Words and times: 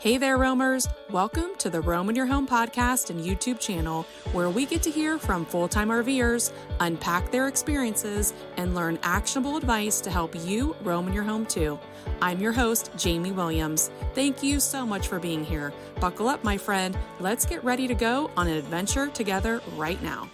Hey 0.00 0.16
there, 0.16 0.38
roamers. 0.38 0.88
Welcome 1.10 1.56
to 1.58 1.68
the 1.68 1.80
Roam 1.80 2.08
in 2.08 2.14
Your 2.14 2.26
Home 2.26 2.46
podcast 2.46 3.10
and 3.10 3.20
YouTube 3.20 3.58
channel, 3.58 4.06
where 4.30 4.48
we 4.48 4.64
get 4.64 4.80
to 4.84 4.92
hear 4.92 5.18
from 5.18 5.44
full 5.44 5.66
time 5.66 5.88
RVers, 5.88 6.52
unpack 6.78 7.32
their 7.32 7.48
experiences, 7.48 8.32
and 8.56 8.76
learn 8.76 9.00
actionable 9.02 9.56
advice 9.56 10.00
to 10.02 10.10
help 10.10 10.36
you 10.46 10.76
roam 10.84 11.08
in 11.08 11.14
your 11.14 11.24
home 11.24 11.44
too. 11.44 11.80
I'm 12.22 12.38
your 12.38 12.52
host, 12.52 12.92
Jamie 12.96 13.32
Williams. 13.32 13.90
Thank 14.14 14.40
you 14.40 14.60
so 14.60 14.86
much 14.86 15.08
for 15.08 15.18
being 15.18 15.44
here. 15.44 15.72
Buckle 15.98 16.28
up, 16.28 16.44
my 16.44 16.56
friend. 16.56 16.96
Let's 17.18 17.44
get 17.44 17.64
ready 17.64 17.88
to 17.88 17.94
go 17.94 18.30
on 18.36 18.46
an 18.46 18.56
adventure 18.56 19.08
together 19.08 19.60
right 19.76 20.00
now. 20.00 20.30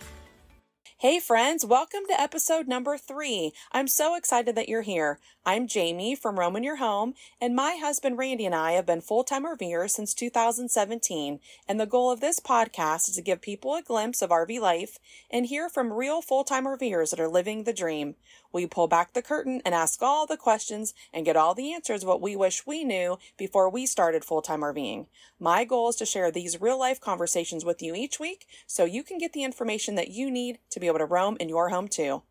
Hey, 1.05 1.21
friends, 1.21 1.67
welcome 1.67 2.05
to 2.09 2.19
episode 2.19 2.67
number 2.67 2.97
three. 2.97 3.53
I'm 3.73 3.89
so 3.89 4.15
excited 4.15 4.55
that 4.55 4.71
you're 4.71 4.81
here. 4.81 5.19
I'm 5.45 5.69
Jamie 5.69 6.15
from 6.15 6.39
Roam 6.39 6.57
in 6.57 6.63
Your 6.63 6.77
Home, 6.77 7.13
and 7.43 7.55
my 7.55 7.77
husband 7.79 8.17
Randy 8.17 8.47
and 8.47 8.55
I 8.55 8.73
have 8.73 8.87
been 8.87 9.03
full 9.03 9.23
time 9.23 9.45
RVers 9.45 9.91
since 9.91 10.15
2017. 10.15 11.41
And 11.69 11.79
the 11.79 11.85
goal 11.85 12.11
of 12.11 12.21
this 12.21 12.41
podcast 12.41 13.11
is 13.11 13.17
to 13.17 13.21
give 13.21 13.43
people 13.43 13.75
a 13.75 13.83
glimpse 13.83 14.23
of 14.23 14.31
RV 14.31 14.59
life 14.59 14.99
and 15.31 15.45
hear 15.45 15.69
from 15.69 15.93
real 15.93 16.23
full 16.23 16.43
time 16.43 16.65
RVers 16.65 17.11
that 17.11 17.21
are 17.21 17.29
living 17.29 17.65
the 17.65 17.75
dream. 17.75 18.15
We 18.55 18.67
pull 18.67 18.87
back 18.87 19.15
the 19.15 19.21
curtain 19.21 19.61
and 19.65 19.75
ask 19.75 20.01
all 20.01 20.27
the 20.27 20.37
questions 20.37 20.95
and 21.13 21.25
get 21.25 21.37
all 21.37 21.55
the 21.55 21.75
answers 21.75 22.05
what 22.05 22.23
we 22.23 22.37
wish 22.37 22.65
we 22.65 22.85
knew 22.85 23.19
before 23.37 23.69
we 23.69 23.85
started 23.85 24.25
full 24.25 24.43
time 24.43 24.61
RVing. 24.61 25.07
My 25.41 25.65
goal 25.65 25.89
is 25.89 25.97
to 25.97 26.07
share 26.07 26.31
these 26.31 26.61
real 26.61 26.79
life 26.79 27.01
conversations 27.01 27.65
with 27.65 27.83
you 27.83 27.97
each 27.97 28.21
week 28.21 28.47
so 28.69 28.85
you 28.85 29.03
can 29.03 29.19
get 29.19 29.33
the 29.33 29.43
information 29.43 29.97
that 29.97 30.13
you 30.13 30.31
need 30.31 30.61
to 30.71 30.79
be 30.79 30.87
able 30.87 31.01
to 31.01 31.05
roam 31.05 31.37
in 31.41 31.49
your 31.49 31.71
home 31.71 31.89
too. 31.89 32.23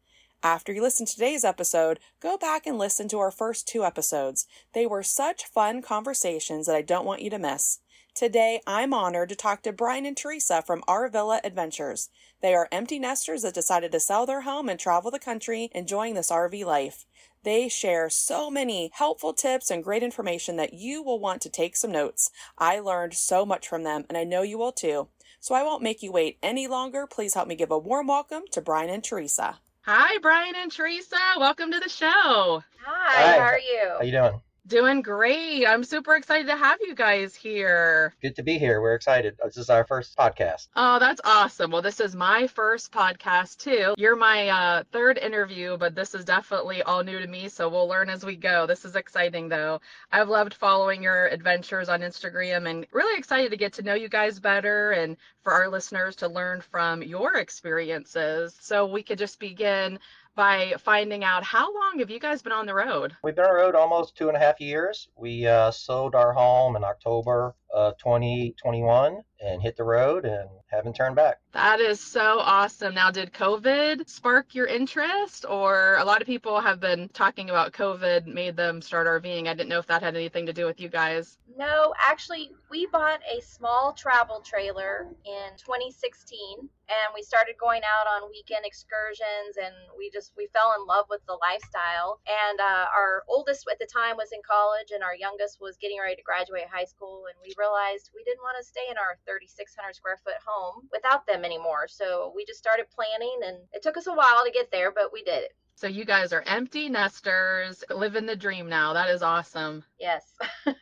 After 0.41 0.71
you 0.71 0.81
listen 0.81 1.05
to 1.05 1.13
today's 1.13 1.43
episode, 1.43 1.99
go 2.21 2.37
back 2.37 2.65
and 2.65 2.77
listen 2.77 3.09
to 3.09 3.19
our 3.19 3.31
first 3.31 3.67
two 3.67 3.83
episodes. 3.83 4.47
They 4.73 4.85
were 4.85 5.03
such 5.03 5.43
fun 5.43 5.81
conversations 5.81 6.67
that 6.67 6.75
I 6.77 6.83
don't 6.83 7.05
want 7.05 7.21
you 7.21 7.31
to 7.31 7.39
miss. 7.39 7.79
Today, 8.15 8.61
I'm 8.67 8.93
honored 8.93 9.29
to 9.29 9.35
talk 9.35 9.63
to 9.63 9.73
Brian 9.73 10.05
and 10.05 10.15
Teresa 10.15 10.61
from 10.61 10.83
RVilla 10.87 11.39
Adventures. 11.43 12.09
They 12.41 12.53
are 12.53 12.67
empty 12.71 12.99
nesters 12.99 13.41
that 13.41 13.55
decided 13.55 13.91
to 13.91 13.99
sell 13.99 14.27
their 14.27 14.41
home 14.41 14.69
and 14.69 14.79
travel 14.79 15.09
the 15.09 15.17
country 15.17 15.71
enjoying 15.73 16.13
this 16.13 16.29
RV 16.29 16.63
life. 16.63 17.07
They 17.41 17.67
share 17.67 18.11
so 18.11 18.51
many 18.51 18.91
helpful 18.93 19.33
tips 19.33 19.71
and 19.71 19.83
great 19.83 20.03
information 20.03 20.57
that 20.57 20.73
you 20.73 21.01
will 21.01 21.19
want 21.19 21.41
to 21.41 21.49
take 21.49 21.75
some 21.75 21.91
notes. 21.91 22.29
I 22.55 22.77
learned 22.79 23.15
so 23.15 23.47
much 23.47 23.67
from 23.67 23.81
them, 23.81 24.05
and 24.07 24.15
I 24.15 24.25
know 24.25 24.43
you 24.43 24.59
will 24.59 24.71
too. 24.71 25.07
So 25.39 25.55
I 25.55 25.63
won't 25.63 25.81
make 25.81 26.03
you 26.03 26.11
wait 26.11 26.37
any 26.43 26.67
longer. 26.67 27.07
Please 27.07 27.33
help 27.33 27.47
me 27.47 27.55
give 27.55 27.71
a 27.71 27.79
warm 27.79 28.05
welcome 28.05 28.43
to 28.51 28.61
Brian 28.61 28.91
and 28.91 29.03
Teresa. 29.03 29.57
Hi, 29.81 30.19
Brian 30.19 30.53
and 30.55 30.71
Teresa. 30.71 31.17
Welcome 31.39 31.71
to 31.71 31.79
the 31.79 31.89
show. 31.89 32.61
Hi, 32.85 33.23
Hi. 33.23 33.31
how 33.31 33.39
are 33.39 33.59
you? 33.59 33.89
How 33.97 34.03
you 34.03 34.11
doing? 34.11 34.41
Doing 34.65 35.01
great. 35.01 35.65
I'm 35.67 35.83
super 35.83 36.15
excited 36.15 36.47
to 36.47 36.55
have 36.55 36.79
you 36.81 36.95
guys 36.95 37.35
here. 37.35 38.13
Good 38.21 38.37
to 38.37 38.43
be 38.43 38.57
here. 38.57 38.81
We're 38.81 38.95
excited. 38.95 39.35
This 39.43 39.57
is 39.57 39.69
our 39.69 39.85
first 39.85 40.15
podcast. 40.17 40.69
Oh, 40.73 40.99
that's 40.99 41.19
awesome. 41.25 41.69
Well, 41.69 41.81
this 41.81 41.99
is 41.99 42.15
my 42.15 42.47
first 42.47 42.89
podcast 42.89 43.57
too. 43.57 43.93
You're 43.97 44.15
my 44.15 44.47
uh, 44.47 44.83
third 44.93 45.17
interview, 45.17 45.77
but 45.77 45.95
this 45.95 46.15
is 46.15 46.23
definitely 46.23 46.81
all 46.81 47.03
new 47.03 47.19
to 47.19 47.27
me, 47.27 47.49
so 47.49 47.67
we'll 47.67 47.89
learn 47.89 48.09
as 48.09 48.23
we 48.23 48.37
go. 48.37 48.65
This 48.65 48.85
is 48.85 48.95
exciting 48.95 49.49
though. 49.49 49.81
I've 50.13 50.29
loved 50.29 50.53
following 50.53 51.03
your 51.03 51.27
adventures 51.27 51.89
on 51.89 51.99
Instagram 51.99 52.69
and 52.69 52.87
really 52.93 53.17
excited 53.19 53.51
to 53.51 53.57
get 53.57 53.73
to 53.73 53.81
know 53.83 53.95
you 53.95 54.07
guys 54.07 54.39
better 54.39 54.91
and 54.91 55.17
for 55.43 55.53
our 55.53 55.67
listeners 55.67 56.15
to 56.17 56.27
learn 56.27 56.61
from 56.61 57.03
your 57.03 57.35
experiences. 57.35 58.55
So 58.59 58.85
we 58.85 59.03
could 59.03 59.17
just 59.17 59.39
begin 59.39 59.99
by 60.35 60.73
finding 60.79 61.23
out 61.23 61.43
how 61.43 61.73
long 61.73 61.99
have 61.99 62.09
you 62.09 62.19
guys 62.19 62.41
been 62.41 62.53
on 62.53 62.65
the 62.65 62.73
road? 62.73 63.15
We've 63.23 63.35
been 63.35 63.45
on 63.45 63.51
the 63.51 63.61
road 63.61 63.75
almost 63.75 64.15
two 64.15 64.29
and 64.29 64.37
a 64.37 64.39
half 64.39 64.59
years. 64.59 65.09
We 65.15 65.45
uh, 65.45 65.71
sold 65.71 66.15
our 66.15 66.33
home 66.33 66.75
in 66.75 66.83
October 66.83 67.53
Uh, 67.73 67.83
of 67.83 67.97
2021 67.97 69.17
and 69.41 69.61
hit 69.61 69.75
the 69.75 69.83
road 69.83 70.25
and 70.25 70.47
haven't 70.71 70.95
turned 70.95 71.15
back. 71.15 71.39
That 71.53 71.79
is 71.79 71.99
so 71.99 72.39
awesome. 72.39 72.93
Now, 72.93 73.11
did 73.11 73.33
COVID 73.33 74.07
spark 74.07 74.55
your 74.55 74.67
interest, 74.67 75.45
or 75.47 75.97
a 75.97 76.05
lot 76.05 76.21
of 76.21 76.27
people 76.27 76.61
have 76.61 76.79
been 76.79 77.09
talking 77.09 77.49
about 77.49 77.73
COVID 77.73 78.25
made 78.25 78.55
them 78.55 78.81
start 78.81 79.07
RVing? 79.07 79.47
I 79.47 79.53
didn't 79.53 79.69
know 79.69 79.79
if 79.79 79.87
that 79.87 80.01
had 80.01 80.15
anything 80.15 80.45
to 80.45 80.53
do 80.53 80.65
with 80.65 80.79
you 80.79 80.87
guys. 80.87 81.37
No, 81.57 81.93
actually, 81.99 82.51
we 82.69 82.85
bought 82.85 83.21
a 83.29 83.41
small 83.41 83.93
travel 83.93 84.39
trailer 84.41 85.07
in 85.25 85.57
2016 85.57 86.69
and 86.89 87.15
we 87.15 87.23
started 87.23 87.55
going 87.59 87.81
out 87.83 88.07
on 88.07 88.29
weekend 88.29 88.65
excursions 88.65 89.55
and 89.55 89.73
we 89.95 90.11
just 90.11 90.35
we 90.35 90.51
fell 90.51 90.75
in 90.75 90.83
love 90.85 91.07
with 91.09 91.23
the 91.25 91.39
lifestyle. 91.39 92.19
And 92.27 92.59
uh, 92.59 92.87
our 92.91 93.23
oldest 93.27 93.65
at 93.71 93.79
the 93.79 93.87
time 93.87 94.19
was 94.19 94.35
in 94.35 94.43
college 94.43 94.91
and 94.91 95.03
our 95.03 95.15
youngest 95.15 95.61
was 95.63 95.79
getting 95.79 95.99
ready 95.99 96.15
to 96.19 96.25
graduate 96.25 96.67
high 96.67 96.87
school 96.87 97.25
and 97.31 97.37
we 97.39 97.55
realized 97.55 98.11
we 98.11 98.23
didn't 98.27 98.43
want 98.43 98.59
to 98.59 98.65
stay 98.67 98.85
in 98.91 98.99
our 98.99 99.15
3600 99.23 99.95
square 99.95 100.19
foot 100.23 100.39
home 100.43 100.89
without 100.91 101.25
them 101.25 101.47
anymore. 101.47 101.87
So 101.87 102.33
we 102.35 102.43
just 102.43 102.59
started 102.59 102.91
planning 102.91 103.39
and 103.45 103.63
it 103.71 103.81
took 103.83 103.97
us 103.97 104.07
a 104.07 104.13
while 104.13 104.43
to 104.43 104.51
get 104.51 104.71
there 104.71 104.91
but 104.91 105.13
we 105.13 105.23
did 105.23 105.47
it 105.47 105.55
So, 105.75 105.87
you 105.87 106.05
guys 106.05 106.31
are 106.33 106.43
empty 106.47 106.87
nesters, 106.89 107.83
living 107.89 108.25
the 108.25 108.35
dream 108.35 108.69
now. 108.69 108.93
That 108.93 109.09
is 109.09 109.21
awesome. 109.21 109.83
yes 109.99 110.23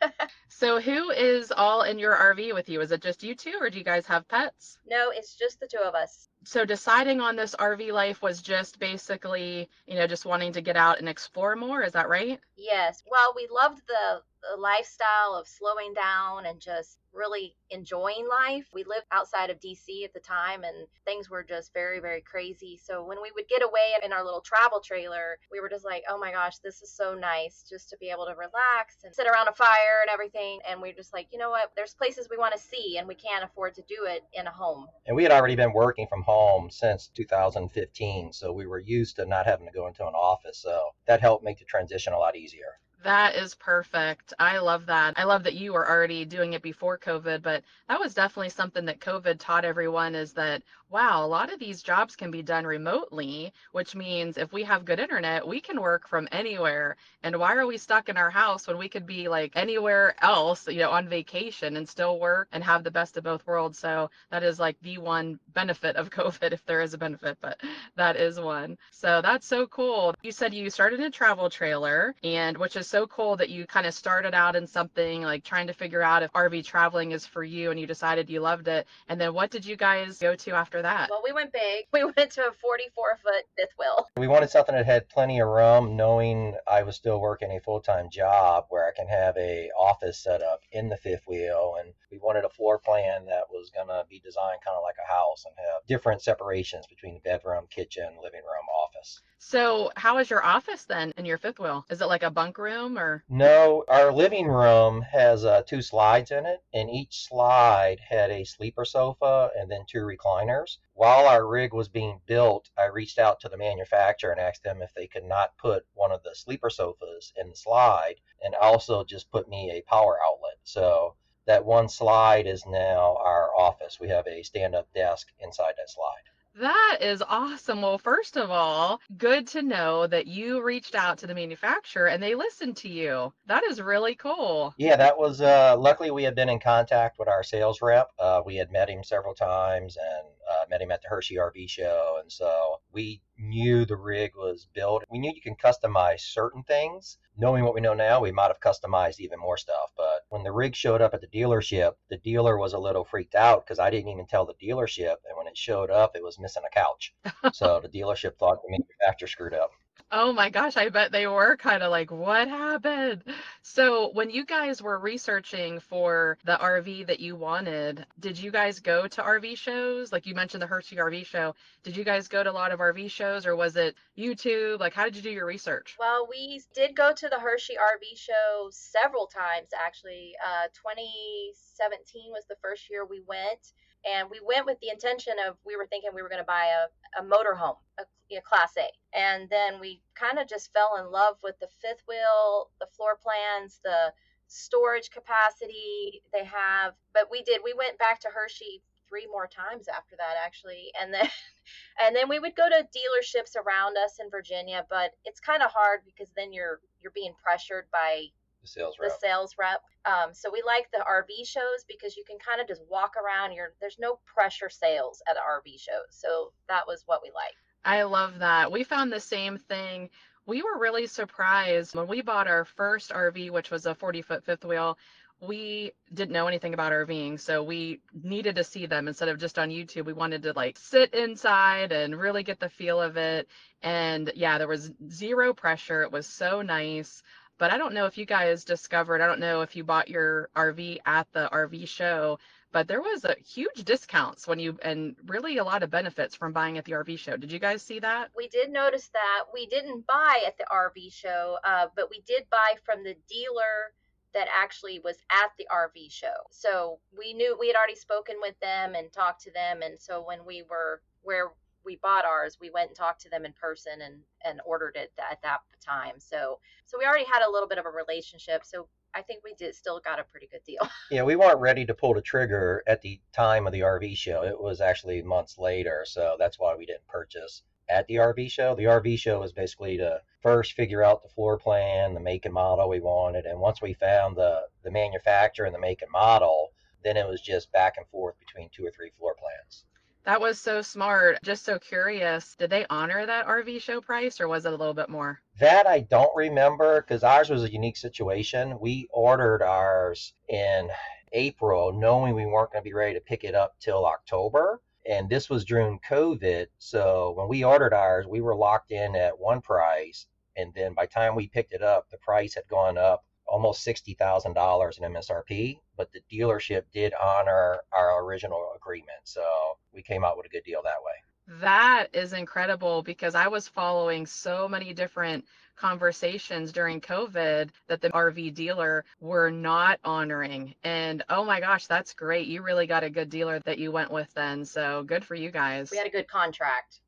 So, 0.48 0.80
who 0.80 1.10
is 1.10 1.50
all 1.50 1.82
in 1.82 1.98
your 1.98 2.14
RV 2.14 2.54
with 2.54 2.68
you? 2.68 2.80
Is 2.82 2.92
it 2.92 3.02
just 3.02 3.22
you 3.22 3.34
two, 3.34 3.56
or 3.60 3.68
do 3.70 3.78
you 3.78 3.84
guys 3.84 4.06
have 4.06 4.28
pets? 4.28 4.78
no 4.86 5.10
it's 5.14 5.34
just 5.34 5.58
the 5.60 5.66
two 5.66 5.80
of 5.84 5.94
us 5.94 6.28
So, 6.44 6.64
deciding 6.64 7.20
on 7.20 7.36
this 7.36 7.54
RV 7.56 7.92
life 7.92 8.22
was 8.22 8.42
just 8.42 8.78
basically, 8.78 9.68
you 9.86 9.96
know, 9.96 10.06
just 10.06 10.26
wanting 10.26 10.52
to 10.52 10.60
get 10.60 10.76
out 10.76 10.98
and 11.00 11.08
explore 11.08 11.56
more. 11.56 11.82
Is 11.82 11.92
that 11.92 12.08
right? 12.08 12.38
Yes. 12.56 13.02
Well, 13.10 13.32
we 13.34 13.48
loved 13.50 13.82
the, 13.88 14.22
the 14.42 14.60
lifestyle 14.60 15.34
of 15.34 15.46
slowing 15.46 15.94
down 15.94 16.46
and 16.46 16.60
just 16.60 16.98
really 17.12 17.54
enjoying 17.70 18.26
life. 18.28 18.64
We 18.72 18.84
lived 18.84 19.06
outside 19.12 19.50
of 19.50 19.60
DC 19.60 20.04
at 20.04 20.14
the 20.14 20.20
time 20.20 20.64
and 20.64 20.86
things 21.04 21.28
were 21.28 21.42
just 21.42 21.72
very, 21.74 22.00
very 22.00 22.22
crazy. 22.22 22.80
So 22.82 23.04
when 23.04 23.18
we 23.22 23.30
would 23.34 23.48
get 23.48 23.62
away 23.62 23.92
in 24.02 24.12
our 24.12 24.24
little 24.24 24.40
travel 24.40 24.80
trailer, 24.80 25.38
we 25.50 25.60
were 25.60 25.68
just 25.68 25.84
like, 25.84 26.04
oh 26.08 26.18
my 26.18 26.32
gosh, 26.32 26.58
this 26.58 26.82
is 26.82 26.90
so 26.90 27.14
nice 27.14 27.64
just 27.68 27.90
to 27.90 27.96
be 27.98 28.08
able 28.08 28.26
to 28.26 28.32
relax 28.32 29.04
and 29.04 29.14
sit 29.14 29.26
around 29.26 29.48
a 29.48 29.52
fire 29.52 30.00
and 30.02 30.10
everything. 30.12 30.60
And 30.68 30.80
we're 30.80 30.94
just 30.94 31.12
like, 31.12 31.28
you 31.32 31.38
know 31.38 31.50
what? 31.50 31.72
There's 31.76 31.94
places 31.94 32.28
we 32.30 32.38
want 32.38 32.54
to 32.54 32.60
see 32.60 32.96
and 32.98 33.06
we 33.06 33.14
can't 33.14 33.44
afford 33.44 33.74
to 33.74 33.82
do 33.82 34.06
it 34.06 34.22
in 34.32 34.46
a 34.46 34.52
home. 34.52 34.86
And 35.06 35.16
we 35.16 35.22
had 35.22 35.32
already 35.32 35.56
been 35.56 35.72
working 35.72 36.06
from 36.06 36.22
home 36.22 36.70
since 36.70 37.08
2015, 37.14 38.32
so 38.32 38.52
we 38.52 38.66
were 38.66 38.80
used 38.80 39.16
to 39.16 39.26
not 39.26 39.46
having 39.46 39.66
to 39.66 39.72
go 39.72 39.86
into 39.86 40.06
an 40.06 40.14
office. 40.14 40.58
So 40.58 40.80
that 41.06 41.20
helped 41.20 41.44
make 41.44 41.58
the 41.58 41.64
transition 41.64 42.12
a 42.12 42.18
lot 42.18 42.36
easier. 42.36 42.78
That 43.02 43.34
is 43.34 43.54
perfect. 43.56 44.32
I 44.38 44.58
love 44.58 44.86
that. 44.86 45.14
I 45.16 45.24
love 45.24 45.42
that 45.44 45.54
you 45.54 45.72
were 45.72 45.88
already 45.88 46.24
doing 46.24 46.52
it 46.52 46.62
before 46.62 46.98
COVID, 46.98 47.42
but 47.42 47.64
that 47.88 47.98
was 47.98 48.14
definitely 48.14 48.50
something 48.50 48.84
that 48.84 49.00
COVID 49.00 49.40
taught 49.40 49.64
everyone 49.64 50.14
is 50.14 50.32
that, 50.34 50.62
wow, 50.88 51.24
a 51.24 51.26
lot 51.26 51.52
of 51.52 51.58
these 51.58 51.82
jobs 51.82 52.14
can 52.14 52.30
be 52.30 52.42
done 52.42 52.64
remotely, 52.64 53.52
which 53.72 53.96
means 53.96 54.36
if 54.36 54.52
we 54.52 54.62
have 54.62 54.84
good 54.84 55.00
internet, 55.00 55.46
we 55.46 55.60
can 55.60 55.80
work 55.80 56.06
from 56.06 56.28
anywhere. 56.30 56.96
And 57.24 57.38
why 57.38 57.56
are 57.56 57.66
we 57.66 57.78
stuck 57.78 58.08
in 58.08 58.16
our 58.16 58.30
house 58.30 58.68
when 58.68 58.78
we 58.78 58.88
could 58.88 59.06
be 59.06 59.26
like 59.26 59.52
anywhere 59.56 60.14
else, 60.22 60.68
you 60.68 60.80
know, 60.80 60.90
on 60.90 61.08
vacation 61.08 61.76
and 61.76 61.88
still 61.88 62.20
work 62.20 62.48
and 62.52 62.62
have 62.62 62.84
the 62.84 62.90
best 62.90 63.16
of 63.16 63.24
both 63.24 63.44
worlds? 63.46 63.78
So 63.80 64.10
that 64.30 64.44
is 64.44 64.60
like 64.60 64.76
the 64.82 64.98
one 64.98 65.40
benefit 65.54 65.96
of 65.96 66.10
COVID, 66.18 66.52
if 66.52 66.64
there 66.66 66.82
is 66.82 66.94
a 66.94 66.98
benefit, 66.98 67.38
but 67.40 67.58
that 67.96 68.16
is 68.16 68.38
one. 68.38 68.78
So 68.90 69.22
that's 69.22 69.46
so 69.46 69.66
cool. 69.66 70.14
You 70.22 70.30
said 70.30 70.54
you 70.54 70.70
started 70.70 71.00
a 71.00 71.10
travel 71.10 71.50
trailer, 71.50 72.14
and 72.22 72.56
which 72.58 72.76
is 72.76 72.91
so 72.92 73.06
cool 73.06 73.36
that 73.38 73.48
you 73.48 73.66
kind 73.66 73.86
of 73.86 73.94
started 73.94 74.34
out 74.34 74.54
in 74.54 74.66
something 74.66 75.22
like 75.22 75.42
trying 75.42 75.66
to 75.66 75.72
figure 75.72 76.02
out 76.02 76.22
if 76.22 76.30
RV 76.32 76.62
traveling 76.62 77.12
is 77.12 77.24
for 77.24 77.42
you 77.42 77.70
and 77.70 77.80
you 77.80 77.86
decided 77.86 78.28
you 78.28 78.40
loved 78.40 78.68
it. 78.68 78.86
And 79.08 79.18
then 79.18 79.32
what 79.32 79.50
did 79.50 79.64
you 79.64 79.76
guys 79.76 80.18
go 80.18 80.34
to 80.34 80.50
after 80.50 80.82
that? 80.82 81.08
Well, 81.08 81.22
we 81.24 81.32
went 81.32 81.52
big. 81.54 81.86
We 81.92 82.04
went 82.04 82.32
to 82.32 82.48
a 82.48 82.52
44 82.52 83.18
foot 83.22 83.44
fifth 83.56 83.72
wheel. 83.78 84.08
We 84.18 84.28
wanted 84.28 84.50
something 84.50 84.74
that 84.74 84.84
had 84.84 85.08
plenty 85.08 85.40
of 85.40 85.48
room, 85.48 85.96
knowing 85.96 86.54
I 86.68 86.82
was 86.82 86.96
still 86.96 87.20
working 87.20 87.50
a 87.52 87.60
full-time 87.60 88.10
job 88.10 88.66
where 88.68 88.86
I 88.86 88.92
can 88.94 89.06
have 89.06 89.36
a 89.36 89.70
office 89.78 90.18
set 90.18 90.42
up 90.42 90.60
in 90.72 90.88
the 90.88 90.96
fifth 90.96 91.26
wheel, 91.26 91.76
and 91.78 91.94
we 92.10 92.18
wanted 92.18 92.44
a 92.44 92.50
floor 92.50 92.78
plan 92.78 93.24
that 93.26 93.44
was 93.50 93.70
gonna 93.70 94.04
be 94.10 94.20
designed 94.20 94.58
kind 94.64 94.76
of 94.76 94.82
like 94.82 94.96
a 95.02 95.10
house 95.10 95.44
and 95.46 95.54
have 95.56 95.86
different 95.86 96.22
separations 96.22 96.86
between 96.86 97.14
the 97.14 97.20
bedroom, 97.20 97.66
kitchen, 97.70 98.16
living 98.22 98.42
room, 98.42 98.66
office. 98.82 99.20
So, 99.38 99.90
how 99.96 100.18
is 100.18 100.30
your 100.30 100.44
office 100.44 100.84
then 100.84 101.12
in 101.16 101.24
your 101.24 101.38
fifth 101.38 101.58
wheel? 101.58 101.84
Is 101.90 102.00
it 102.00 102.06
like 102.06 102.22
a 102.22 102.30
bunk 102.30 102.58
room 102.58 102.81
or? 102.82 103.24
No, 103.28 103.84
our 103.86 104.12
living 104.12 104.48
room 104.48 105.02
has 105.02 105.44
uh, 105.44 105.62
two 105.62 105.82
slides 105.82 106.30
in 106.30 106.46
it, 106.46 106.62
and 106.74 106.90
each 106.90 107.28
slide 107.28 108.00
had 108.00 108.30
a 108.30 108.44
sleeper 108.44 108.84
sofa 108.84 109.50
and 109.56 109.70
then 109.70 109.84
two 109.86 110.00
recliners. 110.00 110.78
While 110.94 111.26
our 111.26 111.46
rig 111.46 111.72
was 111.72 111.88
being 111.88 112.20
built, 112.26 112.70
I 112.76 112.86
reached 112.86 113.18
out 113.18 113.40
to 113.40 113.48
the 113.48 113.56
manufacturer 113.56 114.32
and 114.32 114.40
asked 114.40 114.64
them 114.64 114.82
if 114.82 114.92
they 114.94 115.06
could 115.06 115.24
not 115.24 115.56
put 115.58 115.86
one 115.94 116.10
of 116.10 116.22
the 116.24 116.34
sleeper 116.34 116.70
sofas 116.70 117.32
in 117.36 117.48
the 117.50 117.56
slide 117.56 118.16
and 118.42 118.54
also 118.56 119.04
just 119.04 119.30
put 119.30 119.48
me 119.48 119.70
a 119.70 119.82
power 119.82 120.18
outlet. 120.22 120.58
So 120.64 121.14
that 121.46 121.64
one 121.64 121.88
slide 121.88 122.46
is 122.46 122.66
now 122.66 123.16
our 123.16 123.54
office. 123.56 124.00
We 124.00 124.08
have 124.08 124.26
a 124.26 124.42
stand 124.42 124.74
up 124.74 124.92
desk 124.92 125.28
inside 125.38 125.74
that 125.76 125.90
slide. 125.90 126.31
That 126.54 126.98
is 127.00 127.22
awesome. 127.26 127.80
Well, 127.80 127.98
first 127.98 128.36
of 128.36 128.50
all, 128.50 129.00
good 129.16 129.46
to 129.48 129.62
know 129.62 130.06
that 130.06 130.26
you 130.26 130.62
reached 130.62 130.94
out 130.94 131.16
to 131.18 131.26
the 131.26 131.34
manufacturer 131.34 132.08
and 132.08 132.22
they 132.22 132.34
listened 132.34 132.76
to 132.78 132.88
you. 132.88 133.32
That 133.46 133.64
is 133.64 133.80
really 133.80 134.14
cool. 134.14 134.74
Yeah, 134.76 134.96
that 134.96 135.16
was 135.16 135.40
uh, 135.40 135.76
luckily 135.78 136.10
we 136.10 136.24
had 136.24 136.34
been 136.34 136.50
in 136.50 136.60
contact 136.60 137.18
with 137.18 137.28
our 137.28 137.42
sales 137.42 137.80
rep. 137.80 138.10
Uh, 138.18 138.42
we 138.44 138.56
had 138.56 138.70
met 138.70 138.90
him 138.90 139.02
several 139.02 139.34
times 139.34 139.96
and 139.96 140.26
uh, 140.50 140.64
met 140.68 140.82
him 140.82 140.90
at 140.90 141.02
the 141.02 141.08
Hershey 141.08 141.36
RV 141.36 141.68
show, 141.68 142.18
and 142.20 142.30
so 142.30 142.80
we 142.92 143.22
knew 143.38 143.84
the 143.84 143.96
rig 143.96 144.32
was 144.36 144.66
built. 144.74 145.04
We 145.10 145.18
knew 145.18 145.32
you 145.34 145.40
can 145.40 145.56
customize 145.56 146.20
certain 146.20 146.62
things. 146.62 147.18
Knowing 147.36 147.64
what 147.64 147.74
we 147.74 147.80
know 147.80 147.94
now, 147.94 148.20
we 148.20 148.32
might 148.32 148.48
have 148.48 148.60
customized 148.60 149.18
even 149.18 149.38
more 149.38 149.56
stuff. 149.56 149.92
But 149.96 150.22
when 150.28 150.42
the 150.42 150.52
rig 150.52 150.74
showed 150.74 151.00
up 151.00 151.14
at 151.14 151.20
the 151.20 151.26
dealership, 151.26 151.94
the 152.10 152.18
dealer 152.18 152.58
was 152.58 152.72
a 152.72 152.78
little 152.78 153.04
freaked 153.04 153.34
out 153.34 153.64
because 153.64 153.78
I 153.78 153.90
didn't 153.90 154.10
even 154.10 154.26
tell 154.26 154.46
the 154.46 154.54
dealership, 154.54 155.16
and 155.28 155.36
when 155.36 155.46
it 155.46 155.56
showed 155.56 155.90
up, 155.90 156.14
it 156.14 156.22
was 156.22 156.38
missing 156.38 156.62
a 156.66 156.74
couch. 156.74 157.14
so 157.52 157.80
the 157.80 157.88
dealership 157.88 158.36
thought 158.36 158.62
the 158.62 158.70
manufacturer 158.70 159.28
screwed 159.28 159.54
up. 159.54 159.70
Oh 160.14 160.30
my 160.30 160.50
gosh, 160.50 160.76
I 160.76 160.90
bet 160.90 161.10
they 161.10 161.26
were 161.26 161.56
kind 161.56 161.82
of 161.82 161.90
like, 161.90 162.10
what 162.10 162.46
happened? 162.46 163.22
So, 163.62 164.10
when 164.12 164.28
you 164.28 164.44
guys 164.44 164.82
were 164.82 164.98
researching 164.98 165.80
for 165.80 166.36
the 166.44 166.58
RV 166.60 167.06
that 167.06 167.18
you 167.18 167.34
wanted, 167.34 168.04
did 168.20 168.36
you 168.36 168.50
guys 168.50 168.78
go 168.78 169.08
to 169.08 169.22
RV 169.22 169.56
shows? 169.56 170.12
Like 170.12 170.26
you 170.26 170.34
mentioned 170.34 170.62
the 170.62 170.66
Hershey 170.66 170.96
RV 170.96 171.24
show. 171.24 171.54
Did 171.82 171.96
you 171.96 172.04
guys 172.04 172.28
go 172.28 172.42
to 172.42 172.50
a 172.50 172.52
lot 172.52 172.72
of 172.72 172.80
RV 172.80 173.10
shows 173.10 173.46
or 173.46 173.56
was 173.56 173.76
it 173.76 173.94
YouTube? 174.18 174.80
Like, 174.80 174.92
how 174.92 175.04
did 175.04 175.16
you 175.16 175.22
do 175.22 175.30
your 175.30 175.46
research? 175.46 175.96
Well, 175.98 176.26
we 176.28 176.60
did 176.74 176.94
go 176.94 177.14
to 177.14 177.28
the 177.30 177.40
Hershey 177.40 177.76
RV 177.76 178.18
show 178.18 178.68
several 178.70 179.26
times 179.26 179.68
actually. 179.74 180.34
Uh, 180.44 180.68
2017 180.74 182.32
was 182.32 182.44
the 182.50 182.56
first 182.60 182.90
year 182.90 183.06
we 183.06 183.22
went 183.26 183.72
and 184.04 184.28
we 184.30 184.40
went 184.44 184.66
with 184.66 184.78
the 184.80 184.88
intention 184.88 185.34
of 185.46 185.56
we 185.64 185.76
were 185.76 185.86
thinking 185.86 186.10
we 186.14 186.22
were 186.22 186.28
going 186.28 186.42
to 186.42 186.46
buy 186.46 186.66
a, 186.66 187.20
a 187.20 187.24
motorhome, 187.24 187.76
a, 187.98 188.04
a 188.36 188.40
class 188.40 188.74
A. 188.78 188.88
And 189.16 189.48
then 189.50 189.80
we 189.80 190.00
kind 190.14 190.38
of 190.38 190.48
just 190.48 190.72
fell 190.72 190.96
in 190.98 191.10
love 191.10 191.36
with 191.42 191.58
the 191.60 191.68
fifth 191.80 192.02
wheel, 192.08 192.70
the 192.80 192.86
floor 192.96 193.18
plans, 193.22 193.80
the 193.84 194.12
storage 194.48 195.10
capacity 195.10 196.22
they 196.32 196.44
have. 196.44 196.94
But 197.14 197.28
we 197.30 197.42
did, 197.42 197.60
we 197.64 197.74
went 197.74 197.98
back 197.98 198.20
to 198.20 198.28
Hershey 198.28 198.82
three 199.08 199.28
more 199.30 199.46
times 199.46 199.88
after 199.88 200.16
that 200.16 200.40
actually 200.42 200.90
and 200.98 201.12
then 201.12 201.28
and 202.00 202.16
then 202.16 202.30
we 202.30 202.38
would 202.38 202.56
go 202.56 202.66
to 202.66 202.88
dealerships 202.96 203.60
around 203.60 203.94
us 203.98 204.16
in 204.18 204.30
Virginia 204.30 204.86
but 204.88 205.10
it's 205.26 205.38
kind 205.38 205.62
of 205.62 205.70
hard 205.70 206.00
because 206.06 206.32
then 206.34 206.50
you're 206.50 206.80
you're 207.02 207.12
being 207.12 207.34
pressured 207.44 207.84
by 207.92 208.24
The 208.62 208.68
sales 208.68 208.96
the 208.98 209.06
rep. 209.06 209.20
sales 209.20 209.54
rep. 209.58 209.82
Um, 210.04 210.32
so 210.32 210.50
we 210.52 210.62
like 210.64 210.90
the 210.92 211.04
RV 211.08 211.46
shows 211.46 211.84
because 211.88 212.16
you 212.16 212.24
can 212.26 212.38
kind 212.38 212.60
of 212.60 212.68
just 212.68 212.82
walk 212.88 213.14
around. 213.16 213.52
You're 213.52 213.74
there's 213.80 213.98
no 213.98 214.20
pressure 214.24 214.70
sales 214.70 215.20
at 215.28 215.36
RV 215.36 215.78
shows. 215.80 216.10
So 216.10 216.52
that 216.68 216.86
was 216.86 217.02
what 217.06 217.20
we 217.22 217.30
like. 217.34 217.54
I 217.84 218.04
love 218.04 218.38
that. 218.38 218.70
We 218.70 218.84
found 218.84 219.12
the 219.12 219.20
same 219.20 219.58
thing. 219.58 220.10
We 220.46 220.62
were 220.62 220.78
really 220.78 221.06
surprised 221.06 221.94
when 221.94 222.06
we 222.06 222.20
bought 222.20 222.48
our 222.48 222.64
first 222.64 223.10
RV, 223.10 223.50
which 223.50 223.70
was 223.70 223.86
a 223.86 223.94
40 223.94 224.22
foot 224.22 224.44
fifth 224.44 224.64
wheel. 224.64 224.98
We 225.40 225.90
didn't 226.14 226.30
know 226.30 226.46
anything 226.46 226.72
about 226.72 226.92
RVing, 226.92 227.40
so 227.40 227.64
we 227.64 228.00
needed 228.22 228.54
to 228.56 228.64
see 228.64 228.86
them 228.86 229.08
instead 229.08 229.28
of 229.28 229.40
just 229.40 229.58
on 229.58 229.70
YouTube. 229.70 230.04
We 230.04 230.12
wanted 230.12 230.44
to 230.44 230.52
like 230.52 230.78
sit 230.78 231.12
inside 231.14 231.90
and 231.90 232.16
really 232.16 232.44
get 232.44 232.60
the 232.60 232.68
feel 232.68 233.00
of 233.00 233.16
it. 233.16 233.48
And 233.82 234.30
yeah, 234.36 234.58
there 234.58 234.68
was 234.68 234.92
zero 235.10 235.52
pressure. 235.52 236.02
It 236.02 236.12
was 236.12 236.28
so 236.28 236.62
nice. 236.62 237.24
But 237.58 237.70
I 237.70 237.78
don't 237.78 237.94
know 237.94 238.06
if 238.06 238.18
you 238.18 238.26
guys 238.26 238.64
discovered, 238.64 239.20
I 239.20 239.26
don't 239.26 239.40
know 239.40 239.60
if 239.60 239.76
you 239.76 239.84
bought 239.84 240.08
your 240.08 240.48
RV 240.56 240.98
at 241.06 241.26
the 241.32 241.48
RV 241.52 241.86
show, 241.86 242.38
but 242.72 242.88
there 242.88 243.02
was 243.02 243.24
a 243.24 243.36
huge 243.46 243.84
discounts 243.84 244.48
when 244.48 244.58
you 244.58 244.78
and 244.82 245.14
really 245.26 245.58
a 245.58 245.64
lot 245.64 245.82
of 245.82 245.90
benefits 245.90 246.34
from 246.34 246.52
buying 246.52 246.78
at 246.78 246.84
the 246.84 246.92
RV 246.92 247.18
show. 247.18 247.36
Did 247.36 247.52
you 247.52 247.58
guys 247.58 247.82
see 247.82 247.98
that? 248.00 248.30
We 248.36 248.48
did 248.48 248.70
notice 248.70 249.08
that 249.08 249.44
we 249.52 249.66
didn't 249.66 250.06
buy 250.06 250.42
at 250.46 250.56
the 250.56 250.64
RV 250.72 251.12
show, 251.12 251.58
uh, 251.64 251.86
but 251.94 252.10
we 252.10 252.22
did 252.26 252.44
buy 252.50 252.74
from 252.84 253.04
the 253.04 253.14
dealer 253.28 253.92
that 254.34 254.48
actually 254.50 254.98
was 255.04 255.16
at 255.30 255.50
the 255.58 255.66
RV 255.70 256.10
show. 256.10 256.48
So 256.50 256.98
we 257.16 257.34
knew 257.34 257.56
we 257.60 257.66
had 257.66 257.76
already 257.76 257.96
spoken 257.96 258.36
with 258.40 258.58
them 258.60 258.94
and 258.94 259.12
talked 259.12 259.42
to 259.42 259.52
them, 259.52 259.82
and 259.82 260.00
so 260.00 260.24
when 260.26 260.44
we 260.46 260.62
were 260.68 261.02
where 261.22 261.52
we 261.84 261.96
bought 261.96 262.24
ours, 262.24 262.58
we 262.60 262.70
went 262.70 262.88
and 262.88 262.96
talked 262.96 263.20
to 263.22 263.30
them 263.30 263.44
in 263.44 263.52
person 263.52 264.00
and 264.02 264.20
and 264.44 264.60
ordered 264.64 264.96
it 264.96 265.12
at 265.18 265.40
that 265.42 265.60
time. 265.84 266.14
So 266.18 266.58
so 266.86 266.98
we 266.98 267.06
already 267.06 267.24
had 267.24 267.42
a 267.42 267.50
little 267.50 267.68
bit 267.68 267.78
of 267.78 267.86
a 267.86 267.90
relationship. 267.90 268.64
So 268.64 268.88
I 269.14 269.22
think 269.22 269.44
we 269.44 269.54
did 269.54 269.74
still 269.74 270.00
got 270.00 270.18
a 270.18 270.24
pretty 270.24 270.48
good 270.50 270.64
deal. 270.64 270.88
Yeah, 271.10 271.24
we 271.24 271.36
weren't 271.36 271.60
ready 271.60 271.84
to 271.84 271.94
pull 271.94 272.14
the 272.14 272.22
trigger 272.22 272.82
at 272.86 273.02
the 273.02 273.20
time 273.34 273.66
of 273.66 273.72
the 273.72 273.80
RV 273.80 274.16
show. 274.16 274.42
It 274.44 274.58
was 274.58 274.80
actually 274.80 275.20
months 275.22 275.58
later, 275.58 276.04
so 276.06 276.36
that's 276.38 276.58
why 276.58 276.74
we 276.74 276.86
didn't 276.86 277.06
purchase 277.06 277.62
at 277.90 278.06
the 278.06 278.14
RV 278.14 278.50
show. 278.50 278.74
The 278.74 278.84
RV 278.84 279.18
show 279.18 279.40
was 279.40 279.52
basically 279.52 279.98
to 279.98 280.22
first 280.40 280.72
figure 280.72 281.02
out 281.02 281.22
the 281.22 281.28
floor 281.28 281.58
plan, 281.58 282.14
the 282.14 282.20
make 282.20 282.46
and 282.46 282.54
model 282.54 282.88
we 282.88 283.00
wanted, 283.00 283.44
and 283.44 283.60
once 283.60 283.82
we 283.82 283.92
found 283.92 284.36
the 284.36 284.62
the 284.82 284.90
manufacturer 284.90 285.66
and 285.66 285.74
the 285.74 285.80
make 285.80 286.02
and 286.02 286.10
model, 286.10 286.72
then 287.04 287.16
it 287.16 287.28
was 287.28 287.40
just 287.40 287.72
back 287.72 287.96
and 287.98 288.06
forth 288.08 288.38
between 288.38 288.70
two 288.70 288.86
or 288.86 288.90
three 288.90 289.10
floor 289.18 289.34
plans. 289.34 289.84
That 290.24 290.40
was 290.40 290.60
so 290.60 290.82
smart. 290.82 291.38
Just 291.42 291.64
so 291.64 291.78
curious, 291.80 292.54
did 292.54 292.70
they 292.70 292.86
honor 292.88 293.26
that 293.26 293.46
RV 293.46 293.82
show 293.82 294.00
price 294.00 294.40
or 294.40 294.46
was 294.46 294.64
it 294.64 294.72
a 294.72 294.76
little 294.76 294.94
bit 294.94 295.08
more? 295.08 295.40
That 295.58 295.86
I 295.86 296.00
don't 296.00 296.34
remember 296.36 297.00
because 297.00 297.24
ours 297.24 297.50
was 297.50 297.64
a 297.64 297.72
unique 297.72 297.96
situation. 297.96 298.78
We 298.78 299.08
ordered 299.10 299.62
ours 299.62 300.34
in 300.48 300.90
April, 301.32 301.92
knowing 301.92 302.34
we 302.34 302.46
weren't 302.46 302.72
going 302.72 302.84
to 302.84 302.88
be 302.88 302.94
ready 302.94 303.14
to 303.14 303.20
pick 303.20 303.42
it 303.42 303.56
up 303.56 303.74
till 303.80 304.06
October. 304.06 304.80
And 305.06 305.28
this 305.28 305.50
was 305.50 305.64
during 305.64 305.98
COVID. 306.08 306.66
So 306.78 307.32
when 307.36 307.48
we 307.48 307.64
ordered 307.64 307.92
ours, 307.92 308.26
we 308.28 308.40
were 308.40 308.54
locked 308.54 308.92
in 308.92 309.16
at 309.16 309.38
one 309.38 309.60
price. 309.60 310.26
And 310.54 310.72
then 310.74 310.94
by 310.94 311.06
the 311.06 311.12
time 311.12 311.34
we 311.34 311.48
picked 311.48 311.72
it 311.72 311.82
up, 311.82 312.08
the 312.10 312.18
price 312.18 312.54
had 312.54 312.68
gone 312.68 312.96
up 312.96 313.24
almost 313.46 313.86
$60,000 313.86 314.98
in 314.98 315.12
MSRP. 315.12 315.78
But 315.96 316.10
the 316.12 316.20
dealership 316.32 316.84
did 316.92 317.12
honor 317.20 317.80
our 317.92 318.24
original 318.24 318.72
agreement. 318.76 319.20
So 319.24 319.44
we 319.92 320.02
came 320.02 320.24
out 320.24 320.36
with 320.36 320.46
a 320.46 320.48
good 320.48 320.64
deal 320.64 320.80
that 320.84 321.02
way. 321.04 321.58
That 321.60 322.08
is 322.12 322.32
incredible 322.32 323.02
because 323.02 323.34
I 323.34 323.48
was 323.48 323.68
following 323.68 324.26
so 324.26 324.68
many 324.68 324.94
different 324.94 325.44
conversations 325.76 326.72
during 326.72 327.00
COVID 327.00 327.70
that 327.88 328.00
the 328.00 328.10
RV 328.10 328.54
dealer 328.54 329.04
were 329.20 329.50
not 329.50 329.98
honoring. 330.04 330.74
And 330.84 331.24
oh 331.28 331.44
my 331.44 331.60
gosh, 331.60 331.86
that's 331.86 332.14
great. 332.14 332.46
You 332.46 332.62
really 332.62 332.86
got 332.86 333.04
a 333.04 333.10
good 333.10 333.30
dealer 333.30 333.60
that 333.64 333.78
you 333.78 333.90
went 333.90 334.10
with 334.10 334.32
then. 334.34 334.64
So 334.64 335.02
good 335.02 335.24
for 335.24 335.34
you 335.34 335.50
guys. 335.50 335.90
We 335.90 335.98
had 335.98 336.06
a 336.06 336.10
good 336.10 336.28
contract. 336.28 337.00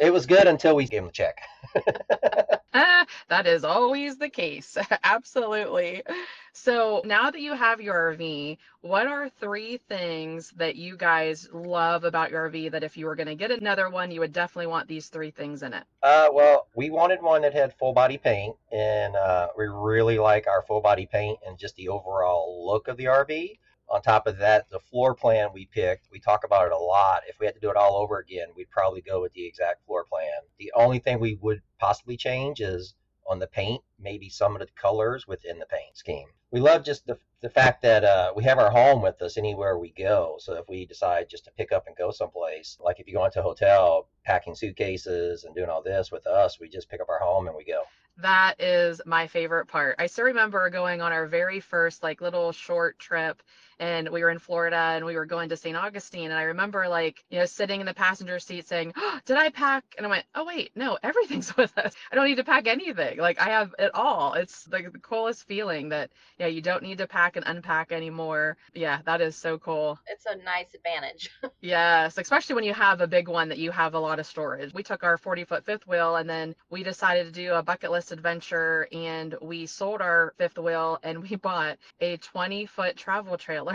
It 0.00 0.12
was 0.12 0.24
good 0.26 0.46
until 0.46 0.74
we 0.74 0.86
gave 0.86 1.02
them 1.02 1.06
the 1.06 1.12
check. 1.12 1.40
Ah, 2.72 3.04
that 3.28 3.48
is 3.48 3.64
always 3.64 4.16
the 4.16 4.28
case. 4.28 4.78
Absolutely. 5.02 6.04
So 6.52 7.02
now 7.04 7.28
that 7.30 7.40
you 7.40 7.52
have 7.52 7.80
your 7.80 8.14
RV, 8.14 8.58
what 8.82 9.08
are 9.08 9.28
three 9.28 9.76
things 9.76 10.52
that 10.56 10.76
you 10.76 10.96
guys 10.96 11.48
love 11.52 12.04
about 12.04 12.30
your 12.30 12.48
RV 12.48 12.70
that 12.70 12.84
if 12.84 12.96
you 12.96 13.06
were 13.06 13.16
going 13.16 13.26
to 13.26 13.34
get 13.34 13.50
another 13.50 13.90
one, 13.90 14.12
you 14.12 14.20
would 14.20 14.32
definitely 14.32 14.68
want 14.68 14.86
these 14.86 15.08
three 15.08 15.32
things 15.32 15.64
in 15.64 15.74
it? 15.74 15.82
Uh, 16.02 16.28
well, 16.32 16.68
we 16.76 16.90
wanted 16.90 17.20
one 17.22 17.42
that 17.42 17.54
had 17.54 17.74
full 17.74 17.92
body 17.92 18.18
paint, 18.18 18.54
and 18.70 19.16
uh, 19.16 19.48
we 19.58 19.66
really 19.66 20.18
like 20.20 20.46
our 20.46 20.62
full 20.62 20.80
body 20.80 21.06
paint 21.10 21.40
and 21.44 21.58
just 21.58 21.74
the 21.74 21.88
overall 21.88 22.64
look 22.64 22.86
of 22.86 22.96
the 22.96 23.06
RV. 23.06 23.58
On 23.90 24.00
top 24.00 24.28
of 24.28 24.38
that, 24.38 24.70
the 24.70 24.78
floor 24.78 25.16
plan 25.16 25.48
we 25.52 25.66
picked, 25.66 26.06
we 26.12 26.20
talk 26.20 26.44
about 26.44 26.66
it 26.66 26.72
a 26.72 26.78
lot. 26.78 27.22
If 27.28 27.40
we 27.40 27.46
had 27.46 27.56
to 27.56 27.60
do 27.60 27.70
it 27.70 27.76
all 27.76 27.96
over 27.96 28.18
again, 28.18 28.48
we'd 28.54 28.70
probably 28.70 29.00
go 29.00 29.20
with 29.20 29.32
the 29.32 29.44
exact 29.44 29.84
floor 29.84 30.04
plan. 30.04 30.42
The 30.58 30.72
only 30.76 31.00
thing 31.00 31.18
we 31.18 31.38
would 31.40 31.60
possibly 31.78 32.16
change 32.16 32.60
is 32.60 32.94
on 33.28 33.40
the 33.40 33.48
paint, 33.48 33.82
maybe 33.98 34.28
some 34.28 34.54
of 34.54 34.60
the 34.60 34.68
colors 34.80 35.26
within 35.26 35.58
the 35.58 35.66
paint 35.66 35.96
scheme. 35.96 36.28
We 36.52 36.60
love 36.60 36.84
just 36.84 37.06
the, 37.06 37.16
the 37.40 37.50
fact 37.50 37.82
that 37.82 38.04
uh, 38.04 38.32
we 38.34 38.44
have 38.44 38.58
our 38.58 38.70
home 38.70 39.02
with 39.02 39.20
us 39.22 39.36
anywhere 39.36 39.78
we 39.78 39.90
go. 39.90 40.36
So 40.38 40.54
if 40.54 40.68
we 40.68 40.86
decide 40.86 41.28
just 41.28 41.44
to 41.44 41.52
pick 41.52 41.72
up 41.72 41.86
and 41.86 41.96
go 41.96 42.10
someplace, 42.10 42.76
like 42.80 43.00
if 43.00 43.06
you 43.06 43.14
go 43.14 43.24
into 43.24 43.40
a 43.40 43.42
hotel, 43.42 44.08
packing 44.24 44.54
suitcases 44.54 45.44
and 45.44 45.54
doing 45.54 45.68
all 45.68 45.82
this 45.82 46.12
with 46.12 46.26
us, 46.26 46.60
we 46.60 46.68
just 46.68 46.88
pick 46.88 47.00
up 47.00 47.08
our 47.08 47.20
home 47.20 47.46
and 47.46 47.56
we 47.56 47.64
go. 47.64 47.82
That 48.16 48.60
is 48.60 49.00
my 49.06 49.26
favorite 49.26 49.66
part. 49.66 49.96
I 49.98 50.06
still 50.06 50.24
remember 50.24 50.68
going 50.68 51.00
on 51.00 51.12
our 51.12 51.26
very 51.26 51.60
first 51.60 52.02
like 52.02 52.20
little 52.20 52.52
short 52.52 52.98
trip 52.98 53.42
and 53.80 54.08
we 54.10 54.22
were 54.22 54.30
in 54.30 54.38
Florida 54.38 54.76
and 54.76 55.04
we 55.04 55.16
were 55.16 55.26
going 55.26 55.48
to 55.48 55.56
St. 55.56 55.76
Augustine 55.76 56.30
and 56.30 56.38
I 56.38 56.42
remember 56.44 56.88
like, 56.88 57.24
you 57.30 57.38
know, 57.40 57.46
sitting 57.46 57.80
in 57.80 57.86
the 57.86 57.94
passenger 57.94 58.38
seat 58.38 58.68
saying, 58.68 58.92
oh, 58.96 59.20
"Did 59.24 59.36
I 59.38 59.50
pack?" 59.50 59.84
And 59.96 60.06
I 60.06 60.10
went, 60.10 60.26
"Oh 60.34 60.44
wait, 60.44 60.70
no, 60.76 60.98
everything's 61.02 61.56
with 61.56 61.76
us. 61.78 61.94
I 62.12 62.14
don't 62.14 62.26
need 62.26 62.36
to 62.36 62.44
pack 62.44 62.68
anything. 62.68 63.18
Like 63.18 63.40
I 63.40 63.48
have 63.50 63.74
it 63.78 63.92
all." 63.94 64.34
It's 64.34 64.68
like 64.70 64.92
the 64.92 64.98
coolest 65.00 65.46
feeling 65.48 65.88
that 65.90 66.10
yeah, 66.38 66.46
you 66.46 66.60
don't 66.60 66.82
need 66.82 66.98
to 66.98 67.06
pack 67.06 67.36
and 67.36 67.44
unpack 67.46 67.92
anymore. 67.92 68.56
Yeah, 68.74 69.00
that 69.06 69.20
is 69.20 69.36
so 69.36 69.58
cool. 69.58 69.98
It's 70.06 70.26
a 70.26 70.36
nice 70.36 70.74
advantage. 70.74 71.30
Yes, 71.62 72.16
especially 72.16 72.54
when 72.54 72.64
you 72.64 72.72
have 72.72 73.02
a 73.02 73.06
big 73.06 73.28
one 73.28 73.48
that 73.50 73.58
you 73.58 73.70
have 73.70 73.92
a 73.94 73.98
lot 73.98 74.18
of 74.18 74.26
storage. 74.26 74.72
We 74.72 74.82
took 74.82 75.04
our 75.04 75.18
40 75.18 75.44
foot 75.44 75.64
fifth 75.64 75.86
wheel 75.86 76.16
and 76.16 76.28
then 76.28 76.54
we 76.70 76.82
decided 76.82 77.26
to 77.26 77.32
do 77.32 77.52
a 77.52 77.62
bucket 77.62 77.90
list 77.90 78.12
adventure 78.12 78.88
and 78.92 79.34
we 79.42 79.66
sold 79.66 80.00
our 80.00 80.32
fifth 80.38 80.56
wheel 80.58 80.98
and 81.02 81.22
we 81.22 81.36
bought 81.42 81.76
a 82.00 82.16
20 82.16 82.64
foot 82.66 82.96
travel 82.96 83.36
trailer. 83.36 83.69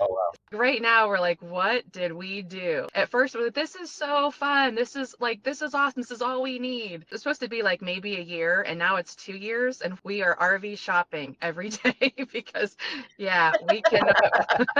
Oh 0.00 0.06
wow. 0.08 0.58
Right 0.58 0.82
now, 0.82 1.08
we're 1.08 1.20
like, 1.20 1.40
what 1.42 1.90
did 1.92 2.12
we 2.12 2.42
do? 2.42 2.88
At 2.94 3.08
first, 3.08 3.34
we're 3.34 3.44
like, 3.44 3.54
this 3.54 3.76
is 3.76 3.90
so 3.90 4.30
fun. 4.30 4.74
This 4.74 4.96
is 4.96 5.14
like, 5.20 5.42
this 5.42 5.62
is 5.62 5.74
awesome. 5.74 6.02
This 6.02 6.10
is 6.10 6.22
all 6.22 6.42
we 6.42 6.58
need. 6.58 7.04
It's 7.10 7.22
supposed 7.22 7.40
to 7.42 7.48
be 7.48 7.62
like 7.62 7.82
maybe 7.82 8.16
a 8.16 8.20
year, 8.20 8.62
and 8.62 8.78
now 8.78 8.96
it's 8.96 9.14
two 9.14 9.36
years, 9.36 9.80
and 9.80 9.96
we 10.02 10.22
are 10.22 10.36
RV 10.36 10.78
shopping 10.78 11.36
every 11.40 11.68
day 11.84 12.14
because, 12.32 12.76
yeah, 13.16 13.52
we 13.68 13.82
cannot, 13.82 14.16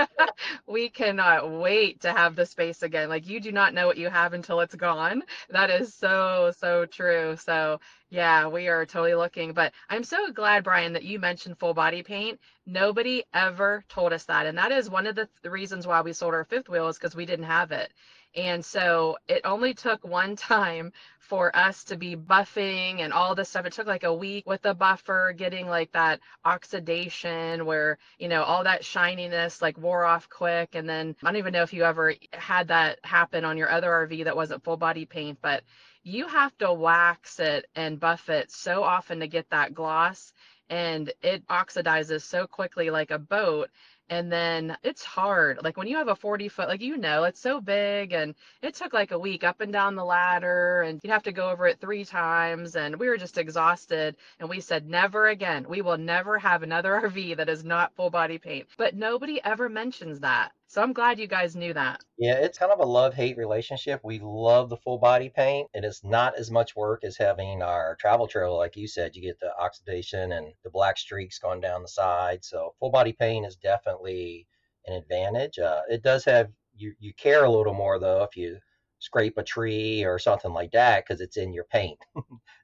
we 0.67 0.89
cannot 0.89 1.51
wait 1.51 2.01
to 2.01 2.11
have 2.11 2.35
the 2.35 2.45
space 2.45 2.83
again. 2.83 3.07
Like, 3.07 3.27
you 3.27 3.39
do 3.39 3.51
not 3.51 3.73
know 3.73 3.87
what 3.87 3.97
you 3.97 4.09
have 4.09 4.33
until 4.33 4.59
it's 4.59 4.75
gone. 4.75 5.23
That 5.49 5.69
is 5.69 5.93
so, 5.93 6.51
so 6.57 6.85
true. 6.85 7.37
So, 7.37 7.79
yeah, 8.11 8.47
we 8.49 8.67
are 8.67 8.85
totally 8.85 9.15
looking. 9.15 9.53
But 9.53 9.71
I'm 9.89 10.03
so 10.03 10.33
glad, 10.33 10.65
Brian, 10.65 10.91
that 10.93 11.03
you 11.05 11.17
mentioned 11.17 11.57
full 11.57 11.73
body 11.73 12.03
paint. 12.03 12.41
Nobody 12.65 13.23
ever 13.33 13.85
told 13.87 14.11
us 14.11 14.25
that. 14.25 14.45
And 14.45 14.57
that 14.57 14.73
is 14.73 14.89
one 14.89 15.07
of 15.07 15.15
the, 15.15 15.29
th- 15.43 15.51
reasons 15.51 15.87
why 15.87 16.01
we 16.01 16.11
sold 16.11 16.33
our 16.33 16.43
fifth 16.43 16.67
wheel 16.67 16.89
is 16.89 16.97
because 16.97 17.15
we 17.15 17.25
didn't 17.25 17.45
have 17.45 17.71
it. 17.71 17.93
And 18.35 18.63
so 18.65 19.17
it 19.29 19.41
only 19.45 19.73
took 19.73 20.05
one 20.05 20.35
time 20.37 20.91
for 21.19 21.55
us 21.55 21.85
to 21.85 21.95
be 21.95 22.17
buffing 22.17 22.99
and 22.99 23.13
all 23.13 23.33
this 23.33 23.47
stuff. 23.47 23.65
It 23.65 23.71
took 23.71 23.87
like 23.87 24.03
a 24.03 24.13
week 24.13 24.45
with 24.45 24.61
the 24.61 24.73
buffer, 24.73 25.33
getting 25.37 25.67
like 25.67 25.93
that 25.93 26.19
oxidation 26.43 27.65
where, 27.65 27.97
you 28.19 28.27
know, 28.27 28.43
all 28.43 28.65
that 28.65 28.83
shininess 28.83 29.61
like 29.61 29.77
wore 29.77 30.03
off 30.03 30.27
quick. 30.29 30.75
And 30.75 30.87
then 30.89 31.15
I 31.23 31.27
don't 31.27 31.37
even 31.37 31.53
know 31.53 31.63
if 31.63 31.71
you 31.71 31.85
ever 31.85 32.13
had 32.33 32.67
that 32.67 32.99
happen 33.05 33.45
on 33.45 33.57
your 33.57 33.71
other 33.71 33.89
RV 33.89 34.25
that 34.25 34.35
wasn't 34.35 34.65
full 34.65 34.77
body 34.77 35.05
paint, 35.05 35.39
but 35.41 35.63
you 36.03 36.27
have 36.27 36.57
to 36.57 36.73
wax 36.73 37.39
it 37.39 37.67
and 37.75 37.99
buff 37.99 38.29
it 38.29 38.51
so 38.51 38.83
often 38.83 39.19
to 39.19 39.27
get 39.27 39.49
that 39.49 39.73
gloss 39.73 40.33
and 40.69 41.11
it 41.21 41.45
oxidizes 41.47 42.21
so 42.23 42.47
quickly 42.47 42.89
like 42.89 43.11
a 43.11 43.19
boat 43.19 43.69
and 44.09 44.29
then 44.29 44.75
it's 44.83 45.05
hard. 45.05 45.59
Like 45.63 45.77
when 45.77 45.87
you 45.87 45.95
have 45.97 46.09
a 46.09 46.15
40 46.15 46.49
foot 46.49 46.67
like 46.67 46.81
you 46.81 46.97
know 46.97 47.23
it's 47.23 47.39
so 47.39 47.61
big 47.61 48.13
and 48.13 48.35
it 48.61 48.73
took 48.73 48.93
like 48.93 49.11
a 49.11 49.19
week 49.19 49.43
up 49.43 49.61
and 49.61 49.71
down 49.71 49.95
the 49.95 50.03
ladder 50.03 50.81
and 50.81 50.99
you'd 51.03 51.11
have 51.11 51.23
to 51.23 51.31
go 51.31 51.49
over 51.49 51.67
it 51.67 51.79
three 51.79 52.03
times 52.03 52.75
and 52.75 52.97
we 52.97 53.07
were 53.07 53.17
just 53.17 53.37
exhausted 53.37 54.17
and 54.39 54.49
we 54.49 54.59
said 54.59 54.89
never 54.89 55.27
again. 55.27 55.65
We 55.69 55.81
will 55.81 55.97
never 55.97 56.39
have 56.39 56.63
another 56.63 56.99
rv 57.03 57.37
that 57.37 57.49
is 57.49 57.63
not 57.63 57.95
full 57.95 58.09
body 58.09 58.37
paint. 58.37 58.67
But 58.77 58.95
nobody 58.95 59.41
ever 59.43 59.69
mentions 59.69 60.19
that 60.21 60.51
so 60.71 60.81
i'm 60.81 60.93
glad 60.93 61.19
you 61.19 61.27
guys 61.27 61.55
knew 61.55 61.73
that 61.73 62.01
Yeah, 62.17 62.35
it's 62.35 62.57
kind 62.59 62.71
of 62.71 62.79
a 62.79 62.85
love 62.85 63.13
hate 63.15 63.35
relationship. 63.37 64.01
We 64.03 64.19
love 64.19 64.69
the 64.69 64.77
full 64.77 64.99
body 64.99 65.29
paint, 65.29 65.69
and 65.73 65.83
it's 65.83 66.03
not 66.03 66.37
as 66.37 66.51
much 66.51 66.75
work 66.75 67.03
as 67.03 67.17
having 67.17 67.61
our 67.63 67.95
travel 67.99 68.27
trailer. 68.27 68.55
Like 68.57 68.75
you 68.77 68.87
said, 68.87 69.15
you 69.15 69.21
get 69.23 69.39
the 69.39 69.53
oxidation 69.57 70.31
and 70.33 70.53
the 70.63 70.69
black 70.69 70.97
streaks 70.97 71.39
going 71.39 71.61
down 71.61 71.81
the 71.81 71.87
side. 71.87 72.45
So, 72.45 72.75
full 72.79 72.91
body 72.91 73.13
paint 73.13 73.45
is 73.45 73.55
definitely 73.55 74.47
an 74.85 74.93
advantage. 74.93 75.57
Uh, 75.57 75.81
it 75.89 76.03
does 76.03 76.23
have 76.25 76.51
you, 76.75 76.93
you 76.99 77.13
care 77.13 77.43
a 77.43 77.51
little 77.51 77.73
more 77.73 77.99
though 77.99 78.23
if 78.23 78.35
you 78.37 78.59
scrape 79.01 79.37
a 79.37 79.43
tree 79.43 80.05
or 80.05 80.19
something 80.19 80.53
like 80.53 80.71
that 80.71 81.03
because 81.03 81.21
it's 81.21 81.35
in 81.35 81.51
your 81.51 81.63
paint. 81.65 81.97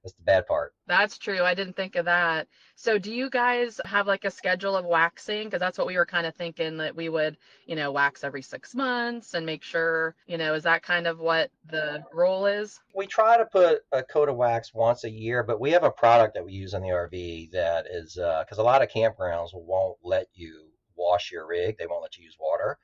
That's 0.03 0.13
the 0.15 0.24
bad 0.24 0.46
part. 0.46 0.74
That's 0.86 1.17
true. 1.17 1.41
I 1.41 1.56
didn't 1.56 1.75
think 1.75 1.96
of 1.96 2.06
that. 2.06 2.48
So, 2.75 3.00
do 3.00 3.12
you 3.12 3.29
guys 3.29 3.82
have 3.86 4.06
like 4.06 4.24
a 4.24 4.32
schedule 4.32 4.75
of 4.75 4.86
waxing? 4.86 5.46
Because 5.46 5.60
that's 5.60 5.77
what 5.77 5.88
we 5.88 5.98
were 5.98 6.06
kind 6.06 6.27
of 6.27 6.36
thinking 6.36 6.77
that 6.77 6.96
we 6.96 7.10
would, 7.10 7.38
you 7.65 7.75
know, 7.75 7.91
wax 7.91 8.24
every 8.24 8.44
six 8.44 8.75
months 8.75 9.34
and 9.34 9.46
make 9.46 9.63
sure, 9.63 10.15
you 10.27 10.38
know, 10.38 10.53
is 10.53 10.63
that 10.63 10.84
kind 10.84 11.08
of 11.08 11.20
what 11.20 11.50
the 11.65 12.03
role 12.13 12.46
is? 12.46 12.79
We 12.96 13.08
try 13.08 13.38
to 13.38 13.46
put 13.46 13.82
a 13.91 14.03
coat 14.03 14.29
of 14.29 14.36
wax 14.36 14.74
once 14.74 15.03
a 15.03 15.10
year, 15.10 15.44
but 15.44 15.60
we 15.60 15.72
have 15.72 15.84
a 15.84 15.91
product 15.91 16.36
that 16.36 16.46
we 16.46 16.53
use 16.53 16.75
in 16.75 16.84
the 16.84 16.89
RV 16.89 17.51
that 17.51 17.88
is 17.89 18.17
uh, 18.17 18.44
because 18.46 18.60
a 18.60 18.63
lot 18.63 18.84
of 18.84 18.89
campgrounds 18.89 19.50
won't 19.53 19.98
let 20.03 20.27
you 20.34 20.67
wash 20.96 21.32
your 21.32 21.48
rig, 21.48 21.77
they 21.77 21.88
won't 21.88 22.03
let 22.03 22.17
you 22.17 22.24
use 22.24 22.38
water. 22.39 22.77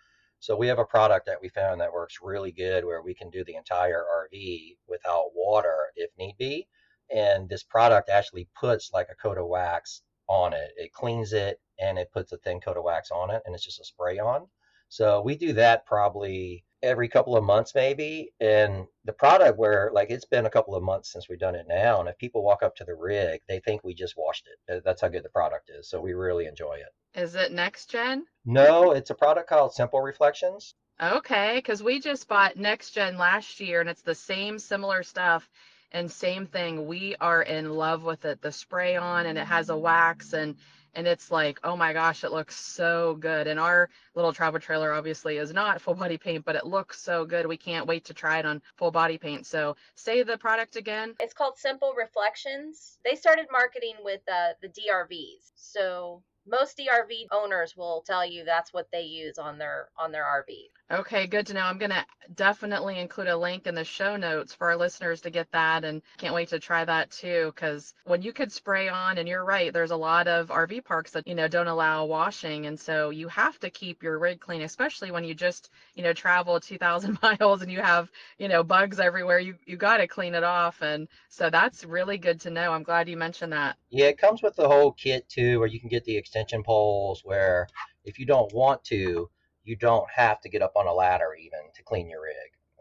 So 0.43 0.57
we 0.57 0.67
have 0.67 0.77
a 0.79 0.83
product 0.83 1.25
that 1.27 1.39
we 1.41 1.47
found 1.47 1.79
that 1.79 1.93
works 1.93 2.19
really 2.21 2.51
good 2.51 2.83
where 2.83 3.01
we 3.01 3.13
can 3.13 3.29
do 3.29 3.45
the 3.45 3.55
entire 3.55 4.03
RV 4.03 4.75
without 4.89 5.27
water 5.33 5.73
if 5.95 6.09
need 6.17 6.35
be. 6.37 6.67
And 7.09 7.47
this 7.47 7.63
product 7.63 8.09
actually 8.09 8.49
puts 8.59 8.91
like 8.91 9.07
a 9.09 9.15
coat 9.15 9.37
of 9.37 9.47
wax 9.47 10.01
on 10.27 10.51
it. 10.51 10.71
It 10.75 10.91
cleans 10.91 11.31
it 11.31 11.61
and 11.79 11.97
it 11.97 12.11
puts 12.11 12.33
a 12.33 12.37
thin 12.39 12.59
coat 12.59 12.75
of 12.75 12.83
wax 12.83 13.09
on 13.09 13.31
it 13.31 13.41
and 13.45 13.55
it's 13.55 13.63
just 13.63 13.79
a 13.79 13.85
spray 13.85 14.19
on. 14.19 14.47
So 14.89 15.21
we 15.21 15.37
do 15.37 15.53
that 15.53 15.85
probably 15.85 16.65
every 16.83 17.07
couple 17.07 17.35
of 17.35 17.43
months 17.43 17.73
maybe. 17.73 18.29
And 18.39 18.85
the 19.05 19.13
product 19.13 19.57
where 19.57 19.89
like 19.93 20.11
it's 20.11 20.25
been 20.25 20.45
a 20.45 20.49
couple 20.49 20.75
of 20.75 20.83
months 20.83 21.11
since 21.11 21.27
we've 21.27 21.39
done 21.39 21.55
it 21.55 21.65
now. 21.67 21.99
And 21.99 22.09
if 22.09 22.17
people 22.17 22.43
walk 22.43 22.61
up 22.61 22.75
to 22.75 22.83
the 22.83 22.93
rig, 22.93 23.41
they 23.47 23.59
think 23.59 23.83
we 23.83 23.95
just 23.95 24.15
washed 24.17 24.47
it. 24.67 24.83
That's 24.85 25.01
how 25.01 25.07
good 25.07 25.23
the 25.23 25.29
product 25.29 25.71
is. 25.75 25.89
So 25.89 25.99
we 25.99 26.13
really 26.13 26.45
enjoy 26.45 26.75
it. 26.75 27.19
Is 27.19 27.35
it 27.35 27.51
next 27.51 27.89
gen? 27.89 28.25
No, 28.45 28.91
it's 28.91 29.09
a 29.09 29.15
product 29.15 29.49
called 29.49 29.73
Simple 29.73 30.01
Reflections. 30.01 30.75
Okay, 31.01 31.55
because 31.55 31.81
we 31.81 31.99
just 31.99 32.27
bought 32.27 32.57
next 32.57 32.91
gen 32.91 33.17
last 33.17 33.59
year 33.59 33.81
and 33.81 33.89
it's 33.89 34.03
the 34.03 34.13
same 34.13 34.59
similar 34.59 35.01
stuff 35.01 35.49
and 35.91 36.11
same 36.11 36.45
thing. 36.45 36.85
We 36.87 37.15
are 37.19 37.41
in 37.41 37.71
love 37.71 38.03
with 38.03 38.25
it. 38.25 38.41
The 38.41 38.51
spray 38.51 38.95
on 38.95 39.25
and 39.25 39.37
it 39.37 39.45
has 39.45 39.69
a 39.69 39.77
wax 39.77 40.33
and 40.33 40.55
and 40.95 41.07
it's 41.07 41.31
like, 41.31 41.59
oh 41.63 41.75
my 41.75 41.93
gosh, 41.93 42.23
it 42.23 42.31
looks 42.31 42.55
so 42.55 43.15
good. 43.15 43.47
And 43.47 43.59
our 43.59 43.89
little 44.15 44.33
travel 44.33 44.59
trailer 44.59 44.93
obviously 44.93 45.37
is 45.37 45.53
not 45.53 45.81
full 45.81 45.95
body 45.95 46.17
paint, 46.17 46.45
but 46.45 46.55
it 46.55 46.65
looks 46.65 47.01
so 47.01 47.25
good. 47.25 47.45
We 47.47 47.57
can't 47.57 47.87
wait 47.87 48.05
to 48.05 48.13
try 48.13 48.39
it 48.39 48.45
on 48.45 48.61
full 48.77 48.91
body 48.91 49.17
paint. 49.17 49.45
So 49.45 49.75
say 49.95 50.23
the 50.23 50.37
product 50.37 50.75
again. 50.75 51.15
It's 51.19 51.33
called 51.33 51.57
Simple 51.57 51.93
Reflections. 51.97 52.97
They 53.03 53.15
started 53.15 53.47
marketing 53.51 53.95
with 54.03 54.21
uh, 54.31 54.53
the 54.61 54.69
DRVs. 54.69 55.51
So 55.55 56.23
most 56.45 56.77
DRV 56.77 57.27
owners 57.31 57.75
will 57.75 58.03
tell 58.05 58.25
you 58.25 58.43
that's 58.43 58.73
what 58.73 58.87
they 58.91 59.01
use 59.01 59.37
on 59.37 59.57
their 59.57 59.89
on 59.97 60.11
their 60.11 60.23
RV. 60.23 60.69
Okay, 60.91 61.27
good 61.27 61.47
to 61.47 61.53
know. 61.53 61.61
I'm 61.61 61.77
going 61.77 61.91
to 61.91 62.05
definitely 62.35 62.99
include 62.99 63.27
a 63.27 63.37
link 63.37 63.65
in 63.65 63.73
the 63.73 63.83
show 63.83 64.15
notes 64.15 64.53
for 64.53 64.69
our 64.69 64.75
listeners 64.75 65.21
to 65.21 65.29
get 65.29 65.51
that 65.51 65.83
and 65.83 66.01
can't 66.17 66.35
wait 66.35 66.49
to 66.49 66.59
try 66.59 66.85
that 66.85 67.09
too 67.11 67.53
cuz 67.55 67.93
when 68.03 68.21
you 68.21 68.33
could 68.33 68.51
spray 68.51 68.89
on 68.89 69.17
and 69.17 69.27
you're 69.27 69.45
right, 69.45 69.73
there's 69.73 69.91
a 69.91 69.95
lot 69.95 70.27
of 70.27 70.49
RV 70.49 70.83
parks 70.83 71.11
that, 71.11 71.27
you 71.27 71.35
know, 71.35 71.47
don't 71.47 71.67
allow 71.67 72.05
washing 72.05 72.65
and 72.65 72.79
so 72.79 73.09
you 73.09 73.27
have 73.29 73.57
to 73.59 73.69
keep 73.69 74.03
your 74.03 74.19
rig 74.19 74.39
clean 74.39 74.61
especially 74.61 75.11
when 75.11 75.23
you 75.23 75.33
just, 75.33 75.69
you 75.95 76.03
know, 76.03 76.13
travel 76.13 76.59
2000 76.59 77.17
miles 77.23 77.61
and 77.61 77.71
you 77.71 77.81
have, 77.81 78.11
you 78.37 78.47
know, 78.47 78.63
bugs 78.63 78.99
everywhere. 78.99 79.39
You 79.39 79.55
you 79.65 79.77
got 79.77 79.97
to 79.97 80.07
clean 80.07 80.35
it 80.35 80.43
off 80.43 80.81
and 80.81 81.07
so 81.29 81.49
that's 81.49 81.85
really 81.85 82.17
good 82.17 82.41
to 82.41 82.49
know. 82.49 82.71
I'm 82.73 82.83
glad 82.83 83.09
you 83.09 83.17
mentioned 83.17 83.53
that. 83.53 83.77
Yeah, 83.89 84.07
it 84.07 84.17
comes 84.17 84.41
with 84.41 84.55
the 84.55 84.67
whole 84.67 84.91
kit 84.91 85.27
too, 85.29 85.59
where 85.59 85.67
you 85.67 85.79
can 85.79 85.89
get 85.89 86.03
the 86.03 86.17
extension 86.33 86.63
poles 86.63 87.21
where 87.23 87.67
if 88.05 88.17
you 88.17 88.25
don't 88.25 88.51
want 88.53 88.83
to, 88.85 89.29
you 89.63 89.75
don't 89.75 90.09
have 90.09 90.41
to 90.41 90.49
get 90.49 90.63
up 90.63 90.73
on 90.75 90.87
a 90.87 90.93
ladder 90.93 91.35
even 91.39 91.59
to 91.75 91.83
clean 91.83 92.09
your 92.09 92.23
rig. 92.23 92.33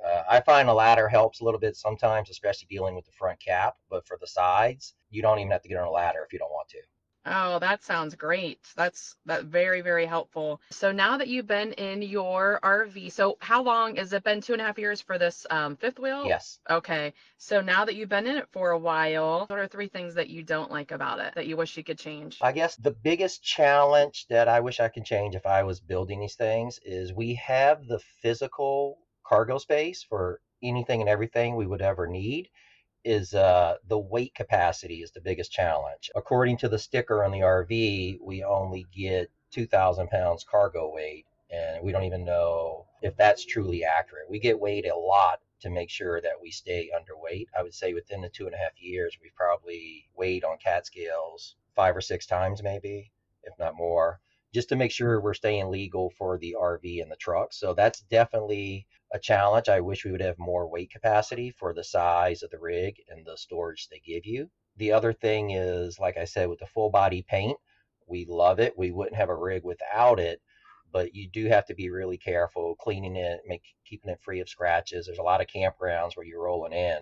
Uh, 0.02 0.22
I 0.28 0.40
find 0.40 0.70
a 0.70 0.74
ladder 0.74 1.06
helps 1.06 1.40
a 1.40 1.44
little 1.44 1.60
bit 1.60 1.76
sometimes, 1.76 2.30
especially 2.30 2.66
dealing 2.70 2.96
with 2.96 3.04
the 3.04 3.12
front 3.12 3.38
cap. 3.38 3.76
But 3.90 4.06
for 4.06 4.16
the 4.18 4.26
sides, 4.26 4.94
you 5.10 5.20
don't 5.20 5.38
even 5.38 5.52
have 5.52 5.60
to 5.62 5.68
get 5.68 5.76
on 5.76 5.86
a 5.86 5.90
ladder 5.90 6.24
if 6.26 6.32
you 6.32 6.38
don't 6.38 6.50
want 6.50 6.68
to. 6.70 6.78
Oh, 7.24 7.60
that 7.60 7.84
sounds 7.84 8.16
great. 8.16 8.58
That's 8.74 9.16
that 9.26 9.44
very, 9.44 9.80
very 9.80 10.06
helpful. 10.06 10.60
So 10.70 10.90
now 10.90 11.16
that 11.16 11.28
you've 11.28 11.46
been 11.46 11.72
in 11.74 12.02
your 12.02 12.58
RV, 12.64 13.10
so 13.10 13.36
how 13.40 13.62
long 13.62 13.96
has 13.96 14.12
it 14.12 14.24
been? 14.24 14.40
Two 14.40 14.54
and 14.54 14.62
a 14.62 14.64
half 14.64 14.78
years 14.78 15.00
for 15.00 15.18
this 15.18 15.46
um, 15.50 15.76
fifth 15.76 16.00
wheel? 16.00 16.26
Yes. 16.26 16.58
Okay. 16.68 17.12
So 17.38 17.60
now 17.60 17.84
that 17.84 17.94
you've 17.94 18.08
been 18.08 18.26
in 18.26 18.38
it 18.38 18.48
for 18.50 18.70
a 18.72 18.78
while, 18.78 19.46
what 19.46 19.58
are 19.58 19.68
three 19.68 19.86
things 19.86 20.14
that 20.14 20.30
you 20.30 20.42
don't 20.42 20.70
like 20.70 20.90
about 20.90 21.20
it 21.20 21.34
that 21.36 21.46
you 21.46 21.56
wish 21.56 21.76
you 21.76 21.84
could 21.84 21.98
change? 21.98 22.38
I 22.40 22.50
guess 22.50 22.74
the 22.74 22.90
biggest 22.90 23.44
challenge 23.44 24.26
that 24.28 24.48
I 24.48 24.58
wish 24.58 24.80
I 24.80 24.88
could 24.88 25.04
change 25.04 25.36
if 25.36 25.46
I 25.46 25.62
was 25.62 25.78
building 25.80 26.18
these 26.20 26.34
things 26.34 26.80
is 26.84 27.12
we 27.12 27.34
have 27.36 27.86
the 27.86 28.00
physical 28.20 28.98
cargo 29.24 29.58
space 29.58 30.02
for 30.02 30.40
anything 30.60 31.00
and 31.00 31.08
everything 31.08 31.54
we 31.54 31.66
would 31.66 31.82
ever 31.82 32.08
need 32.08 32.48
is 33.04 33.34
uh, 33.34 33.76
the 33.88 33.98
weight 33.98 34.34
capacity 34.34 35.02
is 35.02 35.10
the 35.10 35.20
biggest 35.20 35.52
challenge. 35.52 36.10
According 36.14 36.58
to 36.58 36.68
the 36.68 36.78
sticker 36.78 37.24
on 37.24 37.32
the 37.32 37.40
RV, 37.40 38.18
we 38.22 38.44
only 38.44 38.86
get 38.94 39.30
2,000 39.50 40.08
pounds 40.08 40.44
cargo 40.44 40.92
weight, 40.92 41.26
and 41.50 41.82
we 41.84 41.92
don't 41.92 42.04
even 42.04 42.24
know 42.24 42.86
if 43.02 43.16
that's 43.16 43.44
truly 43.44 43.84
accurate. 43.84 44.30
We 44.30 44.38
get 44.38 44.58
weighed 44.58 44.86
a 44.86 44.96
lot 44.96 45.40
to 45.60 45.70
make 45.70 45.90
sure 45.90 46.20
that 46.20 46.40
we 46.40 46.50
stay 46.50 46.90
underweight. 46.94 47.46
I 47.56 47.62
would 47.62 47.74
say 47.74 47.94
within 47.94 48.20
the 48.20 48.28
two 48.28 48.46
and 48.46 48.54
a 48.54 48.58
half 48.58 48.72
years, 48.80 49.16
we've 49.22 49.34
probably 49.34 50.08
weighed 50.16 50.44
on 50.44 50.58
CAT 50.58 50.86
scales 50.86 51.56
five 51.74 51.96
or 51.96 52.00
six 52.00 52.26
times, 52.26 52.62
maybe, 52.62 53.12
if 53.44 53.54
not 53.58 53.76
more, 53.76 54.20
just 54.52 54.68
to 54.68 54.76
make 54.76 54.90
sure 54.90 55.20
we're 55.20 55.34
staying 55.34 55.70
legal 55.70 56.10
for 56.10 56.38
the 56.38 56.56
RV 56.58 57.00
and 57.02 57.10
the 57.10 57.16
truck. 57.16 57.52
So 57.52 57.74
that's 57.74 58.00
definitely 58.02 58.86
a 59.12 59.18
challenge. 59.18 59.68
I 59.68 59.80
wish 59.80 60.04
we 60.04 60.12
would 60.12 60.20
have 60.20 60.38
more 60.38 60.68
weight 60.68 60.90
capacity 60.90 61.50
for 61.50 61.72
the 61.74 61.84
size 61.84 62.42
of 62.42 62.50
the 62.50 62.58
rig 62.58 62.96
and 63.08 63.24
the 63.24 63.36
storage 63.36 63.88
they 63.88 64.00
give 64.04 64.26
you. 64.26 64.50
The 64.76 64.92
other 64.92 65.12
thing 65.12 65.50
is, 65.50 65.98
like 65.98 66.16
I 66.16 66.24
said, 66.24 66.48
with 66.48 66.60
the 66.60 66.66
full 66.66 66.90
body 66.90 67.22
paint, 67.28 67.56
we 68.06 68.26
love 68.28 68.58
it. 68.60 68.76
We 68.76 68.90
wouldn't 68.90 69.16
have 69.16 69.28
a 69.28 69.36
rig 69.36 69.64
without 69.64 70.18
it, 70.18 70.40
but 70.92 71.14
you 71.14 71.28
do 71.28 71.46
have 71.48 71.66
to 71.66 71.74
be 71.74 71.90
really 71.90 72.18
careful 72.18 72.74
cleaning 72.76 73.16
it, 73.16 73.40
make 73.46 73.62
keeping 73.86 74.10
it 74.10 74.20
free 74.22 74.40
of 74.40 74.48
scratches. 74.48 75.06
There's 75.06 75.18
a 75.18 75.22
lot 75.22 75.40
of 75.40 75.46
campgrounds 75.46 76.16
where 76.16 76.26
you're 76.26 76.42
rolling 76.42 76.72
in 76.72 77.00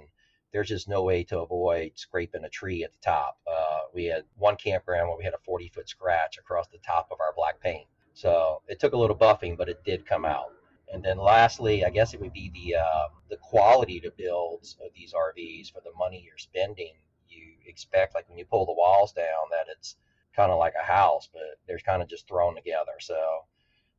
there's 0.52 0.68
just 0.68 0.88
no 0.88 1.02
way 1.02 1.22
to 1.24 1.40
avoid 1.40 1.92
scraping 1.94 2.44
a 2.44 2.48
tree 2.48 2.82
at 2.82 2.92
the 2.92 2.98
top. 3.02 3.38
Uh, 3.46 3.80
we 3.94 4.04
had 4.06 4.24
one 4.36 4.56
campground 4.56 5.08
where 5.08 5.18
we 5.18 5.24
had 5.24 5.34
a 5.34 5.38
40 5.44 5.68
foot 5.68 5.88
scratch 5.88 6.38
across 6.38 6.66
the 6.68 6.78
top 6.78 7.08
of 7.10 7.20
our 7.20 7.32
black 7.36 7.60
paint. 7.60 7.86
So 8.14 8.60
it 8.66 8.80
took 8.80 8.92
a 8.92 8.96
little 8.96 9.16
buffing, 9.16 9.56
but 9.56 9.68
it 9.68 9.84
did 9.84 10.06
come 10.06 10.24
out. 10.24 10.52
And 10.92 11.04
then 11.04 11.18
lastly, 11.18 11.84
I 11.84 11.90
guess 11.90 12.14
it 12.14 12.20
would 12.20 12.32
be 12.32 12.50
the 12.52 12.76
uh, 12.76 13.08
the 13.28 13.36
quality 13.36 14.00
to 14.00 14.10
builds 14.10 14.76
of 14.84 14.92
these 14.94 15.12
RVs 15.12 15.72
for 15.72 15.80
the 15.80 15.92
money 15.98 16.22
you're 16.24 16.38
spending. 16.38 16.94
You 17.28 17.54
expect 17.66 18.14
like 18.14 18.28
when 18.28 18.38
you 18.38 18.44
pull 18.44 18.66
the 18.66 18.72
walls 18.72 19.12
down 19.12 19.50
that 19.50 19.66
it's 19.70 19.96
kind 20.34 20.50
of 20.50 20.58
like 20.58 20.74
a 20.80 20.84
house, 20.84 21.28
but 21.32 21.58
they're 21.66 21.78
kind 21.78 22.02
of 22.02 22.08
just 22.08 22.26
thrown 22.26 22.54
together. 22.56 22.98
So 22.98 23.44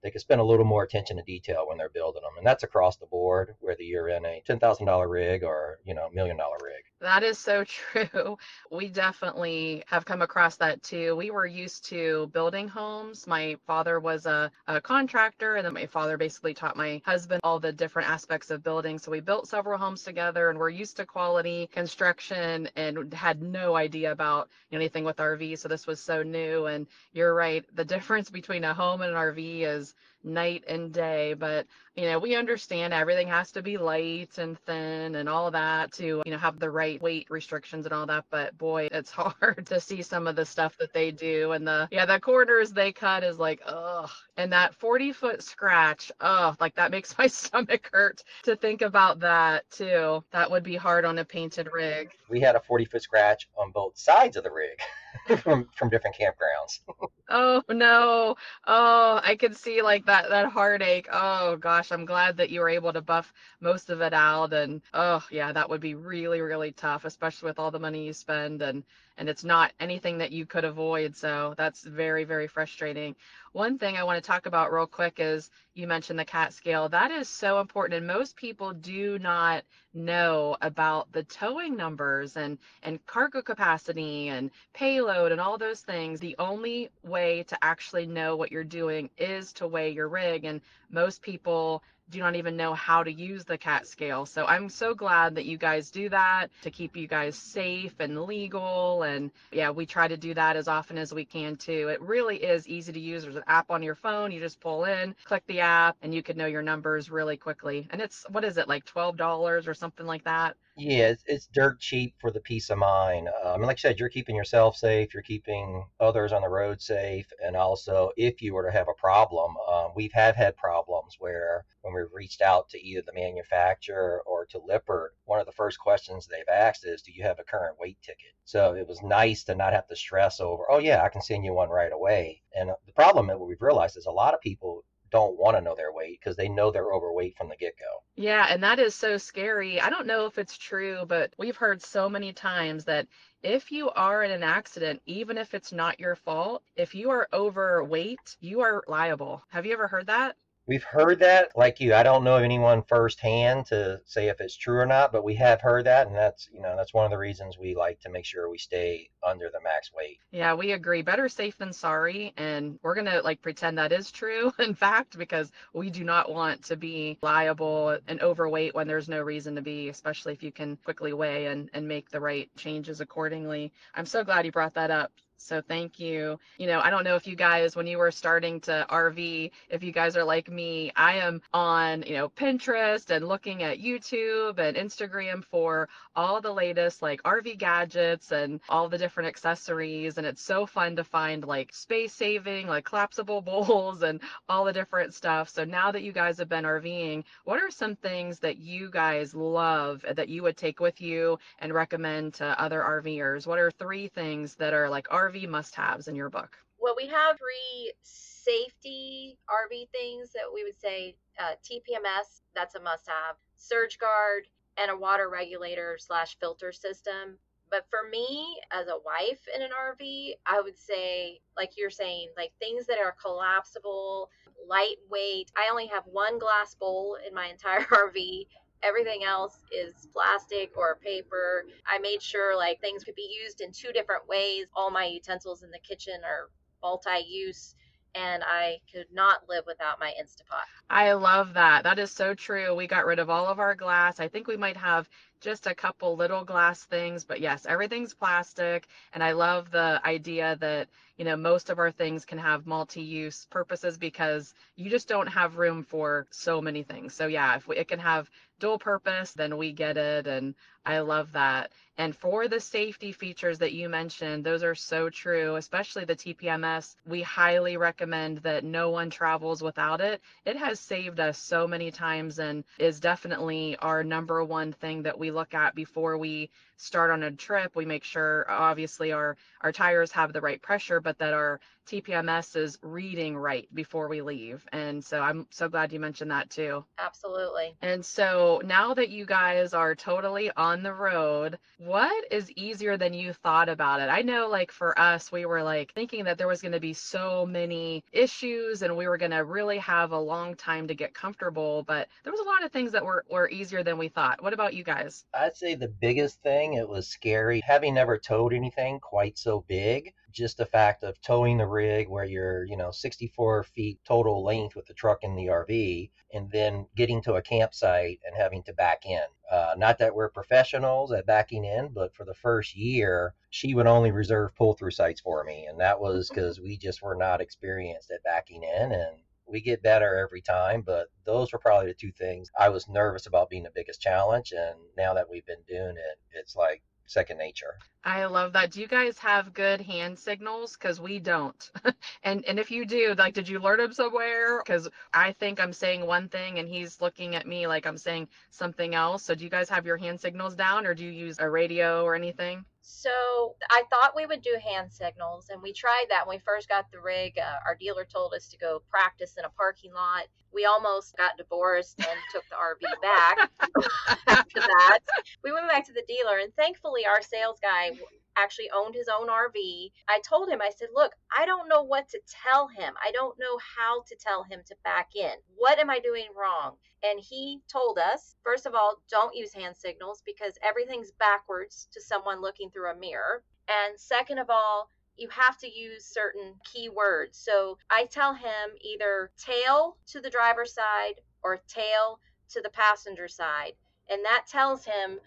they 0.04 0.12
could 0.12 0.22
spend 0.22 0.42
a 0.42 0.46
little 0.46 0.66
more 0.66 0.84
attention 0.84 1.18
to 1.18 1.24
detail 1.24 1.68
when 1.68 1.78
they're 1.78 1.90
building 1.90 2.24
them, 2.24 2.38
and 2.38 2.46
that's 2.46 2.64
across 2.64 2.98
the 2.98 3.06
board, 3.06 3.56
whether 3.60 3.84
you're 3.84 4.10
in 4.10 4.26
a 4.26 4.42
ten 4.46 4.60
thousand 4.60 4.88
dollar 4.88 5.08
rig 5.08 5.44
or 5.44 5.80
you 5.86 5.94
know 5.94 6.10
million 6.14 6.38
dollar 6.38 6.58
rig. 6.64 6.84
That 7.02 7.24
is 7.24 7.40
so 7.40 7.64
true. 7.66 8.38
We 8.70 8.88
definitely 8.88 9.84
have 9.88 10.06
come 10.06 10.22
across 10.22 10.58
that 10.58 10.84
too. 10.84 11.16
We 11.16 11.32
were 11.32 11.48
used 11.48 11.86
to 11.86 12.30
building 12.32 12.68
homes. 12.68 13.26
My 13.26 13.58
father 13.66 14.00
was 14.00 14.28
a, 14.28 14.52
a 14.68 14.80
contractor, 14.80 15.56
and 15.56 15.66
then 15.66 15.74
my 15.74 15.88
father 15.88 16.16
basically 16.16 16.54
taught 16.54 16.78
my 16.78 17.02
husband 17.04 17.42
all 17.44 17.60
the 17.60 17.74
different 17.74 18.08
aspects 18.10 18.52
of 18.52 18.64
building. 18.64 19.00
So 19.00 19.12
we 19.12 19.20
built 19.20 19.48
several 19.48 19.80
homes 19.80 20.04
together, 20.04 20.50
and 20.52 20.60
we're 20.60 20.70
used 20.70 20.98
to 20.98 21.06
quality 21.06 21.68
construction 21.74 22.70
and 22.76 23.12
had 23.14 23.42
no 23.42 23.76
idea 23.76 24.12
about 24.12 24.50
anything 24.72 25.04
with 25.04 25.18
RV. 25.18 25.58
So 25.58 25.68
this 25.68 25.88
was 25.88 26.00
so 26.00 26.22
new. 26.22 26.68
And 26.68 26.86
you're 27.14 27.34
right, 27.34 27.66
the 27.76 27.86
difference 27.86 28.30
between 28.30 28.64
a 28.64 28.74
home 28.76 29.02
and 29.02 29.12
an 29.12 29.18
RV 29.18 29.62
is 29.62 29.96
night 30.24 30.64
and 30.68 30.94
day 30.94 31.34
but 31.34 31.66
you 31.96 32.06
know 32.06 32.20
we 32.20 32.36
understand 32.36 32.94
everything 32.94 33.28
has 33.28 33.52
to 33.52 33.62
be 33.62 33.78
light 33.78 34.38
and 34.38 34.60
thin 34.60 35.16
and 35.16 35.28
all 35.28 35.52
that 35.52 35.92
to 35.92 36.22
you 36.26 36.32
know 36.32 36.38
have 36.38 36.60
the 36.60 36.70
right 36.70 37.02
weight 37.02 37.28
restrictions 37.30 37.86
and 37.86 37.94
all 37.94 38.06
that 38.06 38.26
but 38.30 38.58
boy 38.58 38.88
it's 38.92 39.12
hard 39.42 39.66
to 39.66 39.80
see 39.80 40.02
some 40.02 40.28
of 40.28 40.36
the 40.36 40.46
stuff 40.46 40.78
that 40.78 40.94
they 40.94 41.12
do 41.12 41.52
and 41.52 41.68
the 41.68 41.88
yeah 41.92 42.06
the 42.06 42.20
corners 42.20 42.72
they 42.72 42.92
cut 42.92 43.24
is 43.24 43.40
like 43.40 43.62
ugh. 43.66 44.10
And 44.38 44.54
that 44.54 44.74
40 44.76 45.14
foot 45.14 45.44
scratch 45.44 46.12
oh 46.22 46.56
like 46.60 46.76
that 46.76 46.92
makes 46.92 47.16
my 47.18 47.28
stomach 47.28 47.90
hurt 47.92 48.24
to 48.44 48.56
think 48.56 48.82
about 48.82 49.20
that 49.20 49.70
too. 49.72 50.24
That 50.32 50.50
would 50.50 50.64
be 50.64 50.76
hard 50.76 51.06
on 51.06 51.20
a 51.20 51.26
painted 51.26 51.70
rig. 51.72 52.12
We 52.30 52.40
had 52.40 52.56
a 52.56 52.60
40 52.60 52.86
foot 52.86 53.04
scratch 53.04 53.48
on 53.58 53.72
both 53.72 53.98
sides 53.98 54.38
of 54.38 54.44
the 54.44 54.52
rig 54.52 54.80
from 55.38 55.68
from 55.76 55.90
different 55.90 56.16
campgrounds 56.16 56.80
oh 57.30 57.62
no 57.70 58.36
oh 58.68 59.20
i 59.24 59.36
could 59.36 59.56
see 59.56 59.82
like 59.82 60.06
that 60.06 60.30
that 60.30 60.52
heartache. 60.52 61.08
Oh 61.12 61.58
gosh, 61.58 61.92
I'm 61.92 62.06
glad 62.06 62.38
that 62.38 62.50
you 62.50 62.60
were 62.62 62.70
able 62.70 62.94
to 62.94 63.02
buff 63.02 63.34
most 63.60 63.90
of 63.90 64.02
it 64.02 64.14
out. 64.14 64.54
And 64.54 64.82
oh 64.94 65.26
yeah, 65.32 65.52
that 65.52 65.70
would 65.70 65.82
be 65.82 65.96
really 65.96 66.42
really 66.42 66.72
tough, 66.72 67.06
especially 67.06 67.48
with 67.48 67.60
all 67.60 67.72
the 67.72 67.80
money 67.80 68.06
you 68.06 68.14
spend 68.14 68.62
and 68.62 68.84
and 69.22 69.30
it's 69.30 69.44
not 69.44 69.72
anything 69.80 70.18
that 70.18 70.32
you 70.32 70.48
could 70.48 70.64
avoid. 70.66 71.16
So 71.16 71.54
that's 71.56 71.84
very 71.84 72.24
very 72.24 72.48
frustrating. 72.48 73.16
One 73.54 73.78
thing 73.78 73.96
I 73.96 74.04
want 74.04 74.18
to 74.18 74.28
talk 74.28 74.48
about 74.48 74.74
real 74.74 74.88
quick 74.88 75.18
is 75.20 75.52
you 75.76 75.86
mentioned 75.86 76.18
the 76.18 76.26
CAT 76.26 76.54
scale. 76.54 76.90
That 76.90 77.12
is 77.12 77.30
so 77.30 77.60
important, 77.60 78.00
and 78.00 78.08
most 78.08 78.36
people 78.36 78.74
do 78.74 79.20
not 79.20 79.64
know 79.94 80.58
about 80.64 81.12
the 81.12 81.22
towing 81.24 81.78
numbers 81.78 82.36
and 82.36 82.58
and 82.82 83.06
cargo 83.06 83.44
capacity 83.44 84.30
and 84.30 84.50
payload 84.74 85.32
and 85.32 85.40
all 85.40 85.60
those 85.60 85.82
things. 85.82 86.20
The 86.20 86.36
only 86.40 86.90
way 87.04 87.44
to 87.44 87.64
actually 87.64 88.08
know 88.08 88.36
what 88.36 88.52
you're 88.52 88.64
doing 88.64 89.08
is 89.20 89.54
to 89.54 89.68
weigh 89.68 89.92
your 89.92 90.10
rig, 90.10 90.46
and 90.46 90.62
most 90.90 91.22
people 91.22 91.84
do 92.12 92.20
not 92.20 92.36
even 92.36 92.56
know 92.56 92.74
how 92.74 93.04
to 93.04 93.12
use 93.12 93.46
the 93.46 93.58
CAT 93.58 93.88
scale. 93.88 94.26
So 94.26 94.46
I'm 94.46 94.70
so 94.70 94.94
glad 94.94 95.34
that 95.36 95.46
you 95.46 95.58
guys 95.58 95.90
do 95.90 96.10
that 96.10 96.48
to 96.62 96.70
keep 96.70 96.96
you 96.96 97.08
guys 97.08 97.36
safe 97.36 97.96
and 98.00 98.24
legal. 98.24 99.04
And 99.04 99.32
yeah, 99.52 99.72
we 99.72 99.86
try 99.86 100.08
to 100.08 100.18
do 100.18 100.34
that 100.34 100.56
as 100.56 100.68
often 100.68 100.98
as 100.98 101.14
we 101.14 101.26
can 101.26 101.56
too. 101.56 101.88
It 101.88 102.02
really 102.02 102.38
is 102.38 102.68
easy 102.68 102.92
to 102.92 103.00
use. 103.00 103.24
There's 103.24 103.36
an 103.38 103.44
app 103.48 103.72
on 103.72 103.82
your 103.82 103.96
phone. 103.96 104.32
You 104.32 104.40
just 104.40 104.60
pull 104.60 104.86
in, 104.86 105.16
click 105.24 105.44
the 105.48 105.62
app, 105.62 105.96
and 106.02 106.14
you 106.14 106.22
can 106.22 106.38
know 106.38 106.46
your 106.46 106.62
numbers 106.62 107.10
really 107.10 107.38
quickly. 107.38 107.88
And 107.92 108.02
it's, 108.02 108.26
what 108.30 108.44
is 108.44 108.58
it, 108.58 108.68
like 108.68 108.86
$12 108.86 109.68
or 109.68 109.74
something 109.74 110.06
like 110.06 110.24
that? 110.26 110.56
Yeah, 110.78 111.10
it's, 111.10 111.24
it's 111.28 111.48
dirt 111.48 111.80
cheap 111.80 112.16
for 112.20 112.32
the 112.32 112.40
peace 112.40 112.70
of 112.70 112.78
mind. 112.78 113.28
Um, 113.44 113.56
and 113.56 113.66
like 113.66 113.78
I 113.78 113.82
said, 113.82 114.00
you're 114.00 114.10
keeping 114.10 114.36
yourself 114.36 114.78
safe, 114.78 115.14
you're 115.14 115.22
keeping 115.22 115.86
others 116.00 116.32
on 116.32 116.42
the 116.42 116.50
road 116.50 116.82
safe, 116.82 117.28
and 117.44 117.56
also 117.56 118.12
if 118.16 118.42
you 118.42 118.54
were 118.54 118.66
to 118.66 118.72
have 118.72 118.88
a 118.88 119.00
problem, 119.00 119.56
um, 119.70 119.92
we've 119.96 120.14
have 120.14 120.36
had 120.36 120.56
problems 120.56 120.91
where 121.20 121.66
when 121.82 121.94
we've 121.94 122.14
reached 122.14 122.42
out 122.42 122.70
to 122.70 122.80
either 122.80 123.02
the 123.02 123.14
manufacturer 123.14 124.22
or 124.26 124.46
to 124.48 124.60
Lippert, 124.60 125.16
one 125.26 125.40
of 125.40 125.46
the 125.46 125.52
first 125.52 125.80
questions 125.80 126.28
they've 126.28 126.44
asked 126.50 126.86
is, 126.86 127.02
"Do 127.02 127.12
you 127.12 127.24
have 127.24 127.40
a 127.40 127.44
current 127.44 127.80
weight 127.80 128.02
ticket?" 128.02 128.34
So 128.46 128.76
it 128.76 128.88
was 128.88 129.02
nice 129.02 129.44
to 129.46 129.56
not 129.56 129.74
have 129.74 129.88
to 129.88 129.96
stress 129.96 130.40
over, 130.40 130.70
"Oh 130.70 130.80
yeah, 130.80 131.04
I 131.04 131.10
can 131.10 131.22
send 131.22 131.46
you 131.46 131.54
one 131.54 131.70
right 131.70 131.92
away." 131.92 132.42
And 132.54 132.72
the 132.86 132.94
problem 132.94 133.28
that 133.28 133.40
we've 133.40 133.62
realized 133.62 133.98
is 133.98 134.06
a 134.06 134.12
lot 134.12 134.34
of 134.34 134.42
people 134.42 134.84
don't 135.12 135.38
want 135.38 135.58
to 135.58 135.62
know 135.62 135.76
their 135.76 135.92
weight 135.92 136.20
because 136.20 136.38
they 136.38 136.48
know 136.48 136.72
they're 136.72 136.94
overweight 136.94 137.36
from 137.38 137.50
the 137.50 137.56
get 137.58 137.78
go. 137.78 138.02
Yeah, 138.16 138.48
and 138.50 138.64
that 138.64 138.80
is 138.80 138.96
so 138.96 139.18
scary. 139.18 139.80
I 139.80 139.90
don't 139.90 140.08
know 140.08 140.26
if 140.26 140.38
it's 140.38 140.58
true, 140.58 141.04
but 141.06 141.34
we've 141.38 141.58
heard 141.58 141.82
so 141.82 142.10
many 142.10 142.32
times 142.32 142.86
that 142.86 143.08
if 143.44 143.72
you 143.72 143.90
are 143.90 144.24
in 144.24 144.32
an 144.32 144.44
accident, 144.44 145.02
even 145.06 145.38
if 145.38 145.54
it's 145.54 145.74
not 145.74 146.00
your 146.00 146.16
fault, 146.16 146.64
if 146.76 146.96
you 146.96 147.10
are 147.10 147.28
overweight, 147.34 148.38
you 148.40 148.62
are 148.62 148.84
liable. 148.88 149.44
Have 149.50 149.66
you 149.66 149.74
ever 149.74 149.88
heard 149.88 150.08
that? 150.08 150.38
We've 150.72 150.84
heard 150.86 151.20
that 151.20 151.50
like 151.58 151.82
you 151.82 151.94
i 151.94 152.02
don't 152.02 152.24
know 152.24 152.38
of 152.38 152.44
anyone 152.44 152.82
firsthand 152.84 153.66
to 153.66 154.00
say 154.06 154.30
if 154.30 154.40
it's 154.40 154.56
true 154.56 154.80
or 154.80 154.86
not 154.86 155.12
but 155.12 155.22
we 155.22 155.36
have 155.36 155.60
heard 155.60 155.86
that 155.86 156.08
and 156.08 156.16
that's 156.16 156.48
you 156.54 156.62
know 156.62 156.78
that's 156.78 156.94
one 156.94 157.04
of 157.04 157.12
the 157.12 157.18
reasons 157.18 157.58
we 157.58 157.76
like 157.76 158.00
to 158.00 158.10
make 158.10 158.24
sure 158.24 158.50
we 158.50 158.58
stay 158.58 159.10
under 159.28 159.50
the 159.52 159.60
max 159.62 159.92
weight. 159.94 160.20
Yeah 160.32 160.54
we 160.54 160.72
agree. 160.72 161.02
Better 161.02 161.28
safe 161.28 161.58
than 161.58 161.74
sorry 161.74 162.34
and 162.38 162.80
we're 162.84 162.96
gonna 162.96 163.20
like 163.22 163.42
pretend 163.42 163.78
that 163.80 163.92
is 163.92 164.12
true 164.12 164.54
in 164.60 164.74
fact 164.74 165.18
because 165.18 165.52
we 165.74 165.90
do 165.90 166.06
not 166.06 166.32
want 166.32 166.64
to 166.64 166.78
be 166.78 167.20
liable 167.22 167.98
and 168.08 168.22
overweight 168.22 168.74
when 168.74 168.88
there's 168.88 169.10
no 169.10 169.20
reason 169.20 169.56
to 169.56 169.62
be 169.62 169.90
especially 169.90 170.32
if 170.32 170.42
you 170.42 170.54
can 170.54 170.78
quickly 170.86 171.12
weigh 171.12 171.48
and, 171.48 171.70
and 171.74 171.86
make 171.86 172.10
the 172.10 172.20
right 172.22 172.50
changes 172.56 173.02
accordingly. 173.02 173.74
I'm 173.94 174.06
so 174.06 174.24
glad 174.24 174.46
you 174.46 174.54
brought 174.54 174.76
that 174.76 174.90
up 174.90 175.12
so 175.42 175.62
thank 175.62 176.00
you. 176.00 176.40
You 176.58 176.68
know, 176.68 176.80
I 176.80 176.90
don't 176.90 177.04
know 177.04 177.16
if 177.16 177.28
you 177.28 177.36
guys, 177.36 177.76
when 177.76 177.88
you 177.88 177.98
were 177.98 178.12
starting 178.12 178.60
to 178.62 178.86
RV, 178.90 179.52
if 179.70 179.84
you 179.84 179.92
guys 179.92 180.16
are 180.16 180.24
like 180.24 180.50
me, 180.50 180.92
I 180.96 181.16
am 181.16 181.42
on, 181.54 182.04
you 182.04 182.14
know, 182.14 182.30
Pinterest 182.30 183.10
and 183.10 183.28
looking 183.28 183.64
at 183.64 183.80
YouTube 183.80 184.60
and 184.60 184.78
Instagram 184.78 185.44
for 185.44 185.90
all 186.16 186.42
the 186.42 186.52
latest 186.54 187.02
like 187.02 187.24
RV 187.24 187.58
gadgets 187.58 188.32
and 188.32 188.60
all 188.70 188.88
the 188.88 188.98
different 188.98 189.28
accessories. 189.28 190.18
And 190.18 190.28
it's 190.28 190.42
so 190.42 190.66
fun 190.66 190.96
to 190.96 191.04
find 191.04 191.44
like 191.44 191.74
space 191.74 192.14
saving, 192.14 192.68
like 192.68 192.86
collapsible 192.86 193.42
bowls 193.52 194.04
and 194.04 194.22
all 194.48 194.66
the 194.66 194.74
different 194.74 195.14
stuff. 195.14 195.50
So 195.50 195.64
now 195.64 195.92
that 195.92 196.04
you 196.04 196.12
guys 196.12 196.38
have 196.38 196.50
been 196.50 196.66
RVing, 196.66 197.24
what 197.46 197.62
are 197.62 197.72
some 197.72 197.96
things 197.96 198.40
that 198.40 198.58
you 198.58 198.90
guys 198.92 199.34
love 199.34 200.06
that 200.16 200.30
you 200.30 200.44
would 200.44 200.58
take 200.58 200.80
with 200.80 201.02
you 201.02 201.40
and 201.60 201.74
recommend 201.74 202.36
to 202.36 202.62
other 202.62 202.82
RVers? 202.82 203.48
What 203.48 203.60
are 203.60 203.72
three 203.72 204.08
things 204.08 204.56
that 204.56 204.74
are 204.74 204.90
like 204.90 205.08
RV 205.08 205.31
RV 205.32 205.48
must 205.48 205.76
haves 205.76 206.08
in 206.08 206.16
your 206.16 206.30
book? 206.30 206.58
Well, 206.80 206.96
we 206.98 207.08
have 207.08 207.38
three 207.38 207.94
safety 208.02 209.38
RV 209.50 209.90
things 209.90 210.32
that 210.34 210.52
we 210.54 210.64
would 210.64 210.80
say 210.80 211.16
uh, 211.40 211.54
TPMS, 211.64 212.42
that's 212.56 212.76
a 212.76 212.80
must 212.80 213.08
have, 213.08 213.36
Surge 213.56 214.00
Guard, 214.00 214.48
and 214.78 214.92
a 214.92 214.98
water 214.98 215.30
regulator 215.30 215.98
slash 216.00 216.38
filter 216.40 216.72
system. 216.72 217.38
But 217.70 217.86
for 217.90 218.10
me, 218.10 218.60
as 218.72 218.88
a 218.88 219.00
wife 219.06 219.40
in 219.56 219.62
an 219.62 219.70
RV, 219.70 220.34
I 220.46 220.60
would 220.60 220.78
say, 220.78 221.40
like 221.56 221.72
you're 221.78 221.90
saying, 221.90 222.30
like 222.36 222.52
things 222.60 222.86
that 222.88 222.98
are 222.98 223.16
collapsible, 223.24 224.30
lightweight. 224.68 225.52
I 225.56 225.70
only 225.72 225.88
have 225.88 226.04
one 226.06 226.38
glass 226.38 226.76
bowl 226.76 227.18
in 227.26 227.34
my 227.34 227.48
entire 227.48 227.82
RV 227.86 228.48
Everything 228.84 229.24
else 229.24 229.58
is 229.72 230.08
plastic 230.14 230.76
or 230.76 231.00
paper. 231.04 231.66
I 231.86 232.00
made 232.00 232.22
sure 232.22 232.56
like 232.56 232.80
things 232.82 233.04
could 233.04 233.16
be 233.16 233.38
used 233.44 233.62
in 233.62 233.72
two 233.72 233.92
different 233.92 234.28
ways. 234.28 234.68
All 234.76 234.90
my 234.90 235.06
utensils 235.06 235.64
in 235.64 235.72
the 235.72 235.80
kitchen 235.80 236.22
are 236.26 236.50
multi 236.82 237.24
use 237.28 237.76
and 238.16 238.44
I 238.46 238.80
could 238.92 239.08
not 239.14 239.48
live 239.48 239.64
without 239.66 240.00
my 240.00 240.12
Instapot. 240.22 240.66
I 240.90 241.14
love 241.14 241.54
that. 241.54 241.84
That 241.84 242.00
is 242.00 242.12
so 242.12 242.34
true. 242.34 242.76
We 242.76 242.88
got 242.88 243.06
rid 243.06 243.20
of 243.20 243.30
all 243.30 243.48
of 243.48 243.60
our 243.60 243.76
glass. 243.76 244.20
I 244.20 244.28
think 244.28 244.48
we 244.48 244.58
might 244.58 244.78
have 244.78 245.08
just 245.42 245.68
a 245.68 245.76
couple 245.76 246.16
little 246.16 246.46
glass 246.46 246.84
things, 246.86 247.26
but 247.26 247.42
yes, 247.42 247.66
everything's 247.66 248.14
plastic. 248.14 248.88
And 249.14 249.24
I 249.24 249.32
love 249.32 249.72
the 249.72 250.00
idea 250.06 250.56
that, 250.62 250.88
you 251.18 251.26
know, 251.26 251.36
most 251.36 251.70
of 251.70 251.80
our 251.80 251.92
things 251.92 252.26
can 252.26 252.38
have 252.38 252.68
multi 252.68 253.02
use 253.02 253.48
purposes 253.50 253.98
because 253.98 254.54
you 254.76 254.90
just 254.90 255.08
don't 255.08 255.28
have 255.28 255.58
room 255.58 255.84
for 255.84 256.28
so 256.30 256.62
many 256.62 256.84
things. 256.84 257.14
So, 257.14 257.28
yeah, 257.28 257.56
if 257.56 257.68
we, 257.68 257.76
it 257.78 257.88
can 257.88 258.00
have 258.00 258.30
dual 258.60 258.78
purpose, 258.78 259.34
then 259.34 259.58
we 259.58 259.74
get 259.74 259.98
it. 259.98 260.28
And 260.28 260.54
I 260.86 261.00
love 261.00 261.32
that. 261.34 261.72
And 261.98 262.16
for 262.16 262.48
the 262.48 262.60
safety 262.60 263.12
features 263.12 263.60
that 263.60 263.74
you 263.74 263.90
mentioned, 263.90 264.44
those 264.44 264.64
are 264.64 264.76
so 264.76 265.10
true, 265.10 265.56
especially 265.56 266.06
the 266.06 266.16
TPMS. 266.16 266.96
We 267.06 267.22
highly 267.22 267.78
recommend 267.78 268.38
that 268.40 268.64
no 268.64 268.90
one 268.90 269.10
travels 269.10 269.62
without 269.62 270.02
it. 270.02 270.22
It 270.46 270.58
has 270.58 270.80
saved 270.80 271.20
us 271.20 271.38
so 271.38 271.68
many 271.68 271.92
times 271.92 272.40
and 272.40 272.64
is 272.80 273.00
definitely 273.00 273.76
our 273.78 274.04
number 274.04 274.44
one 274.44 274.72
thing 274.74 275.04
that 275.04 275.20
we 275.20 275.31
look 275.32 275.54
at 275.54 275.76
before 275.76 276.18
we 276.18 276.50
start 276.82 277.12
on 277.12 277.24
a 277.24 277.32
trip. 277.32 277.76
We 277.76 277.86
make 277.86 278.04
sure 278.04 278.46
obviously 278.50 279.12
our 279.12 279.38
our 279.62 279.72
tires 279.72 280.12
have 280.12 280.34
the 280.34 280.42
right 280.42 280.62
pressure, 280.62 281.00
but 281.00 281.18
that 281.20 281.34
our 281.34 281.60
TPMS 281.88 282.56
is 282.56 282.78
reading 282.82 283.36
right 283.36 283.68
before 283.74 284.08
we 284.08 284.22
leave. 284.22 284.66
And 284.72 285.04
so 285.04 285.22
I'm 285.22 285.48
so 285.50 285.68
glad 285.68 285.92
you 285.92 286.00
mentioned 286.00 286.32
that 286.32 286.50
too. 286.50 286.86
Absolutely. 286.98 287.76
And 287.82 288.06
so 288.06 288.62
now 288.64 288.94
that 288.94 289.10
you 289.10 289.26
guys 289.26 289.74
are 289.74 289.96
totally 289.96 290.52
on 290.56 290.84
the 290.84 290.94
road, 290.94 291.58
what 291.80 292.32
is 292.32 292.52
easier 292.52 292.98
than 292.98 293.14
you 293.14 293.34
thought 293.34 293.68
about 293.68 294.00
it? 294.00 294.10
I 294.10 294.22
know, 294.22 294.48
like 294.48 294.72
for 294.72 294.98
us, 294.98 295.32
we 295.32 295.46
were 295.46 295.64
like 295.64 295.94
thinking 295.94 296.24
that 296.26 296.38
there 296.38 296.48
was 296.48 296.62
going 296.62 296.72
to 296.72 296.80
be 296.80 296.94
so 296.94 297.46
many 297.46 298.04
issues 298.12 298.84
and 298.84 298.96
we 298.96 299.08
were 299.08 299.18
going 299.18 299.32
to 299.32 299.44
really 299.44 299.80
have 299.80 300.12
a 300.12 300.20
long 300.20 300.56
time 300.56 300.88
to 300.88 300.96
get 300.96 301.14
comfortable, 301.14 301.84
but 301.84 302.08
there 302.24 302.32
was 302.32 302.42
a 302.42 302.50
lot 302.50 302.64
of 302.64 302.72
things 302.72 302.92
that 302.92 303.04
were, 303.04 303.26
were 303.30 303.50
easier 303.50 303.84
than 303.84 303.98
we 303.98 304.08
thought. 304.08 304.42
What 304.42 304.54
about 304.54 304.74
you 304.74 304.84
guys? 304.84 305.26
I'd 305.34 305.58
say 305.58 305.76
the 305.76 305.88
biggest 305.88 306.42
thing, 306.42 306.71
it 306.74 306.88
was 306.88 307.08
scary. 307.08 307.62
Having 307.66 307.96
never 307.96 308.18
towed 308.18 308.54
anything 308.54 309.00
quite 309.00 309.38
so 309.38 309.64
big, 309.68 310.14
just 310.32 310.58
the 310.58 310.66
fact 310.66 311.04
of 311.04 311.20
towing 311.22 311.58
the 311.58 311.68
rig 311.68 312.08
where 312.08 312.26
you're, 312.26 312.66
you 312.66 312.78
know, 312.78 312.92
64 312.92 313.64
feet 313.64 314.00
total 314.06 314.44
length 314.44 314.76
with 314.76 314.86
the 314.86 314.94
truck 314.94 315.20
and 315.24 315.38
the 315.38 315.48
RV, 315.48 316.10
and 316.34 316.50
then 316.52 316.88
getting 316.96 317.22
to 317.24 317.34
a 317.34 317.42
campsite 317.42 318.20
and 318.26 318.36
having 318.36 318.64
to 318.64 318.74
back 318.74 319.06
in. 319.06 319.24
Uh, 319.50 319.74
not 319.78 319.98
that 319.98 320.16
we're 320.16 320.30
professionals 320.30 321.12
at 321.12 321.26
backing 321.26 321.66
in, 321.66 321.90
but 321.90 322.16
for 322.16 322.24
the 322.24 322.34
first 322.34 322.76
year, 322.76 323.34
she 323.50 323.74
would 323.74 323.88
only 323.88 324.12
reserve 324.12 324.56
pull 324.56 324.74
through 324.74 324.92
sites 324.92 325.20
for 325.20 325.44
me. 325.44 325.66
And 325.66 325.80
that 325.80 326.00
was 326.00 326.30
because 326.30 326.60
we 326.62 326.78
just 326.78 327.02
were 327.02 327.16
not 327.16 327.42
experienced 327.42 328.12
at 328.12 328.24
backing 328.24 328.64
in. 328.64 328.92
And 328.94 329.18
we 329.48 329.62
get 329.62 329.84
better 329.84 330.16
every 330.16 330.42
time, 330.42 330.82
but 330.82 331.08
those 331.26 331.52
were 331.52 331.60
probably 331.60 331.88
the 331.88 331.94
two 331.94 332.12
things 332.12 332.50
I 332.58 332.70
was 332.70 332.88
nervous 332.88 333.28
about 333.28 333.50
being 333.50 333.64
the 333.64 333.72
biggest 333.74 334.02
challenge. 334.02 334.52
And 334.52 334.76
now 334.98 335.14
that 335.14 335.30
we've 335.30 335.46
been 335.46 335.64
doing 335.68 335.96
it, 335.98 336.20
it's 336.32 336.56
like 336.56 336.82
second 337.12 337.38
nature. 337.38 337.78
I 338.04 338.26
love 338.26 338.54
that. 338.54 338.72
Do 338.72 338.82
you 338.82 338.88
guys 338.88 339.18
have 339.20 339.54
good 339.54 339.82
hand 339.82 340.18
signals? 340.18 340.78
Because 340.78 341.00
we 341.00 341.20
don't. 341.20 341.70
and 342.24 342.44
and 342.46 342.60
if 342.60 342.72
you 342.72 342.86
do, 342.86 343.14
like, 343.18 343.34
did 343.34 343.48
you 343.48 343.60
learn 343.60 343.78
them 343.80 343.94
somewhere? 343.94 344.60
Because 344.60 344.90
I 345.14 345.34
think 345.34 345.60
I'm 345.60 345.74
saying 345.74 346.06
one 346.06 346.30
thing 346.30 346.60
and 346.60 346.68
he's 346.68 347.02
looking 347.02 347.36
at 347.36 347.46
me 347.46 347.68
like 347.68 347.86
I'm 347.86 347.98
saying 347.98 348.30
something 348.50 348.96
else. 348.96 349.24
So 349.24 349.36
do 349.36 349.44
you 349.44 349.50
guys 349.50 349.70
have 349.70 349.86
your 349.86 349.98
hand 349.98 350.20
signals 350.22 350.56
down, 350.56 350.88
or 350.88 350.94
do 350.94 351.06
you 351.06 351.12
use 351.12 351.38
a 351.40 351.50
radio 351.50 352.04
or 352.04 352.16
anything? 352.16 352.66
So 352.82 353.56
I 353.70 353.84
thought 353.90 354.16
we 354.16 354.26
would 354.26 354.42
do 354.42 354.58
hand 354.64 354.92
signals, 354.92 355.50
and 355.50 355.62
we 355.62 355.72
tried 355.72 356.06
that 356.10 356.28
when 356.28 356.38
we 356.38 356.42
first 356.46 356.68
got 356.68 356.92
the 356.92 357.00
rig. 357.00 357.38
Uh, 357.38 357.60
our 357.66 357.76
dealer 357.76 358.06
told 358.06 358.34
us 358.34 358.48
to 358.50 358.58
go 358.58 358.82
practice 358.90 359.36
in 359.38 359.46
a 359.46 359.50
parking 359.50 359.94
lot. 359.94 360.26
We 360.54 360.66
almost 360.66 361.16
got 361.16 361.38
divorced 361.38 362.00
and 362.00 362.20
took 362.34 362.44
the 362.50 362.56
RV 362.56 363.02
back 363.02 363.52
after 364.28 364.60
that. 364.60 365.00
We 365.44 365.52
went 365.52 365.70
back 365.70 365.86
to 365.88 365.94
the 365.94 366.04
dealer, 366.08 366.40
and 366.40 366.54
thankfully, 366.56 367.06
our 367.06 367.22
sales 367.22 367.60
guy 367.62 367.92
actually 368.38 368.70
owned 368.76 368.96
his 368.96 369.08
own 369.08 369.28
RV. 369.28 369.92
I 370.08 370.20
told 370.28 370.50
him, 370.50 370.62
I 370.62 370.70
said, 370.70 370.90
Look, 370.94 371.14
I 371.36 371.46
don't 371.46 371.70
know 371.70 371.84
what 371.84 372.10
to 372.10 372.20
tell 372.28 372.68
him. 372.68 372.94
I 373.04 373.12
don't 373.12 373.40
know 373.40 373.60
how 373.78 374.04
to 374.08 374.16
tell 374.16 374.44
him 374.44 374.62
to 374.68 374.76
back 374.84 375.16
in. 375.16 375.34
What 375.56 375.80
am 375.80 375.90
I 375.90 376.00
doing 376.00 376.28
wrong? 376.36 376.78
And 377.04 377.20
he 377.20 377.62
told 377.72 377.98
us, 377.98 378.36
first 378.44 378.66
of 378.66 378.76
all, 378.76 379.02
don't 379.10 379.36
use 379.36 379.54
hand 379.54 379.76
signals 379.76 380.22
because 380.26 380.58
everything's 380.62 381.12
backwards 381.12 381.88
to 381.94 382.02
someone 382.02 382.42
looking 382.42 382.70
through 382.70 382.92
a 382.92 382.96
mirror. 382.96 383.44
And 383.68 384.00
second 384.00 384.38
of 384.38 384.50
all, 384.50 384.90
you 385.18 385.30
have 385.30 385.58
to 385.60 385.72
use 385.72 386.06
certain 386.06 386.56
key 386.64 386.90
words. 386.90 387.38
So 387.38 387.78
I 387.90 388.06
tell 388.06 388.34
him 388.34 388.72
either 388.82 389.32
tail 389.38 389.98
to 390.08 390.22
the 390.22 390.30
driver's 390.30 390.74
side 390.74 391.16
or 391.44 391.62
tail 391.68 392.20
to 392.50 392.62
the 392.62 392.70
passenger 392.70 393.28
side. 393.28 393.74
And 394.10 394.24
that 394.26 394.46
tells 394.48 394.86
him 394.86 395.20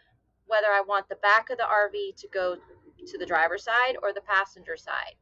whether 0.46 0.66
I 0.66 0.82
want 0.86 1.08
the 1.08 1.16
back 1.16 1.50
of 1.50 1.58
the 1.58 1.64
RV 1.64 2.16
to 2.20 2.28
go 2.28 2.56
to 3.06 3.18
the 3.18 3.26
driver's 3.26 3.64
side 3.64 3.96
or 4.02 4.12
the 4.12 4.20
passenger 4.22 4.76
side. 4.76 5.14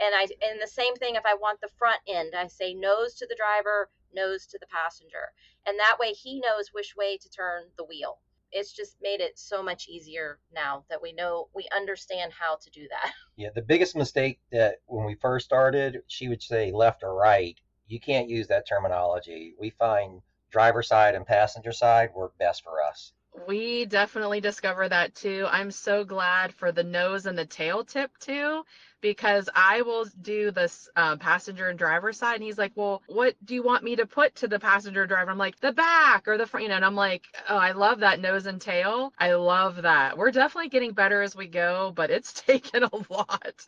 And 0.00 0.14
I 0.14 0.22
and 0.22 0.60
the 0.60 0.66
same 0.66 0.94
thing 0.96 1.14
if 1.14 1.26
I 1.26 1.34
want 1.34 1.60
the 1.60 1.68
front 1.78 2.00
end, 2.08 2.34
I 2.34 2.46
say 2.46 2.74
nose 2.74 3.14
to 3.16 3.26
the 3.26 3.36
driver, 3.36 3.90
nose 4.14 4.46
to 4.46 4.58
the 4.58 4.66
passenger. 4.66 5.32
And 5.66 5.78
that 5.78 5.98
way 5.98 6.12
he 6.12 6.40
knows 6.40 6.70
which 6.72 6.96
way 6.96 7.18
to 7.18 7.28
turn 7.30 7.64
the 7.76 7.84
wheel. 7.84 8.18
It's 8.52 8.72
just 8.72 8.96
made 9.00 9.20
it 9.20 9.38
so 9.38 9.62
much 9.62 9.88
easier 9.88 10.40
now 10.52 10.84
that 10.88 11.02
we 11.02 11.12
know 11.12 11.48
we 11.54 11.68
understand 11.74 12.32
how 12.32 12.56
to 12.56 12.70
do 12.70 12.88
that. 12.88 13.12
Yeah, 13.36 13.48
the 13.54 13.62
biggest 13.62 13.96
mistake 13.96 14.38
that 14.52 14.82
when 14.84 15.06
we 15.06 15.14
first 15.14 15.46
started, 15.46 16.02
she 16.08 16.28
would 16.28 16.42
say 16.42 16.72
left 16.72 17.02
or 17.02 17.14
right. 17.14 17.58
You 17.86 17.98
can't 17.98 18.28
use 18.28 18.48
that 18.48 18.68
terminology. 18.68 19.54
We 19.58 19.70
find 19.70 20.20
driver 20.50 20.82
side 20.82 21.14
and 21.14 21.26
passenger 21.26 21.72
side 21.72 22.10
work 22.14 22.36
best 22.36 22.62
for 22.62 22.82
us. 22.82 23.14
We 23.48 23.86
definitely 23.86 24.40
discover 24.40 24.88
that 24.88 25.14
too. 25.14 25.46
I'm 25.50 25.70
so 25.72 26.04
glad 26.04 26.54
for 26.54 26.70
the 26.72 26.84
nose 26.84 27.26
and 27.26 27.36
the 27.38 27.46
tail 27.46 27.84
tip 27.84 28.16
too, 28.18 28.64
because 29.00 29.48
I 29.54 29.82
will 29.82 30.06
do 30.22 30.50
this 30.50 30.88
um, 30.96 31.18
passenger 31.18 31.68
and 31.68 31.78
driver 31.78 32.12
side. 32.12 32.36
And 32.36 32.44
he's 32.44 32.58
like, 32.58 32.72
Well, 32.74 33.02
what 33.06 33.34
do 33.44 33.54
you 33.54 33.62
want 33.62 33.84
me 33.84 33.96
to 33.96 34.06
put 34.06 34.34
to 34.36 34.48
the 34.48 34.58
passenger 34.58 35.06
driver? 35.06 35.30
I'm 35.30 35.38
like, 35.38 35.58
The 35.60 35.72
back 35.72 36.28
or 36.28 36.38
the 36.38 36.46
front, 36.46 36.64
you 36.64 36.68
know, 36.68 36.76
and 36.76 36.84
I'm 36.84 36.94
like, 36.96 37.24
Oh, 37.48 37.56
I 37.56 37.72
love 37.72 38.00
that 38.00 38.20
nose 38.20 38.46
and 38.46 38.60
tail. 38.60 39.12
I 39.18 39.32
love 39.34 39.82
that. 39.82 40.16
We're 40.16 40.30
definitely 40.30 40.68
getting 40.68 40.92
better 40.92 41.22
as 41.22 41.34
we 41.36 41.46
go, 41.46 41.92
but 41.94 42.10
it's 42.10 42.32
taken 42.42 42.84
a 42.84 42.90
lot. 43.10 43.66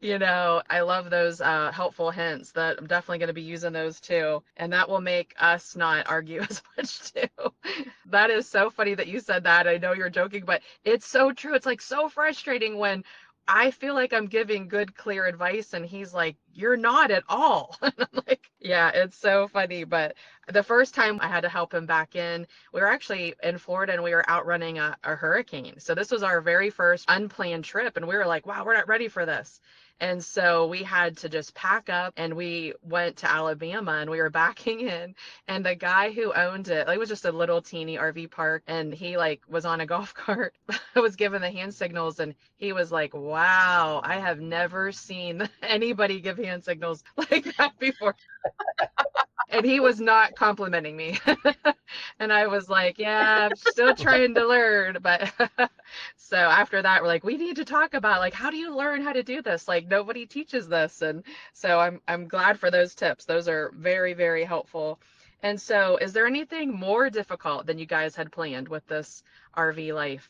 you 0.00 0.18
know, 0.18 0.62
I 0.68 0.80
love 0.80 1.10
those 1.10 1.40
uh, 1.40 1.70
helpful 1.72 2.10
hints 2.10 2.52
that 2.52 2.76
I'm 2.78 2.86
definitely 2.86 3.18
going 3.18 3.28
to 3.28 3.34
be 3.34 3.42
using 3.42 3.72
those 3.72 4.00
too. 4.00 4.42
And 4.56 4.72
that 4.72 4.88
will 4.88 5.00
make 5.00 5.34
us 5.38 5.76
not 5.76 6.06
argue 6.10 6.40
as 6.42 6.62
much 6.76 7.12
too. 7.12 7.28
that 8.06 8.30
is 8.30 8.48
so 8.48 8.70
funny 8.70 8.94
that 8.94 9.06
you 9.06 9.20
said 9.20 9.44
that. 9.44 9.66
I 9.66 9.78
know 9.78 9.92
you're 9.92 10.10
joking, 10.10 10.44
but 10.44 10.62
it's 10.84 11.06
so 11.06 11.32
true. 11.32 11.54
It's 11.54 11.66
like 11.66 11.80
so 11.80 12.08
frustrating 12.08 12.78
when 12.78 13.04
I 13.48 13.70
feel 13.72 13.94
like 13.94 14.12
I'm 14.12 14.26
giving 14.26 14.68
good, 14.68 14.94
clear 14.96 15.26
advice, 15.26 15.74
and 15.74 15.84
he's 15.84 16.14
like, 16.14 16.36
You're 16.52 16.76
not 16.76 17.10
at 17.10 17.24
all. 17.28 17.76
and 17.82 17.92
I'm 17.98 18.22
like, 18.26 18.50
Yeah, 18.60 18.90
it's 18.90 19.16
so 19.16 19.48
funny. 19.48 19.84
But 19.84 20.16
the 20.48 20.62
first 20.62 20.94
time 20.94 21.18
I 21.20 21.28
had 21.28 21.42
to 21.42 21.48
help 21.48 21.74
him 21.74 21.86
back 21.86 22.14
in, 22.16 22.46
we 22.72 22.80
were 22.80 22.86
actually 22.88 23.34
in 23.42 23.58
Florida 23.58 23.92
and 23.94 24.02
we 24.02 24.14
were 24.14 24.28
outrunning 24.28 24.78
a, 24.78 24.96
a 25.04 25.14
hurricane. 25.16 25.78
So 25.80 25.94
this 25.94 26.10
was 26.10 26.22
our 26.22 26.40
very 26.40 26.70
first 26.70 27.04
unplanned 27.08 27.64
trip, 27.64 27.96
and 27.96 28.06
we 28.08 28.16
were 28.16 28.26
like, 28.26 28.46
Wow, 28.46 28.64
we're 28.64 28.74
not 28.74 28.88
ready 28.88 29.08
for 29.08 29.26
this. 29.26 29.60
And 30.00 30.22
so 30.24 30.66
we 30.66 30.82
had 30.82 31.16
to 31.18 31.28
just 31.28 31.54
pack 31.54 31.88
up 31.88 32.12
and 32.16 32.34
we 32.34 32.74
went 32.82 33.18
to 33.18 33.30
Alabama 33.30 33.92
and 33.92 34.10
we 34.10 34.18
were 34.18 34.30
backing 34.42 34.80
in. 34.80 35.14
And 35.48 35.64
the 35.64 35.74
guy 35.74 36.10
who 36.10 36.32
owned 36.32 36.68
it, 36.68 36.88
it 36.88 36.98
was 36.98 37.08
just 37.08 37.24
a 37.24 37.32
little 37.32 37.62
teeny 37.62 37.96
RV 37.96 38.30
park, 38.30 38.62
and 38.66 38.92
he 38.92 39.16
like 39.16 39.42
was 39.48 39.64
on 39.64 39.80
a 39.80 39.86
golf 39.92 40.14
cart. 40.14 40.54
Was 40.94 41.16
given 41.16 41.40
the 41.42 41.50
hand 41.50 41.74
signals 41.74 42.20
and 42.20 42.34
he 42.56 42.72
was 42.72 42.92
like, 42.92 43.14
Wow, 43.14 44.00
I 44.04 44.18
have 44.18 44.40
never 44.40 44.92
seen 44.92 45.48
anybody 45.62 46.20
give 46.20 46.38
hand 46.38 46.64
signals 46.64 47.02
like 47.16 47.56
that 47.56 47.78
before. 47.78 48.14
And 49.52 49.64
he 49.66 49.80
was 49.80 50.00
not 50.00 50.34
complimenting 50.34 50.96
me. 50.96 51.18
and 52.18 52.32
I 52.32 52.46
was 52.46 52.68
like, 52.68 52.98
yeah, 52.98 53.48
I'm 53.50 53.56
still 53.56 53.94
trying 53.94 54.34
to 54.34 54.46
learn. 54.46 54.98
But 55.00 55.30
so 56.16 56.36
after 56.36 56.82
that, 56.82 57.02
we're 57.02 57.08
like, 57.08 57.22
we 57.24 57.36
need 57.36 57.56
to 57.56 57.64
talk 57.64 57.94
about 57.94 58.20
like 58.20 58.34
how 58.34 58.50
do 58.50 58.56
you 58.56 58.74
learn 58.74 59.02
how 59.02 59.12
to 59.12 59.22
do 59.22 59.42
this? 59.42 59.68
Like 59.68 59.86
nobody 59.86 60.26
teaches 60.26 60.66
this. 60.68 61.02
And 61.02 61.22
so 61.52 61.78
I'm 61.78 62.00
I'm 62.08 62.26
glad 62.26 62.58
for 62.58 62.70
those 62.70 62.94
tips. 62.94 63.24
Those 63.24 63.46
are 63.46 63.72
very, 63.76 64.14
very 64.14 64.44
helpful. 64.44 64.98
And 65.42 65.60
so 65.60 65.98
is 65.98 66.12
there 66.12 66.26
anything 66.26 66.72
more 66.72 67.10
difficult 67.10 67.66
than 67.66 67.78
you 67.78 67.86
guys 67.86 68.16
had 68.16 68.32
planned 68.32 68.68
with 68.68 68.86
this 68.86 69.22
RV 69.56 69.94
life? 69.94 70.28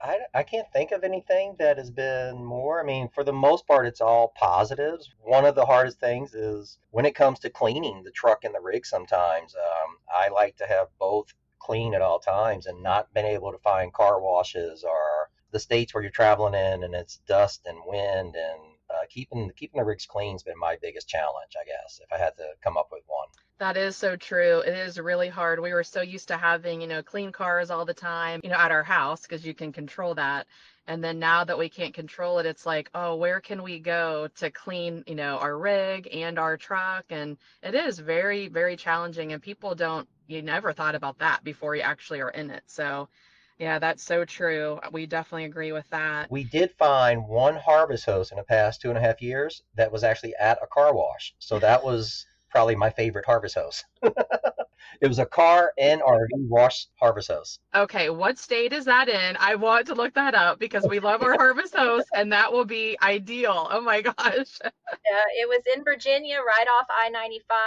I, 0.00 0.18
I 0.34 0.42
can't 0.42 0.70
think 0.72 0.92
of 0.92 1.04
anything 1.04 1.56
that 1.58 1.78
has 1.78 1.90
been 1.90 2.44
more. 2.44 2.80
I 2.80 2.84
mean, 2.84 3.08
for 3.14 3.24
the 3.24 3.32
most 3.32 3.66
part, 3.66 3.86
it's 3.86 4.00
all 4.00 4.34
positives. 4.36 5.10
One 5.22 5.44
of 5.44 5.54
the 5.54 5.66
hardest 5.66 6.00
things 6.00 6.34
is 6.34 6.78
when 6.90 7.06
it 7.06 7.14
comes 7.14 7.38
to 7.40 7.50
cleaning 7.50 8.02
the 8.02 8.10
truck 8.10 8.44
and 8.44 8.54
the 8.54 8.60
rig 8.60 8.84
sometimes. 8.84 9.54
Um, 9.54 9.96
I 10.14 10.28
like 10.28 10.56
to 10.56 10.66
have 10.66 10.88
both 10.98 11.32
clean 11.58 11.94
at 11.94 12.02
all 12.02 12.18
times 12.18 12.66
and 12.66 12.82
not 12.82 13.12
been 13.14 13.24
able 13.24 13.50
to 13.52 13.58
find 13.58 13.92
car 13.92 14.20
washes 14.20 14.84
or 14.84 15.30
the 15.52 15.58
states 15.58 15.94
where 15.94 16.02
you're 16.02 16.10
traveling 16.10 16.54
in 16.54 16.82
and 16.82 16.94
it's 16.94 17.18
dust 17.26 17.62
and 17.64 17.78
wind 17.86 18.36
and 18.36 18.60
uh, 18.94 19.06
keeping 19.08 19.50
keeping 19.56 19.78
the 19.78 19.84
rigs 19.84 20.06
clean 20.06 20.32
has 20.32 20.42
been 20.42 20.58
my 20.58 20.76
biggest 20.80 21.08
challenge, 21.08 21.52
I 21.60 21.64
guess, 21.64 22.00
if 22.02 22.12
I 22.12 22.18
had 22.22 22.36
to 22.36 22.44
come 22.62 22.76
up 22.76 22.88
with 22.92 23.02
one. 23.06 23.28
That 23.58 23.76
is 23.76 23.96
so 23.96 24.16
true. 24.16 24.60
It 24.60 24.74
is 24.74 24.98
really 24.98 25.28
hard. 25.28 25.60
We 25.60 25.72
were 25.72 25.84
so 25.84 26.02
used 26.02 26.28
to 26.28 26.36
having, 26.36 26.80
you 26.80 26.88
know, 26.88 27.02
clean 27.02 27.30
cars 27.30 27.70
all 27.70 27.84
the 27.84 27.94
time, 27.94 28.40
you 28.42 28.50
know, 28.50 28.56
at 28.56 28.72
our 28.72 28.82
house 28.82 29.22
because 29.22 29.46
you 29.46 29.54
can 29.54 29.72
control 29.72 30.14
that. 30.16 30.46
And 30.86 31.02
then 31.02 31.18
now 31.18 31.44
that 31.44 31.58
we 31.58 31.68
can't 31.68 31.94
control 31.94 32.40
it, 32.40 32.46
it's 32.46 32.66
like, 32.66 32.90
oh, 32.94 33.16
where 33.16 33.40
can 33.40 33.62
we 33.62 33.78
go 33.78 34.28
to 34.36 34.50
clean, 34.50 35.04
you 35.06 35.14
know, 35.14 35.38
our 35.38 35.56
rig 35.56 36.08
and 36.12 36.38
our 36.38 36.56
truck? 36.56 37.06
And 37.10 37.38
it 37.62 37.74
is 37.74 37.98
very, 37.98 38.48
very 38.48 38.76
challenging. 38.76 39.32
And 39.32 39.40
people 39.40 39.74
don't, 39.74 40.08
you 40.26 40.42
never 40.42 40.72
thought 40.72 40.94
about 40.94 41.20
that 41.20 41.44
before 41.44 41.74
you 41.74 41.82
actually 41.82 42.20
are 42.20 42.30
in 42.30 42.50
it. 42.50 42.64
So, 42.66 43.08
yeah, 43.58 43.78
that's 43.78 44.02
so 44.02 44.24
true. 44.24 44.80
We 44.92 45.06
definitely 45.06 45.44
agree 45.44 45.72
with 45.72 45.88
that. 45.90 46.30
We 46.30 46.44
did 46.44 46.72
find 46.72 47.28
one 47.28 47.56
Harvest 47.56 48.04
Host 48.04 48.32
in 48.32 48.38
the 48.38 48.44
past 48.44 48.80
two 48.80 48.88
and 48.88 48.98
a 48.98 49.00
half 49.00 49.22
years 49.22 49.62
that 49.76 49.92
was 49.92 50.02
actually 50.02 50.34
at 50.40 50.58
a 50.62 50.66
car 50.66 50.94
wash. 50.94 51.34
So 51.38 51.58
that 51.60 51.84
was 51.84 52.26
probably 52.50 52.74
my 52.74 52.90
favorite 52.90 53.26
Harvest 53.26 53.54
Host. 53.56 53.84
It 55.00 55.08
was 55.08 55.18
a 55.18 55.26
car 55.26 55.72
and 55.78 56.00
RV 56.00 56.28
wash 56.48 56.86
Harvest 57.00 57.30
Host. 57.30 57.60
Okay, 57.74 58.10
what 58.10 58.38
state 58.38 58.72
is 58.72 58.84
that 58.84 59.08
in? 59.08 59.36
I 59.40 59.54
want 59.56 59.86
to 59.88 59.94
look 59.94 60.14
that 60.14 60.34
up 60.34 60.58
because 60.58 60.86
we 60.88 61.00
love 61.00 61.22
our 61.22 61.34
Harvest 61.34 61.74
Hosts 61.74 62.10
and 62.14 62.32
that 62.32 62.52
will 62.52 62.64
be 62.64 62.96
ideal. 63.02 63.68
Oh 63.70 63.80
my 63.80 64.00
gosh. 64.02 64.58
Yeah, 65.10 65.42
it 65.42 65.48
was 65.48 65.62
in 65.74 65.82
Virginia, 65.82 66.38
right 66.38 66.66
off 66.78 66.86
I 66.90 67.08
95, 67.08 67.64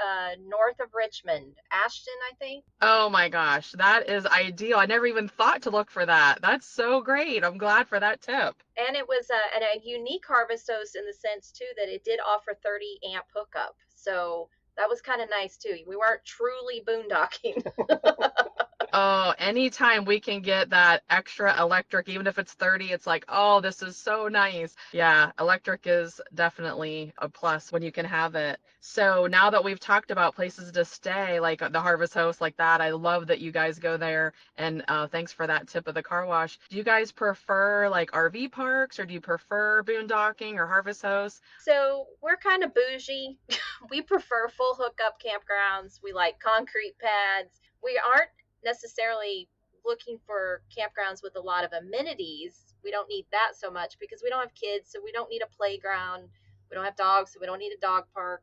uh, 0.00 0.28
north 0.46 0.80
of 0.80 0.88
Richmond. 0.94 1.54
Ashland, 1.72 2.18
I 2.30 2.34
think. 2.36 2.64
Oh 2.80 3.08
my 3.10 3.28
gosh, 3.28 3.72
that 3.72 4.08
is 4.08 4.26
ideal. 4.26 4.78
I 4.78 4.86
never 4.86 5.06
even 5.06 5.28
thought 5.28 5.62
to 5.62 5.70
look 5.70 5.90
for 5.90 6.06
that. 6.06 6.40
That's 6.40 6.66
so 6.66 7.00
great. 7.00 7.44
I'm 7.44 7.58
glad 7.58 7.88
for 7.88 8.00
that 8.00 8.22
tip. 8.22 8.54
And 8.76 8.96
it 8.96 9.06
was 9.06 9.28
a, 9.30 9.60
a 9.60 9.80
unique 9.84 10.24
Harvest 10.26 10.70
Host 10.70 10.96
in 10.96 11.04
the 11.04 11.12
sense, 11.12 11.50
too, 11.50 11.66
that 11.76 11.92
it 11.92 12.04
did 12.04 12.20
offer 12.26 12.56
30 12.62 12.98
amp 13.14 13.26
hookup. 13.34 13.76
So 13.94 14.48
that 14.76 14.88
was 14.88 15.00
kind 15.00 15.20
of 15.22 15.28
nice, 15.30 15.56
too. 15.56 15.76
We 15.86 15.96
weren't 15.96 16.24
truly 16.24 16.82
boondocking. 16.86 17.64
Oh, 18.92 19.34
anytime 19.38 20.04
we 20.04 20.20
can 20.20 20.42
get 20.42 20.70
that 20.70 21.02
extra 21.10 21.58
electric, 21.60 22.08
even 22.08 22.26
if 22.26 22.38
it's 22.38 22.52
30, 22.54 22.92
it's 22.92 23.06
like, 23.06 23.24
oh, 23.28 23.60
this 23.60 23.82
is 23.82 23.96
so 23.96 24.28
nice. 24.28 24.74
Yeah, 24.92 25.32
electric 25.40 25.82
is 25.86 26.20
definitely 26.34 27.12
a 27.18 27.28
plus 27.28 27.72
when 27.72 27.82
you 27.82 27.92
can 27.92 28.04
have 28.04 28.34
it. 28.34 28.60
So 28.80 29.26
now 29.26 29.50
that 29.50 29.64
we've 29.64 29.80
talked 29.80 30.10
about 30.10 30.34
places 30.34 30.72
to 30.72 30.84
stay, 30.84 31.40
like 31.40 31.60
the 31.72 31.80
Harvest 31.80 32.14
Hosts, 32.14 32.40
like 32.40 32.56
that, 32.56 32.80
I 32.80 32.90
love 32.90 33.28
that 33.28 33.40
you 33.40 33.52
guys 33.52 33.78
go 33.78 33.96
there. 33.96 34.32
And 34.56 34.84
uh, 34.88 35.06
thanks 35.06 35.32
for 35.32 35.46
that 35.46 35.68
tip 35.68 35.88
of 35.88 35.94
the 35.94 36.02
car 36.02 36.26
wash. 36.26 36.58
Do 36.68 36.76
you 36.76 36.84
guys 36.84 37.12
prefer 37.12 37.88
like 37.88 38.10
RV 38.10 38.52
parks 38.52 38.98
or 38.98 39.06
do 39.06 39.14
you 39.14 39.20
prefer 39.20 39.82
boondocking 39.84 40.54
or 40.56 40.66
Harvest 40.66 41.02
Hosts? 41.02 41.40
so 41.64 42.06
we're 42.20 42.36
kind 42.36 42.64
of 42.64 42.74
bougie. 42.74 43.38
we 43.90 44.02
prefer 44.02 44.48
full 44.48 44.74
hookup 44.74 45.20
campgrounds. 45.22 46.00
We 46.02 46.12
like 46.12 46.38
concrete 46.40 46.94
pads. 47.00 47.60
We 47.82 48.00
aren't 48.04 48.30
necessarily 48.64 49.48
looking 49.84 50.18
for 50.26 50.62
campgrounds 50.76 51.22
with 51.22 51.36
a 51.36 51.40
lot 51.40 51.64
of 51.64 51.72
amenities. 51.72 52.74
We 52.84 52.90
don't 52.90 53.08
need 53.08 53.26
that 53.32 53.52
so 53.56 53.70
much 53.70 53.98
because 53.98 54.22
we 54.22 54.30
don't 54.30 54.40
have 54.40 54.54
kids, 54.54 54.90
so 54.90 55.00
we 55.02 55.12
don't 55.12 55.30
need 55.30 55.42
a 55.42 55.56
playground. 55.56 56.28
We 56.70 56.74
don't 56.76 56.84
have 56.84 56.96
dogs, 56.96 57.32
so 57.32 57.38
we 57.40 57.46
don't 57.46 57.58
need 57.58 57.72
a 57.72 57.80
dog 57.80 58.04
park. 58.14 58.42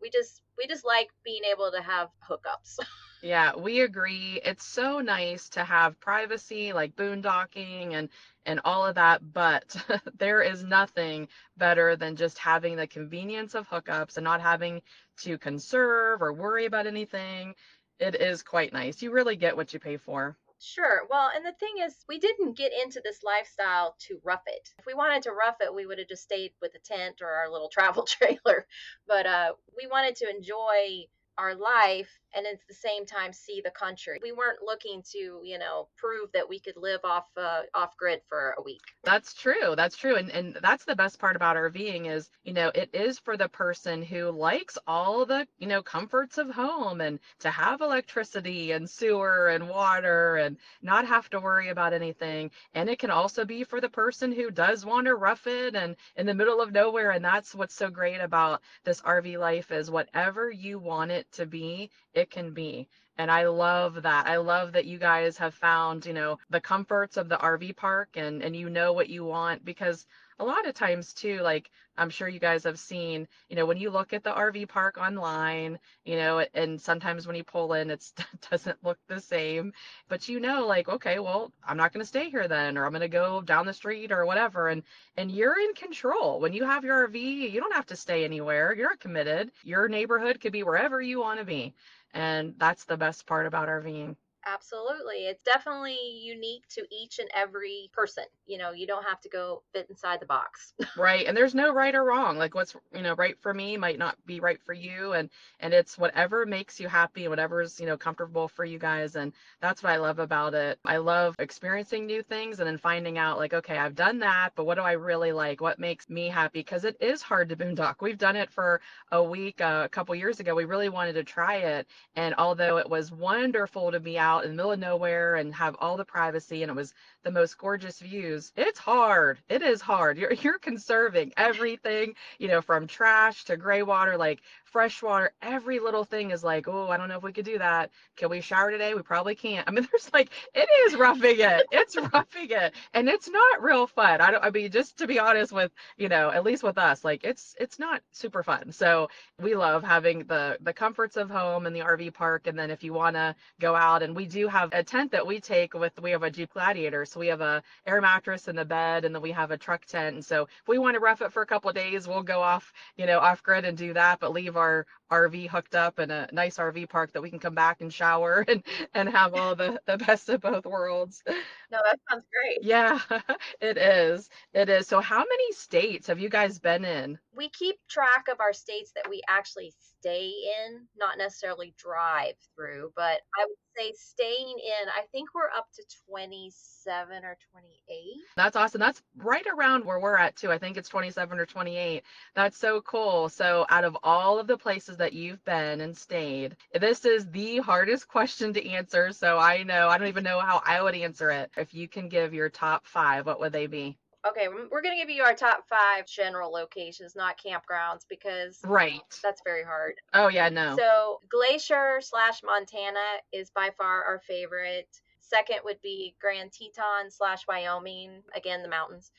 We 0.00 0.10
just 0.10 0.42
we 0.58 0.66
just 0.66 0.84
like 0.84 1.08
being 1.24 1.42
able 1.50 1.70
to 1.72 1.82
have 1.82 2.08
hookups. 2.28 2.78
Yeah, 3.22 3.56
we 3.56 3.80
agree. 3.80 4.38
It's 4.44 4.66
so 4.66 5.00
nice 5.00 5.48
to 5.50 5.64
have 5.64 5.98
privacy 5.98 6.74
like 6.74 6.94
boondocking 6.94 7.94
and 7.94 8.10
and 8.44 8.60
all 8.66 8.84
of 8.84 8.96
that, 8.96 9.32
but 9.32 9.74
there 10.18 10.42
is 10.42 10.62
nothing 10.62 11.28
better 11.56 11.96
than 11.96 12.16
just 12.16 12.36
having 12.36 12.76
the 12.76 12.86
convenience 12.86 13.54
of 13.54 13.66
hookups 13.66 14.18
and 14.18 14.24
not 14.24 14.42
having 14.42 14.82
to 15.22 15.38
conserve 15.38 16.20
or 16.20 16.34
worry 16.34 16.66
about 16.66 16.86
anything. 16.86 17.54
It 17.98 18.16
is 18.16 18.42
quite 18.42 18.72
nice. 18.72 19.02
You 19.02 19.12
really 19.12 19.36
get 19.36 19.56
what 19.56 19.72
you 19.72 19.78
pay 19.78 19.96
for. 19.96 20.36
Sure. 20.60 21.02
Well, 21.10 21.30
and 21.34 21.44
the 21.44 21.52
thing 21.52 21.74
is, 21.84 21.94
we 22.08 22.18
didn't 22.18 22.56
get 22.56 22.72
into 22.72 23.00
this 23.04 23.22
lifestyle 23.22 23.96
to 24.06 24.20
rough 24.24 24.42
it. 24.46 24.70
If 24.78 24.86
we 24.86 24.94
wanted 24.94 25.22
to 25.24 25.32
rough 25.32 25.56
it, 25.60 25.74
we 25.74 25.84
would 25.84 25.98
have 25.98 26.08
just 26.08 26.22
stayed 26.22 26.52
with 26.62 26.74
a 26.74 26.78
tent 26.78 27.20
or 27.22 27.28
our 27.28 27.50
little 27.50 27.68
travel 27.72 28.04
trailer. 28.04 28.66
But 29.06 29.26
uh, 29.26 29.52
we 29.76 29.86
wanted 29.86 30.16
to 30.16 30.30
enjoy 30.30 31.06
our 31.38 31.54
life 31.54 32.08
and 32.36 32.46
at 32.46 32.58
the 32.68 32.74
same 32.74 33.06
time 33.06 33.32
see 33.32 33.60
the 33.64 33.70
country. 33.70 34.18
We 34.22 34.32
weren't 34.32 34.62
looking 34.62 35.02
to, 35.12 35.40
you 35.42 35.58
know, 35.58 35.88
prove 35.96 36.30
that 36.32 36.48
we 36.48 36.58
could 36.58 36.76
live 36.76 37.00
off 37.04 37.28
uh, 37.36 37.62
off 37.74 37.96
grid 37.96 38.20
for 38.28 38.54
a 38.58 38.62
week. 38.62 38.80
That's 39.04 39.34
true. 39.34 39.74
That's 39.76 39.96
true. 39.96 40.16
And 40.16 40.30
and 40.30 40.58
that's 40.62 40.84
the 40.84 40.96
best 40.96 41.18
part 41.18 41.36
about 41.36 41.56
RVing 41.56 42.10
is, 42.10 42.30
you 42.44 42.52
know, 42.52 42.70
it 42.74 42.90
is 42.92 43.18
for 43.18 43.36
the 43.36 43.48
person 43.48 44.02
who 44.02 44.30
likes 44.30 44.78
all 44.86 45.24
the, 45.26 45.46
you 45.58 45.66
know, 45.66 45.82
comforts 45.82 46.38
of 46.38 46.50
home 46.50 47.00
and 47.00 47.18
to 47.40 47.50
have 47.50 47.80
electricity 47.80 48.72
and 48.72 48.88
sewer 48.88 49.48
and 49.48 49.68
water 49.68 50.36
and 50.36 50.56
not 50.82 51.06
have 51.06 51.30
to 51.30 51.40
worry 51.40 51.68
about 51.68 51.92
anything. 51.92 52.50
And 52.74 52.88
it 52.88 52.98
can 52.98 53.10
also 53.10 53.44
be 53.44 53.64
for 53.64 53.80
the 53.80 53.88
person 53.88 54.32
who 54.32 54.50
does 54.50 54.84
want 54.84 55.06
to 55.06 55.14
rough 55.14 55.46
it 55.46 55.74
and 55.76 55.96
in 56.16 56.26
the 56.26 56.34
middle 56.34 56.60
of 56.60 56.72
nowhere. 56.72 57.12
And 57.12 57.24
that's 57.24 57.54
what's 57.54 57.74
so 57.74 57.90
great 57.90 58.20
about 58.20 58.62
this 58.84 59.00
RV 59.02 59.38
life 59.38 59.70
is 59.70 59.90
whatever 59.90 60.50
you 60.50 60.78
want 60.78 61.10
it 61.10 61.23
to 61.32 61.46
be, 61.46 61.90
it 62.14 62.30
can 62.30 62.52
be. 62.52 62.88
And 63.18 63.30
I 63.30 63.46
love 63.46 64.02
that. 64.02 64.26
I 64.26 64.36
love 64.38 64.72
that 64.72 64.86
you 64.86 64.98
guys 64.98 65.36
have 65.38 65.54
found, 65.54 66.04
you 66.06 66.12
know, 66.12 66.38
the 66.50 66.60
comforts 66.60 67.16
of 67.16 67.28
the 67.28 67.36
RV 67.36 67.76
park 67.76 68.10
and 68.16 68.42
and 68.42 68.56
you 68.56 68.68
know 68.70 68.92
what 68.92 69.08
you 69.08 69.24
want 69.24 69.64
because 69.64 70.06
a 70.38 70.44
lot 70.44 70.66
of 70.66 70.74
times 70.74 71.12
too, 71.12 71.40
like 71.40 71.70
I'm 71.96 72.10
sure 72.10 72.28
you 72.28 72.40
guys 72.40 72.64
have 72.64 72.78
seen, 72.78 73.28
you 73.48 73.56
know, 73.56 73.66
when 73.66 73.76
you 73.76 73.90
look 73.90 74.12
at 74.12 74.24
the 74.24 74.32
RV 74.32 74.68
park 74.68 74.98
online, 74.98 75.78
you 76.04 76.16
know, 76.16 76.44
and 76.54 76.80
sometimes 76.80 77.26
when 77.26 77.36
you 77.36 77.44
pull 77.44 77.72
in, 77.74 77.90
it 77.90 78.10
doesn't 78.50 78.82
look 78.82 78.98
the 79.06 79.20
same, 79.20 79.72
but 80.08 80.28
you 80.28 80.40
know, 80.40 80.66
like, 80.66 80.88
okay, 80.88 81.18
well, 81.18 81.52
I'm 81.66 81.76
not 81.76 81.92
going 81.92 82.02
to 82.02 82.08
stay 82.08 82.30
here 82.30 82.48
then, 82.48 82.76
or 82.76 82.84
I'm 82.84 82.92
going 82.92 83.02
to 83.02 83.08
go 83.08 83.42
down 83.42 83.66
the 83.66 83.72
street 83.72 84.10
or 84.10 84.26
whatever. 84.26 84.68
And, 84.68 84.82
and 85.16 85.30
you're 85.30 85.58
in 85.58 85.74
control. 85.74 86.40
When 86.40 86.52
you 86.52 86.64
have 86.64 86.84
your 86.84 87.08
RV, 87.08 87.52
you 87.52 87.60
don't 87.60 87.74
have 87.74 87.86
to 87.86 87.96
stay 87.96 88.24
anywhere. 88.24 88.74
You're 88.74 88.90
not 88.90 89.00
committed. 89.00 89.52
Your 89.62 89.88
neighborhood 89.88 90.40
could 90.40 90.52
be 90.52 90.64
wherever 90.64 91.00
you 91.00 91.20
want 91.20 91.38
to 91.38 91.44
be. 91.44 91.74
And 92.12 92.54
that's 92.58 92.84
the 92.84 92.96
best 92.96 93.26
part 93.26 93.46
about 93.46 93.68
RVing. 93.68 94.16
Absolutely. 94.46 95.26
It's 95.26 95.42
definitely 95.42 95.98
unique 96.22 96.66
to 96.70 96.84
each 96.90 97.18
and 97.18 97.28
every 97.34 97.90
person. 97.92 98.24
You 98.46 98.58
know, 98.58 98.72
you 98.72 98.86
don't 98.86 99.04
have 99.04 99.20
to 99.22 99.28
go 99.28 99.62
fit 99.72 99.86
inside 99.88 100.20
the 100.20 100.26
box. 100.26 100.74
right 100.96 101.26
and 101.26 101.36
there's 101.36 101.54
no 101.54 101.72
right 101.72 101.94
or 101.94 102.04
wrong 102.04 102.36
like 102.36 102.54
what's 102.54 102.74
you 102.94 103.02
know 103.02 103.14
right 103.14 103.36
for 103.40 103.52
me 103.52 103.76
might 103.76 103.98
not 103.98 104.16
be 104.26 104.40
right 104.40 104.60
for 104.62 104.72
you 104.72 105.12
and 105.12 105.28
and 105.60 105.72
it's 105.74 105.98
whatever 105.98 106.44
makes 106.46 106.78
you 106.78 106.88
happy 106.88 107.24
and 107.24 107.30
whatever's 107.30 107.80
you 107.80 107.86
know 107.86 107.96
comfortable 107.96 108.48
for 108.48 108.64
you 108.64 108.78
guys 108.78 109.16
and 109.16 109.32
that's 109.60 109.82
what 109.82 109.90
i 109.92 109.96
love 109.96 110.18
about 110.18 110.54
it 110.54 110.78
i 110.84 110.96
love 110.96 111.34
experiencing 111.38 112.06
new 112.06 112.22
things 112.22 112.58
and 112.60 112.66
then 112.66 112.76
finding 112.78 113.18
out 113.18 113.38
like 113.38 113.52
okay 113.54 113.76
i've 113.78 113.94
done 113.94 114.18
that 114.18 114.50
but 114.54 114.66
what 114.66 114.74
do 114.76 114.82
i 114.82 114.92
really 114.92 115.32
like 115.32 115.60
what 115.60 115.78
makes 115.78 116.08
me 116.08 116.28
happy 116.28 116.60
because 116.60 116.84
it 116.84 116.96
is 117.00 117.22
hard 117.22 117.48
to 117.48 117.56
boondock 117.56 117.96
we've 118.00 118.18
done 118.18 118.36
it 118.36 118.50
for 118.50 118.80
a 119.12 119.22
week 119.22 119.60
uh, 119.60 119.82
a 119.84 119.88
couple 119.88 120.14
years 120.14 120.40
ago 120.40 120.54
we 120.54 120.64
really 120.64 120.88
wanted 120.88 121.12
to 121.14 121.24
try 121.24 121.56
it 121.56 121.86
and 122.16 122.34
although 122.38 122.78
it 122.78 122.88
was 122.88 123.10
wonderful 123.10 123.90
to 123.90 124.00
be 124.00 124.18
out 124.18 124.33
in 124.42 124.50
the 124.50 124.56
middle 124.56 124.72
of 124.72 124.78
nowhere 124.80 125.36
and 125.36 125.54
have 125.54 125.76
all 125.78 125.96
the 125.96 126.04
privacy 126.04 126.62
and 126.62 126.70
it 126.70 126.74
was 126.74 126.94
the 127.22 127.30
most 127.30 127.56
gorgeous 127.58 128.00
views. 128.00 128.52
It's 128.56 128.78
hard. 128.78 129.38
It 129.48 129.62
is 129.62 129.80
hard. 129.80 130.18
You're, 130.18 130.32
you're 130.42 130.58
conserving 130.58 131.32
everything 131.36 132.14
you 132.38 132.48
know 132.48 132.60
from 132.60 132.86
trash 132.86 133.44
to 133.44 133.56
gray 133.56 133.82
water 133.82 134.16
like 134.16 134.40
fresh 134.64 135.02
water. 135.02 135.32
Every 135.42 135.78
little 135.78 136.04
thing 136.04 136.30
is 136.32 136.42
like 136.42 136.66
oh 136.68 136.88
i 136.88 136.96
don't 136.96 137.08
know 137.08 137.16
if 137.16 137.22
we 137.22 137.32
could 137.32 137.44
do 137.44 137.58
that. 137.58 137.90
Can 138.16 138.30
we 138.30 138.40
shower 138.40 138.70
today? 138.70 138.94
We 138.94 139.02
probably 139.02 139.34
can't. 139.34 139.68
I 139.68 139.70
mean 139.70 139.86
there's 139.92 140.12
like 140.12 140.30
it 140.54 140.68
is 140.86 140.96
roughing 140.96 141.40
it. 141.40 141.66
It's 141.70 141.96
roughing 141.96 142.50
it. 142.50 142.74
And 142.92 143.08
it's 143.08 143.28
not 143.28 143.62
real 143.62 143.86
fun. 143.86 144.20
I 144.20 144.30
don't 144.30 144.44
i 144.44 144.50
mean 144.50 144.70
just 144.70 144.98
to 144.98 145.06
be 145.06 145.18
honest 145.18 145.52
with 145.52 145.72
you 145.96 146.08
know 146.08 146.30
at 146.30 146.44
least 146.44 146.62
with 146.62 146.78
us 146.78 147.04
like 147.04 147.24
it's 147.24 147.54
it's 147.58 147.78
not 147.78 148.02
super 148.12 148.42
fun. 148.42 148.72
So 148.72 149.08
we 149.40 149.54
love 149.54 149.82
having 149.82 150.20
the 150.24 150.58
the 150.60 150.72
comforts 150.72 151.16
of 151.16 151.30
home 151.30 151.66
and 151.66 151.74
the 151.74 151.80
rv 151.80 152.12
park. 152.14 152.46
And 152.46 152.58
then 152.58 152.70
if 152.70 152.82
you 152.84 152.92
want 152.92 153.16
to 153.16 153.34
go 153.60 153.74
out 153.74 154.02
and 154.02 154.14
we 154.16 154.23
do 154.26 154.48
have 154.48 154.70
a 154.72 154.82
tent 154.82 155.12
that 155.12 155.26
we 155.26 155.40
take 155.40 155.74
with 155.74 156.00
we 156.00 156.10
have 156.10 156.22
a 156.22 156.30
jeep 156.30 156.52
gladiator. 156.52 157.04
So 157.04 157.20
we 157.20 157.28
have 157.28 157.40
a 157.40 157.62
air 157.86 158.00
mattress 158.00 158.48
and 158.48 158.58
the 158.58 158.64
bed 158.64 159.04
and 159.04 159.14
then 159.14 159.22
we 159.22 159.32
have 159.32 159.50
a 159.50 159.56
truck 159.58 159.84
tent. 159.86 160.14
And 160.14 160.24
so 160.24 160.42
if 160.44 160.68
we 160.68 160.78
want 160.78 160.94
to 160.94 161.00
rough 161.00 161.22
it 161.22 161.32
for 161.32 161.42
a 161.42 161.46
couple 161.46 161.68
of 161.70 161.76
days 161.76 162.06
we'll 162.08 162.22
go 162.22 162.40
off 162.42 162.72
you 162.96 163.06
know 163.06 163.18
off 163.18 163.42
grid 163.42 163.64
and 163.64 163.76
do 163.76 163.92
that 163.94 164.20
but 164.20 164.32
leave 164.32 164.56
our 164.56 164.86
rv 165.12 165.48
hooked 165.48 165.74
up 165.74 165.98
in 165.98 166.10
a 166.10 166.28
nice 166.32 166.56
rv 166.58 166.88
park 166.88 167.12
that 167.12 167.22
we 167.22 167.30
can 167.30 167.38
come 167.38 167.54
back 167.54 167.80
and 167.80 167.92
shower 167.92 168.44
and 168.48 168.62
and 168.94 169.08
have 169.08 169.34
all 169.34 169.54
the 169.54 169.80
the 169.86 169.96
best 169.98 170.28
of 170.28 170.40
both 170.40 170.64
worlds. 170.66 171.22
No, 171.26 171.78
that 171.84 171.98
sounds 172.10 172.24
great. 172.32 172.64
yeah 172.64 173.00
it 173.60 173.76
is. 173.78 174.28
It 174.52 174.68
is. 174.68 174.86
So 174.86 175.00
how 175.00 175.18
many 175.18 175.52
states 175.52 176.06
have 176.06 176.18
you 176.20 176.28
guys 176.28 176.58
been 176.58 176.84
in? 176.84 177.18
We 177.34 177.48
keep 177.48 177.76
track 177.88 178.28
of 178.30 178.40
our 178.40 178.52
states 178.52 178.92
that 178.94 179.08
we 179.08 179.22
actually 179.28 179.72
stay 180.04 180.30
in, 180.66 180.86
not 180.96 181.16
necessarily 181.16 181.74
drive 181.78 182.34
through, 182.54 182.92
but 182.94 183.20
I 183.38 183.46
would 183.46 183.56
say 183.76 183.92
staying 183.96 184.56
in, 184.58 184.88
I 184.88 185.02
think 185.12 185.34
we're 185.34 185.48
up 185.56 185.66
to 185.76 185.82
27 186.10 187.24
or 187.24 187.36
28. 187.52 188.02
That's 188.36 188.56
awesome. 188.56 188.80
That's 188.80 189.02
right 189.16 189.46
around 189.56 189.84
where 189.84 189.98
we're 189.98 190.18
at 190.18 190.36
too. 190.36 190.52
I 190.52 190.58
think 190.58 190.76
it's 190.76 190.90
27 190.90 191.38
or 191.38 191.46
28. 191.46 192.02
That's 192.34 192.58
so 192.58 192.82
cool. 192.82 193.30
So, 193.30 193.64
out 193.70 193.84
of 193.84 193.96
all 194.02 194.38
of 194.38 194.46
the 194.46 194.58
places 194.58 194.98
that 194.98 195.14
you've 195.14 195.42
been 195.44 195.80
and 195.80 195.96
stayed, 195.96 196.56
this 196.78 197.06
is 197.06 197.26
the 197.30 197.58
hardest 197.58 198.06
question 198.14 198.52
to 198.52 198.68
answer. 198.68 199.12
So, 199.12 199.38
I 199.38 199.62
know, 199.62 199.88
I 199.88 199.96
don't 199.96 200.08
even 200.08 200.24
know 200.24 200.40
how 200.40 200.62
I 200.66 200.82
would 200.82 200.94
answer 200.94 201.30
it. 201.30 201.50
If 201.56 201.72
you 201.72 201.88
can 201.88 202.10
give 202.10 202.34
your 202.34 202.50
top 202.50 202.86
five, 202.86 203.24
what 203.24 203.40
would 203.40 203.52
they 203.52 203.66
be? 203.66 203.96
Okay, 204.26 204.48
we're 204.48 204.68
we're 204.70 204.80
gonna 204.82 204.96
give 204.96 205.10
you 205.10 205.22
our 205.22 205.34
top 205.34 205.68
five 205.68 206.06
general 206.06 206.50
locations, 206.50 207.14
not 207.14 207.38
campgrounds, 207.38 208.06
because 208.08 208.58
Right. 208.64 209.02
that's 209.22 209.42
very 209.44 209.62
hard. 209.64 209.96
Oh, 210.14 210.28
yeah, 210.28 210.48
no. 210.48 210.76
So 210.76 211.20
Glacier 211.30 212.00
slash 212.00 212.42
Montana 212.42 213.20
is 213.32 213.50
by 213.50 213.70
far 213.76 214.02
our 214.04 214.20
favorite. 214.20 214.88
Second 215.20 215.58
would 215.64 215.80
be 215.82 216.16
Grand 216.20 216.52
Teton 216.52 217.10
slash 217.10 217.46
Wyoming, 217.46 218.22
again 218.34 218.62
the 218.62 218.68
mountains, 218.68 219.10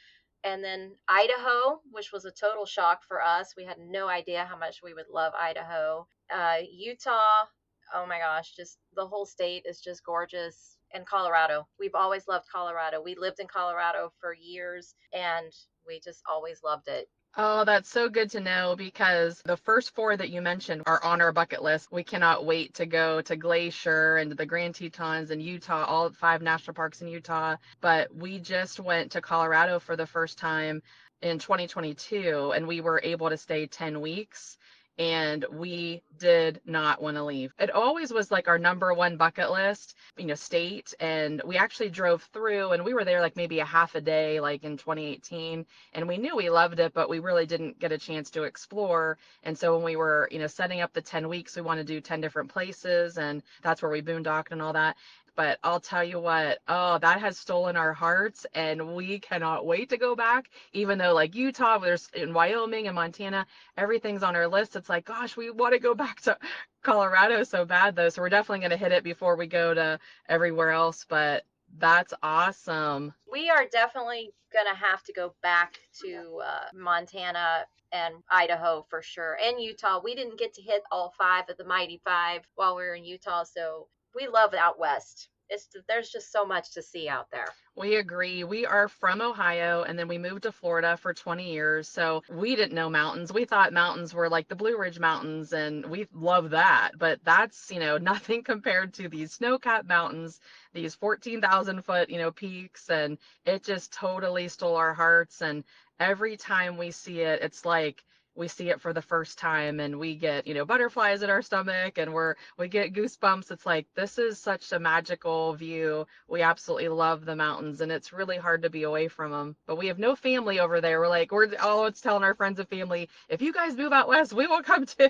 and 0.43 0.63
then 0.63 0.95
Idaho, 1.07 1.81
which 1.91 2.11
was 2.11 2.25
a 2.25 2.31
total 2.31 2.65
shock 2.65 3.03
for 3.07 3.21
us. 3.23 3.53
We 3.55 3.63
had 3.65 3.77
no 3.79 4.07
idea 4.07 4.45
how 4.45 4.57
much 4.57 4.81
we 4.83 4.93
would 4.93 5.09
love 5.09 5.33
Idaho. 5.33 6.07
Uh, 6.33 6.57
Utah, 6.71 7.45
oh 7.93 8.05
my 8.07 8.19
gosh, 8.19 8.55
just 8.55 8.79
the 8.95 9.05
whole 9.07 9.25
state 9.25 9.63
is 9.67 9.81
just 9.81 10.03
gorgeous. 10.03 10.74
And 10.95 11.05
Colorado, 11.05 11.67
we've 11.77 11.93
always 11.93 12.25
loved 12.25 12.45
Colorado. 12.49 13.01
We 13.01 13.15
lived 13.15 13.41
in 13.41 13.47
Colorado 13.47 14.13
for 14.21 14.33
years 14.33 14.95
and 15.11 15.51
we 15.85 15.99
just 15.99 16.21
always 16.25 16.63
loved 16.63 16.87
it. 16.87 17.09
Oh, 17.35 17.65
that's 17.65 17.89
so 17.89 18.07
good 18.07 18.29
to 18.29 18.39
know 18.39 18.75
because 18.77 19.41
the 19.43 19.57
first 19.57 19.93
four 19.93 20.15
that 20.15 20.29
you 20.29 20.41
mentioned 20.41 20.83
are 20.85 21.03
on 21.03 21.19
our 21.19 21.33
bucket 21.33 21.61
list. 21.61 21.91
We 21.91 22.05
cannot 22.05 22.45
wait 22.45 22.75
to 22.75 22.85
go 22.85 23.19
to 23.23 23.35
Glacier 23.35 24.15
and 24.15 24.31
the 24.31 24.45
Grand 24.45 24.75
Tetons 24.75 25.31
in 25.31 25.41
Utah, 25.41 25.83
all 25.83 26.09
five 26.11 26.41
national 26.41 26.75
parks 26.75 27.01
in 27.01 27.09
Utah. 27.09 27.57
But 27.81 28.15
we 28.15 28.39
just 28.39 28.79
went 28.79 29.11
to 29.11 29.21
Colorado 29.21 29.79
for 29.79 29.97
the 29.97 30.07
first 30.07 30.37
time 30.37 30.81
in 31.21 31.39
2022 31.39 32.53
and 32.55 32.65
we 32.65 32.79
were 32.79 33.01
able 33.03 33.29
to 33.29 33.37
stay 33.37 33.67
10 33.67 33.99
weeks 33.99 34.57
and 34.97 35.45
we 35.51 36.01
did 36.17 36.61
not 36.65 37.01
want 37.01 37.17
to 37.17 37.23
leave. 37.23 37.53
It 37.59 37.71
always 37.71 38.13
was 38.13 38.31
like 38.31 38.47
our 38.47 38.57
number 38.57 38.93
one 38.93 39.17
bucket 39.17 39.51
list, 39.51 39.95
you 40.17 40.25
know, 40.25 40.35
state. 40.35 40.93
And 40.99 41.41
we 41.45 41.57
actually 41.57 41.89
drove 41.89 42.23
through 42.33 42.71
and 42.71 42.85
we 42.85 42.93
were 42.93 43.03
there 43.03 43.21
like 43.21 43.35
maybe 43.35 43.59
a 43.59 43.65
half 43.65 43.95
a 43.95 44.01
day, 44.01 44.39
like 44.39 44.63
in 44.63 44.77
2018. 44.77 45.65
And 45.93 46.07
we 46.07 46.17
knew 46.17 46.35
we 46.35 46.49
loved 46.49 46.79
it, 46.79 46.93
but 46.93 47.09
we 47.09 47.19
really 47.19 47.45
didn't 47.45 47.79
get 47.79 47.91
a 47.91 47.97
chance 47.97 48.29
to 48.31 48.43
explore. 48.43 49.17
And 49.43 49.57
so 49.57 49.75
when 49.75 49.83
we 49.83 49.97
were, 49.97 50.29
you 50.31 50.39
know, 50.39 50.47
setting 50.47 50.81
up 50.81 50.93
the 50.93 51.01
10 51.01 51.27
weeks, 51.27 51.55
we 51.55 51.61
want 51.61 51.79
to 51.79 51.83
do 51.83 51.99
10 51.99 52.21
different 52.21 52.49
places. 52.49 53.17
And 53.17 53.43
that's 53.61 53.81
where 53.81 53.91
we 53.91 54.01
boondocked 54.01 54.51
and 54.51 54.61
all 54.61 54.73
that 54.73 54.95
but 55.35 55.59
I'll 55.63 55.79
tell 55.79 56.03
you 56.03 56.19
what, 56.19 56.59
oh, 56.67 56.97
that 56.99 57.19
has 57.19 57.37
stolen 57.37 57.75
our 57.75 57.93
hearts 57.93 58.45
and 58.53 58.95
we 58.95 59.19
cannot 59.19 59.65
wait 59.65 59.89
to 59.89 59.97
go 59.97 60.15
back. 60.15 60.49
Even 60.73 60.97
though 60.97 61.13
like 61.13 61.35
Utah, 61.35 61.77
there's 61.77 62.09
in 62.13 62.33
Wyoming 62.33 62.87
and 62.87 62.95
Montana, 62.95 63.45
everything's 63.77 64.23
on 64.23 64.35
our 64.35 64.47
list. 64.47 64.75
It's 64.75 64.89
like, 64.89 65.05
gosh, 65.05 65.35
we 65.35 65.51
want 65.51 65.73
to 65.73 65.79
go 65.79 65.93
back 65.95 66.21
to 66.21 66.37
Colorado 66.83 67.43
so 67.43 67.65
bad 67.65 67.95
though. 67.95 68.09
So 68.09 68.21
we're 68.21 68.29
definitely 68.29 68.59
going 68.59 68.71
to 68.71 68.77
hit 68.77 68.91
it 68.91 69.03
before 69.03 69.35
we 69.35 69.47
go 69.47 69.73
to 69.73 69.99
everywhere 70.29 70.71
else. 70.71 71.05
But 71.07 71.43
that's 71.77 72.13
awesome. 72.23 73.13
We 73.31 73.49
are 73.49 73.65
definitely 73.71 74.31
going 74.53 74.67
to 74.67 74.75
have 74.75 75.03
to 75.03 75.13
go 75.13 75.33
back 75.41 75.77
to 76.03 76.41
uh, 76.45 76.65
Montana 76.73 77.65
and 77.91 78.15
Idaho 78.29 78.85
for 78.89 79.01
sure, 79.01 79.37
and 79.41 79.61
Utah. 79.61 80.01
We 80.03 80.15
didn't 80.15 80.39
get 80.39 80.53
to 80.55 80.61
hit 80.61 80.81
all 80.91 81.13
five 81.17 81.49
of 81.49 81.57
the 81.57 81.65
Mighty 81.65 82.01
Five 82.03 82.41
while 82.55 82.75
we 82.75 82.83
were 82.83 82.95
in 82.95 83.05
Utah, 83.05 83.43
so 83.43 83.87
we 84.15 84.27
love 84.27 84.53
out 84.53 84.79
west. 84.79 85.29
It's 85.47 85.67
there's 85.87 86.09
just 86.09 86.31
so 86.31 86.43
much 86.43 86.71
to 86.73 86.81
see 86.81 87.07
out 87.07 87.29
there. 87.31 87.45
We 87.75 87.97
agree. 87.97 88.43
We 88.43 88.65
are 88.65 88.87
from 88.87 89.21
Ohio 89.21 89.83
and 89.83 89.99
then 89.99 90.07
we 90.07 90.17
moved 90.17 90.43
to 90.43 90.51
Florida 90.51 90.97
for 90.97 91.13
20 91.13 91.51
years. 91.51 91.87
So 91.87 92.23
we 92.29 92.55
didn't 92.55 92.73
know 92.73 92.89
mountains. 92.89 93.31
We 93.31 93.45
thought 93.45 93.73
mountains 93.73 94.13
were 94.13 94.29
like 94.29 94.47
the 94.47 94.55
Blue 94.55 94.75
Ridge 94.75 94.97
Mountains 94.97 95.53
and 95.53 95.85
we 95.85 96.07
love 96.13 96.49
that. 96.51 96.93
But 96.97 97.19
that's, 97.23 97.69
you 97.69 97.79
know, 97.79 97.97
nothing 97.99 98.43
compared 98.43 98.93
to 98.95 99.07
these 99.07 99.33
snow-capped 99.33 99.87
mountains, 99.87 100.39
these 100.73 100.95
14,000 100.95 101.83
foot, 101.83 102.09
you 102.09 102.17
know, 102.17 102.31
peaks. 102.31 102.89
And 102.89 103.19
it 103.45 103.63
just 103.63 103.93
totally 103.93 104.47
stole 104.47 104.77
our 104.77 104.95
hearts. 104.95 105.41
And 105.41 105.63
every 105.99 106.37
time 106.37 106.77
we 106.77 106.89
see 106.89 107.19
it, 107.21 107.41
it's 107.43 107.65
like, 107.65 108.03
we 108.35 108.47
see 108.47 108.69
it 108.69 108.81
for 108.81 108.93
the 108.93 109.01
first 109.01 109.37
time 109.37 109.79
and 109.79 109.97
we 109.97 110.15
get 110.15 110.45
you 110.45 110.53
know 110.53 110.65
butterflies 110.65 111.23
in 111.23 111.29
our 111.29 111.41
stomach 111.41 111.97
and 111.97 112.13
we're 112.13 112.35
we 112.57 112.67
get 112.67 112.93
goosebumps 112.93 113.51
it's 113.51 113.65
like 113.65 113.87
this 113.95 114.17
is 114.17 114.39
such 114.39 114.71
a 114.71 114.79
magical 114.79 115.53
view 115.53 116.05
we 116.27 116.41
absolutely 116.41 116.87
love 116.87 117.25
the 117.25 117.35
mountains 117.35 117.81
and 117.81 117.91
it's 117.91 118.13
really 118.13 118.37
hard 118.37 118.61
to 118.61 118.69
be 118.69 118.83
away 118.83 119.07
from 119.07 119.31
them 119.31 119.55
but 119.65 119.77
we 119.77 119.87
have 119.87 119.99
no 119.99 120.15
family 120.15 120.59
over 120.59 120.81
there 120.81 120.99
we're 120.99 121.07
like 121.07 121.31
we're 121.31 121.47
oh, 121.61 121.77
always 121.77 122.01
telling 122.01 122.23
our 122.23 122.35
friends 122.35 122.59
and 122.59 122.69
family 122.69 123.09
if 123.29 123.41
you 123.41 123.53
guys 123.53 123.75
move 123.75 123.93
out 123.93 124.07
west 124.07 124.33
we 124.33 124.47
will 124.47 124.63
come 124.63 124.85
too 124.97 125.09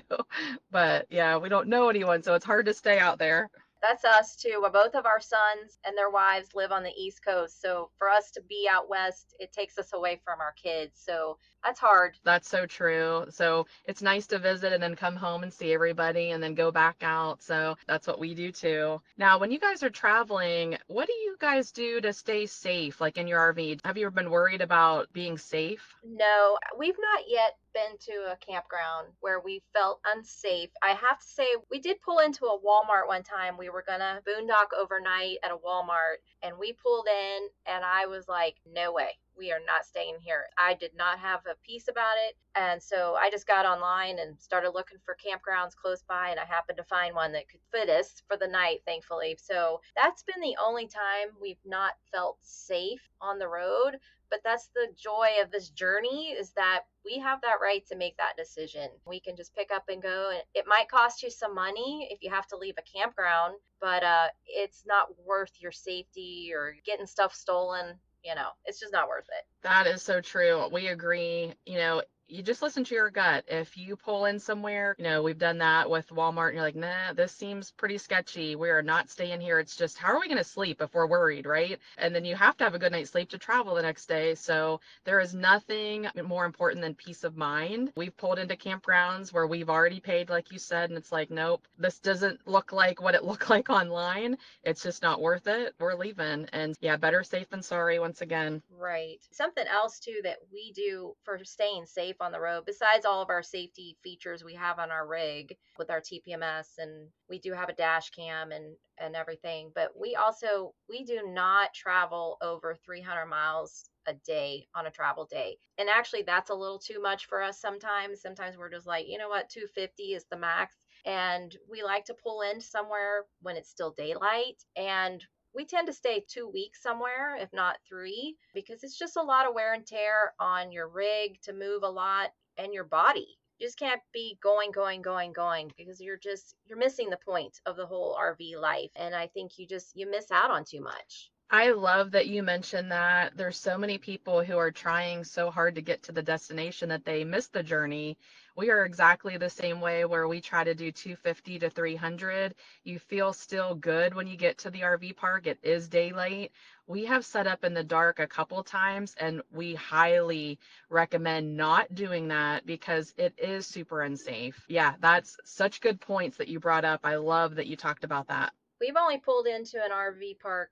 but 0.70 1.06
yeah 1.10 1.36
we 1.36 1.48
don't 1.48 1.68
know 1.68 1.88
anyone 1.88 2.22
so 2.22 2.34
it's 2.34 2.46
hard 2.46 2.66
to 2.66 2.74
stay 2.74 2.98
out 2.98 3.18
there 3.18 3.50
that's 3.82 4.04
us 4.04 4.36
too. 4.36 4.66
Both 4.72 4.94
of 4.94 5.06
our 5.06 5.20
sons 5.20 5.78
and 5.84 5.96
their 5.96 6.10
wives 6.10 6.54
live 6.54 6.72
on 6.72 6.82
the 6.82 6.92
East 6.96 7.24
Coast. 7.24 7.60
So 7.60 7.90
for 7.98 8.08
us 8.08 8.30
to 8.32 8.42
be 8.42 8.68
out 8.70 8.88
west, 8.88 9.34
it 9.38 9.52
takes 9.52 9.78
us 9.78 9.92
away 9.92 10.20
from 10.24 10.40
our 10.40 10.52
kids. 10.52 11.00
So 11.04 11.38
that's 11.64 11.80
hard. 11.80 12.16
That's 12.24 12.48
so 12.48 12.66
true. 12.66 13.26
So 13.30 13.66
it's 13.86 14.02
nice 14.02 14.26
to 14.28 14.38
visit 14.38 14.72
and 14.72 14.82
then 14.82 14.94
come 14.94 15.16
home 15.16 15.42
and 15.42 15.52
see 15.52 15.72
everybody 15.72 16.30
and 16.30 16.42
then 16.42 16.54
go 16.54 16.70
back 16.70 16.96
out. 17.02 17.42
So 17.42 17.76
that's 17.86 18.06
what 18.06 18.20
we 18.20 18.34
do 18.34 18.52
too. 18.52 19.00
Now, 19.18 19.38
when 19.38 19.50
you 19.50 19.58
guys 19.58 19.82
are 19.82 19.90
traveling, 19.90 20.76
what 20.86 21.06
do 21.06 21.12
you 21.12 21.36
guys 21.40 21.72
do 21.72 22.00
to 22.00 22.12
stay 22.12 22.46
safe, 22.46 23.00
like 23.00 23.18
in 23.18 23.26
your 23.26 23.40
RV? 23.52 23.80
Have 23.84 23.96
you 23.96 24.06
ever 24.06 24.14
been 24.14 24.30
worried 24.30 24.60
about 24.60 25.12
being 25.12 25.38
safe? 25.38 25.94
No, 26.04 26.56
we've 26.78 26.98
not 26.98 27.24
yet 27.26 27.56
been 27.74 27.98
to 28.00 28.32
a 28.32 28.36
campground 28.36 29.08
where 29.20 29.40
we 29.40 29.62
felt 29.72 30.00
unsafe. 30.14 30.70
I 30.82 30.90
have 30.90 31.18
to 31.20 31.26
say, 31.26 31.46
we 31.70 31.80
did 31.80 32.00
pull 32.00 32.20
into 32.20 32.46
a 32.46 32.58
Walmart 32.58 33.06
one 33.06 33.22
time. 33.22 33.58
We 33.58 33.68
were 33.68 33.84
going 33.86 34.00
to 34.00 34.22
boondock 34.26 34.78
overnight 34.78 35.38
at 35.42 35.50
a 35.50 35.56
Walmart, 35.56 36.16
and 36.42 36.56
we 36.58 36.72
pulled 36.72 37.06
in, 37.06 37.48
and 37.66 37.84
I 37.84 38.06
was 38.06 38.28
like, 38.28 38.56
no 38.72 38.92
way. 38.92 39.18
We 39.36 39.52
are 39.52 39.60
not 39.66 39.84
staying 39.84 40.16
here. 40.20 40.46
I 40.58 40.74
did 40.74 40.92
not 40.96 41.18
have 41.18 41.40
a 41.46 41.56
peace 41.64 41.88
about 41.88 42.16
it. 42.28 42.36
And 42.54 42.82
so 42.82 43.16
I 43.20 43.30
just 43.30 43.46
got 43.46 43.66
online 43.66 44.18
and 44.18 44.40
started 44.40 44.70
looking 44.70 44.98
for 45.04 45.16
campgrounds 45.16 45.76
close 45.76 46.02
by, 46.02 46.30
and 46.30 46.40
I 46.40 46.44
happened 46.44 46.78
to 46.78 46.84
find 46.84 47.14
one 47.14 47.32
that 47.32 47.48
could 47.48 47.60
fit 47.70 47.90
us 47.90 48.22
for 48.28 48.36
the 48.36 48.48
night, 48.48 48.80
thankfully. 48.86 49.36
So 49.40 49.80
that's 49.96 50.22
been 50.22 50.40
the 50.40 50.56
only 50.64 50.86
time 50.86 51.36
we've 51.40 51.64
not 51.64 51.92
felt 52.12 52.38
safe 52.42 53.02
on 53.20 53.38
the 53.38 53.48
road 53.48 53.98
but 54.30 54.40
that's 54.44 54.68
the 54.74 54.88
joy 54.96 55.28
of 55.42 55.50
this 55.50 55.70
journey 55.70 56.34
is 56.38 56.50
that 56.52 56.82
we 57.04 57.18
have 57.18 57.40
that 57.42 57.60
right 57.62 57.86
to 57.86 57.96
make 57.96 58.16
that 58.16 58.36
decision. 58.36 58.88
We 59.06 59.20
can 59.20 59.36
just 59.36 59.54
pick 59.54 59.70
up 59.72 59.84
and 59.88 60.02
go. 60.02 60.32
It 60.54 60.66
might 60.66 60.88
cost 60.88 61.22
you 61.22 61.30
some 61.30 61.54
money 61.54 62.08
if 62.10 62.18
you 62.22 62.30
have 62.30 62.46
to 62.48 62.56
leave 62.56 62.74
a 62.78 62.98
campground, 62.98 63.54
but 63.80 64.02
uh, 64.02 64.28
it's 64.46 64.84
not 64.86 65.08
worth 65.24 65.52
your 65.60 65.72
safety 65.72 66.50
or 66.54 66.76
getting 66.84 67.06
stuff 67.06 67.34
stolen. 67.34 67.94
You 68.26 68.34
know, 68.34 68.48
it's 68.64 68.80
just 68.80 68.92
not 68.92 69.08
worth 69.08 69.28
it. 69.28 69.44
That 69.62 69.86
is 69.86 70.02
so 70.02 70.20
true. 70.20 70.68
We 70.72 70.88
agree. 70.88 71.54
You 71.64 71.78
know, 71.78 72.02
you 72.28 72.42
just 72.42 72.62
listen 72.62 72.84
to 72.84 72.94
your 72.94 73.10
gut. 73.10 73.44
If 73.46 73.76
you 73.76 73.96
pull 73.96 74.24
in 74.24 74.38
somewhere, 74.38 74.94
you 74.98 75.04
know, 75.04 75.22
we've 75.22 75.38
done 75.38 75.58
that 75.58 75.88
with 75.88 76.08
Walmart 76.08 76.48
and 76.48 76.54
you're 76.54 76.64
like, 76.64 76.76
nah, 76.76 77.12
this 77.12 77.32
seems 77.32 77.70
pretty 77.70 77.98
sketchy. 77.98 78.56
We 78.56 78.70
are 78.70 78.82
not 78.82 79.10
staying 79.10 79.40
here. 79.40 79.60
It's 79.60 79.76
just, 79.76 79.96
how 79.96 80.12
are 80.12 80.20
we 80.20 80.26
going 80.26 80.38
to 80.38 80.44
sleep 80.44 80.80
if 80.80 80.92
we're 80.94 81.06
worried, 81.06 81.46
right? 81.46 81.78
And 81.98 82.14
then 82.14 82.24
you 82.24 82.34
have 82.34 82.56
to 82.56 82.64
have 82.64 82.74
a 82.74 82.78
good 82.78 82.92
night's 82.92 83.10
sleep 83.10 83.30
to 83.30 83.38
travel 83.38 83.74
the 83.74 83.82
next 83.82 84.06
day. 84.06 84.34
So 84.34 84.80
there 85.04 85.20
is 85.20 85.34
nothing 85.34 86.08
more 86.24 86.44
important 86.44 86.82
than 86.82 86.94
peace 86.94 87.22
of 87.22 87.36
mind. 87.36 87.92
We've 87.96 88.16
pulled 88.16 88.38
into 88.38 88.56
campgrounds 88.56 89.32
where 89.32 89.46
we've 89.46 89.70
already 89.70 90.00
paid, 90.00 90.28
like 90.28 90.50
you 90.50 90.58
said, 90.58 90.90
and 90.90 90.98
it's 90.98 91.12
like, 91.12 91.30
nope, 91.30 91.66
this 91.78 92.00
doesn't 92.00 92.40
look 92.46 92.72
like 92.72 93.00
what 93.00 93.14
it 93.14 93.24
looked 93.24 93.50
like 93.50 93.70
online. 93.70 94.36
It's 94.64 94.82
just 94.82 95.02
not 95.02 95.20
worth 95.20 95.46
it. 95.46 95.74
We're 95.78 95.94
leaving. 95.94 96.48
And 96.52 96.74
yeah, 96.80 96.96
better 96.96 97.22
safe 97.22 97.48
than 97.50 97.62
sorry 97.62 97.98
once 97.98 98.20
again. 98.20 98.62
Right. 98.76 99.18
Something 99.30 99.66
else 99.68 100.00
too 100.00 100.20
that 100.24 100.38
we 100.52 100.72
do 100.72 101.14
for 101.22 101.38
staying 101.44 101.86
safe 101.86 102.15
safe 102.16 102.24
on 102.24 102.32
the 102.32 102.40
road. 102.40 102.64
Besides 102.66 103.04
all 103.04 103.22
of 103.22 103.30
our 103.30 103.42
safety 103.42 103.96
features 104.02 104.44
we 104.44 104.54
have 104.54 104.78
on 104.78 104.90
our 104.90 105.06
rig 105.06 105.56
with 105.78 105.90
our 105.90 106.00
TPMS 106.00 106.78
and 106.78 107.08
we 107.28 107.38
do 107.38 107.52
have 107.52 107.68
a 107.68 107.74
dash 107.74 108.10
cam 108.10 108.52
and 108.52 108.76
and 108.98 109.14
everything, 109.14 109.70
but 109.74 109.90
we 109.98 110.16
also 110.16 110.74
we 110.88 111.04
do 111.04 111.20
not 111.26 111.74
travel 111.74 112.38
over 112.42 112.76
300 112.84 113.26
miles 113.26 113.90
a 114.06 114.14
day 114.26 114.66
on 114.74 114.86
a 114.86 114.90
travel 114.90 115.26
day. 115.26 115.58
And 115.78 115.88
actually 115.88 116.22
that's 116.22 116.50
a 116.50 116.54
little 116.54 116.78
too 116.78 117.00
much 117.02 117.26
for 117.26 117.42
us 117.42 117.60
sometimes. 117.60 118.22
Sometimes 118.22 118.56
we're 118.56 118.70
just 118.70 118.86
like, 118.86 119.06
you 119.08 119.18
know 119.18 119.28
what, 119.28 119.50
250 119.50 120.14
is 120.14 120.24
the 120.30 120.38
max 120.38 120.76
and 121.04 121.54
we 121.70 121.82
like 121.82 122.04
to 122.06 122.14
pull 122.14 122.42
in 122.42 122.60
somewhere 122.60 123.24
when 123.42 123.56
it's 123.56 123.70
still 123.70 123.92
daylight 123.96 124.62
and 124.76 125.22
we 125.56 125.64
tend 125.64 125.86
to 125.86 125.92
stay 125.92 126.22
two 126.28 126.48
weeks 126.48 126.82
somewhere, 126.82 127.34
if 127.40 127.50
not 127.52 127.78
three, 127.88 128.36
because 128.52 128.84
it's 128.84 128.98
just 128.98 129.16
a 129.16 129.22
lot 129.22 129.48
of 129.48 129.54
wear 129.54 129.72
and 129.72 129.86
tear 129.86 130.34
on 130.38 130.70
your 130.70 130.86
rig 130.86 131.40
to 131.42 131.54
move 131.54 131.82
a 131.82 131.88
lot 131.88 132.30
and 132.58 132.74
your 132.74 132.84
body. 132.84 133.38
You 133.58 133.66
just 133.66 133.78
can't 133.78 134.02
be 134.12 134.38
going, 134.42 134.70
going, 134.70 135.00
going, 135.00 135.32
going 135.32 135.72
because 135.78 135.98
you're 135.98 136.18
just 136.18 136.54
you're 136.66 136.76
missing 136.76 137.08
the 137.08 137.18
point 137.24 137.58
of 137.64 137.76
the 137.76 137.86
whole 137.86 138.18
RV 138.20 138.60
life. 138.60 138.90
And 138.96 139.14
I 139.14 139.28
think 139.28 139.52
you 139.58 139.66
just 139.66 139.96
you 139.96 140.10
miss 140.10 140.30
out 140.30 140.50
on 140.50 140.64
too 140.66 140.82
much. 140.82 141.30
I 141.48 141.70
love 141.70 142.10
that 142.10 142.26
you 142.26 142.42
mentioned 142.42 142.90
that. 142.90 143.36
There's 143.36 143.56
so 143.56 143.78
many 143.78 143.98
people 143.98 144.42
who 144.42 144.58
are 144.58 144.72
trying 144.72 145.22
so 145.22 145.48
hard 145.48 145.76
to 145.76 145.80
get 145.80 146.02
to 146.02 146.12
the 146.12 146.22
destination 146.22 146.88
that 146.88 147.04
they 147.04 147.22
miss 147.22 147.46
the 147.46 147.62
journey. 147.62 148.18
We 148.56 148.70
are 148.70 148.84
exactly 148.84 149.36
the 149.36 149.48
same 149.48 149.80
way 149.80 150.04
where 150.06 150.26
we 150.26 150.40
try 150.40 150.64
to 150.64 150.74
do 150.74 150.90
250 150.90 151.60
to 151.60 151.70
300. 151.70 152.56
You 152.82 152.98
feel 152.98 153.32
still 153.32 153.76
good 153.76 154.12
when 154.12 154.26
you 154.26 154.36
get 154.36 154.58
to 154.58 154.70
the 154.70 154.82
RV 154.82 155.12
park. 155.12 155.46
It 155.46 155.60
is 155.62 155.88
daylight. 155.88 156.50
We 156.88 157.04
have 157.04 157.24
set 157.24 157.46
up 157.46 157.62
in 157.62 157.74
the 157.74 157.84
dark 157.84 158.18
a 158.18 158.26
couple 158.26 158.64
times 158.64 159.14
and 159.20 159.40
we 159.52 159.76
highly 159.76 160.58
recommend 160.90 161.56
not 161.56 161.94
doing 161.94 162.26
that 162.28 162.66
because 162.66 163.14
it 163.16 163.34
is 163.38 163.68
super 163.68 164.02
unsafe. 164.02 164.64
Yeah, 164.66 164.94
that's 164.98 165.36
such 165.44 165.80
good 165.80 166.00
points 166.00 166.38
that 166.38 166.48
you 166.48 166.58
brought 166.58 166.84
up. 166.84 167.02
I 167.04 167.16
love 167.16 167.54
that 167.54 167.68
you 167.68 167.76
talked 167.76 168.02
about 168.02 168.26
that. 168.28 168.52
We've 168.80 168.96
only 168.96 169.18
pulled 169.18 169.46
into 169.46 169.82
an 169.82 169.92
RV 169.92 170.40
park 170.40 170.70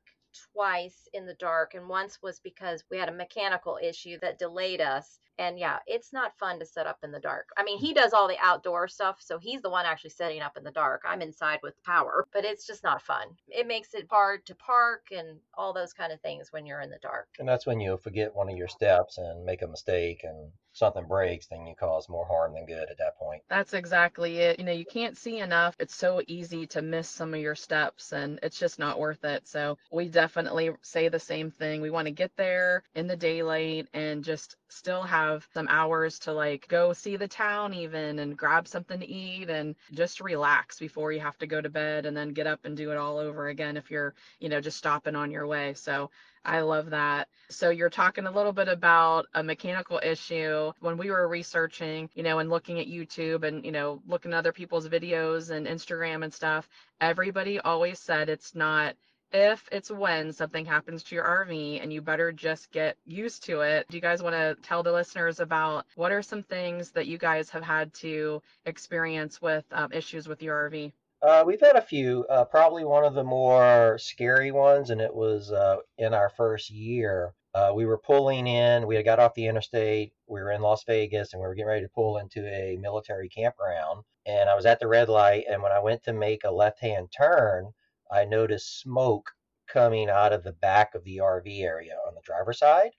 twice 0.52 1.08
in 1.12 1.26
the 1.26 1.34
dark, 1.34 1.74
and 1.74 1.88
once 1.88 2.20
was 2.22 2.40
because 2.40 2.84
we 2.90 2.98
had 2.98 3.08
a 3.08 3.12
mechanical 3.12 3.78
issue 3.82 4.18
that 4.20 4.38
delayed 4.38 4.80
us. 4.80 5.18
And 5.38 5.58
yeah, 5.58 5.78
it's 5.86 6.12
not 6.12 6.38
fun 6.38 6.58
to 6.60 6.66
set 6.66 6.86
up 6.86 6.98
in 7.02 7.12
the 7.12 7.20
dark. 7.20 7.48
I 7.56 7.64
mean, 7.64 7.78
he 7.78 7.92
does 7.92 8.12
all 8.12 8.28
the 8.28 8.38
outdoor 8.40 8.88
stuff, 8.88 9.16
so 9.20 9.38
he's 9.38 9.62
the 9.62 9.70
one 9.70 9.86
actually 9.86 10.10
setting 10.10 10.40
up 10.40 10.56
in 10.56 10.64
the 10.64 10.70
dark. 10.70 11.02
I'm 11.06 11.22
inside 11.22 11.60
with 11.62 11.82
power, 11.84 12.26
but 12.32 12.44
it's 12.44 12.66
just 12.66 12.84
not 12.84 13.02
fun. 13.02 13.28
It 13.48 13.66
makes 13.66 13.94
it 13.94 14.06
hard 14.10 14.46
to 14.46 14.54
park 14.54 15.06
and 15.10 15.38
all 15.54 15.72
those 15.72 15.92
kind 15.92 16.12
of 16.12 16.20
things 16.20 16.52
when 16.52 16.66
you're 16.66 16.80
in 16.80 16.90
the 16.90 16.98
dark. 17.02 17.28
And 17.38 17.48
that's 17.48 17.66
when 17.66 17.80
you 17.80 17.96
forget 17.96 18.34
one 18.34 18.48
of 18.48 18.56
your 18.56 18.68
steps 18.68 19.18
and 19.18 19.44
make 19.44 19.62
a 19.62 19.66
mistake 19.66 20.20
and 20.24 20.52
something 20.74 21.06
breaks, 21.06 21.46
then 21.46 21.66
you 21.66 21.74
cause 21.74 22.08
more 22.08 22.26
harm 22.26 22.54
than 22.54 22.66
good 22.66 22.90
at 22.90 22.98
that 22.98 23.16
point. 23.16 23.42
That's 23.48 23.74
exactly 23.74 24.38
it. 24.38 24.58
You 24.58 24.64
know, 24.64 24.72
you 24.72 24.84
can't 24.84 25.16
see 25.16 25.38
enough. 25.38 25.76
It's 25.78 25.94
so 25.94 26.20
easy 26.26 26.66
to 26.68 26.82
miss 26.82 27.08
some 27.08 27.32
of 27.32 27.40
your 27.40 27.54
steps 27.54 28.12
and 28.12 28.38
it's 28.42 28.58
just 28.58 28.78
not 28.78 28.98
worth 28.98 29.24
it. 29.24 29.46
So 29.46 29.78
we 29.92 30.08
definitely 30.08 30.70
say 30.82 31.08
the 31.08 31.20
same 31.20 31.50
thing. 31.50 31.80
We 31.80 31.90
want 31.90 32.06
to 32.06 32.12
get 32.12 32.32
there 32.36 32.82
in 32.94 33.06
the 33.06 33.16
daylight 33.16 33.86
and 33.94 34.24
just 34.24 34.56
still 34.68 35.02
have 35.02 35.23
some 35.52 35.66
hours 35.68 36.18
to 36.20 36.32
like 36.32 36.66
go 36.68 36.92
see 36.92 37.16
the 37.16 37.28
town 37.28 37.74
even 37.74 38.18
and 38.18 38.36
grab 38.36 38.66
something 38.66 39.00
to 39.00 39.06
eat 39.06 39.48
and 39.50 39.74
just 39.92 40.20
relax 40.20 40.78
before 40.78 41.12
you 41.12 41.20
have 41.20 41.38
to 41.38 41.46
go 41.46 41.60
to 41.60 41.68
bed 41.68 42.06
and 42.06 42.16
then 42.16 42.32
get 42.32 42.46
up 42.46 42.64
and 42.64 42.76
do 42.76 42.90
it 42.90 42.96
all 42.96 43.18
over 43.18 43.48
again 43.48 43.76
if 43.76 43.90
you're, 43.90 44.14
you 44.40 44.48
know, 44.48 44.60
just 44.60 44.78
stopping 44.78 45.16
on 45.16 45.30
your 45.30 45.46
way. 45.46 45.74
So 45.74 46.10
I 46.44 46.60
love 46.60 46.90
that. 46.90 47.28
So 47.48 47.70
you're 47.70 47.90
talking 47.90 48.26
a 48.26 48.30
little 48.30 48.52
bit 48.52 48.68
about 48.68 49.26
a 49.34 49.42
mechanical 49.42 50.00
issue. 50.02 50.72
When 50.80 50.98
we 50.98 51.10
were 51.10 51.26
researching, 51.26 52.10
you 52.14 52.22
know, 52.22 52.38
and 52.38 52.50
looking 52.50 52.80
at 52.80 52.86
YouTube 52.86 53.44
and, 53.44 53.64
you 53.64 53.72
know, 53.72 54.02
looking 54.06 54.32
at 54.32 54.38
other 54.38 54.52
people's 54.52 54.88
videos 54.88 55.50
and 55.50 55.66
Instagram 55.66 56.22
and 56.22 56.32
stuff, 56.32 56.68
everybody 57.00 57.60
always 57.60 57.98
said 57.98 58.28
it's 58.28 58.54
not 58.54 58.94
if 59.32 59.68
it's 59.72 59.90
when 59.90 60.32
something 60.32 60.64
happens 60.64 61.02
to 61.04 61.14
your 61.14 61.24
RV 61.24 61.82
and 61.82 61.92
you 61.92 62.00
better 62.00 62.32
just 62.32 62.70
get 62.70 62.96
used 63.04 63.44
to 63.44 63.60
it. 63.60 63.86
Do 63.88 63.96
you 63.96 64.00
guys 64.00 64.22
want 64.22 64.34
to 64.34 64.56
tell 64.62 64.82
the 64.82 64.92
listeners 64.92 65.40
about 65.40 65.86
what 65.96 66.12
are 66.12 66.22
some 66.22 66.42
things 66.42 66.90
that 66.92 67.06
you 67.06 67.18
guys 67.18 67.50
have 67.50 67.62
had 67.62 67.92
to 67.94 68.42
experience 68.64 69.42
with 69.42 69.64
um, 69.72 69.92
issues 69.92 70.28
with 70.28 70.42
your 70.42 70.70
RV? 70.70 70.92
Uh, 71.22 71.42
we've 71.46 71.60
had 71.60 71.76
a 71.76 71.80
few. 71.80 72.26
Uh, 72.28 72.44
probably 72.44 72.84
one 72.84 73.04
of 73.04 73.14
the 73.14 73.24
more 73.24 73.96
scary 73.98 74.50
ones, 74.50 74.90
and 74.90 75.00
it 75.00 75.14
was 75.14 75.50
uh, 75.50 75.76
in 75.96 76.12
our 76.12 76.28
first 76.28 76.70
year. 76.70 77.32
Uh, 77.54 77.72
we 77.74 77.86
were 77.86 77.96
pulling 77.96 78.46
in. 78.46 78.86
We 78.86 78.96
had 78.96 79.06
got 79.06 79.20
off 79.20 79.34
the 79.34 79.46
interstate. 79.46 80.12
We 80.26 80.42
were 80.42 80.50
in 80.50 80.60
Las 80.60 80.84
Vegas, 80.84 81.32
and 81.32 81.40
we 81.40 81.48
were 81.48 81.54
getting 81.54 81.68
ready 81.68 81.82
to 81.82 81.88
pull 81.88 82.18
into 82.18 82.46
a 82.46 82.76
military 82.76 83.28
campground. 83.28 84.04
And 84.26 84.50
I 84.50 84.54
was 84.54 84.66
at 84.66 84.80
the 84.80 84.88
red 84.88 85.08
light, 85.08 85.44
and 85.48 85.62
when 85.62 85.72
I 85.72 85.78
went 85.78 86.02
to 86.04 86.12
make 86.12 86.44
a 86.44 86.50
left-hand 86.50 87.08
turn, 87.16 87.72
I 88.14 88.24
noticed 88.24 88.80
smoke 88.80 89.32
coming 89.66 90.08
out 90.08 90.32
of 90.32 90.44
the 90.44 90.52
back 90.52 90.94
of 90.94 91.02
the 91.02 91.18
RV 91.18 91.60
area 91.62 91.96
on 92.06 92.14
the 92.14 92.20
driver's 92.22 92.60
side. 92.60 92.92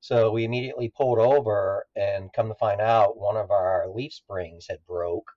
So 0.00 0.32
we 0.32 0.44
immediately 0.44 0.88
pulled 0.88 1.20
over, 1.20 1.86
and 1.94 2.32
come 2.32 2.48
to 2.48 2.54
find 2.56 2.80
out, 2.80 3.16
one 3.16 3.36
of 3.36 3.50
our 3.50 3.88
leaf 3.88 4.12
springs 4.12 4.66
had 4.68 4.84
broke 4.86 5.30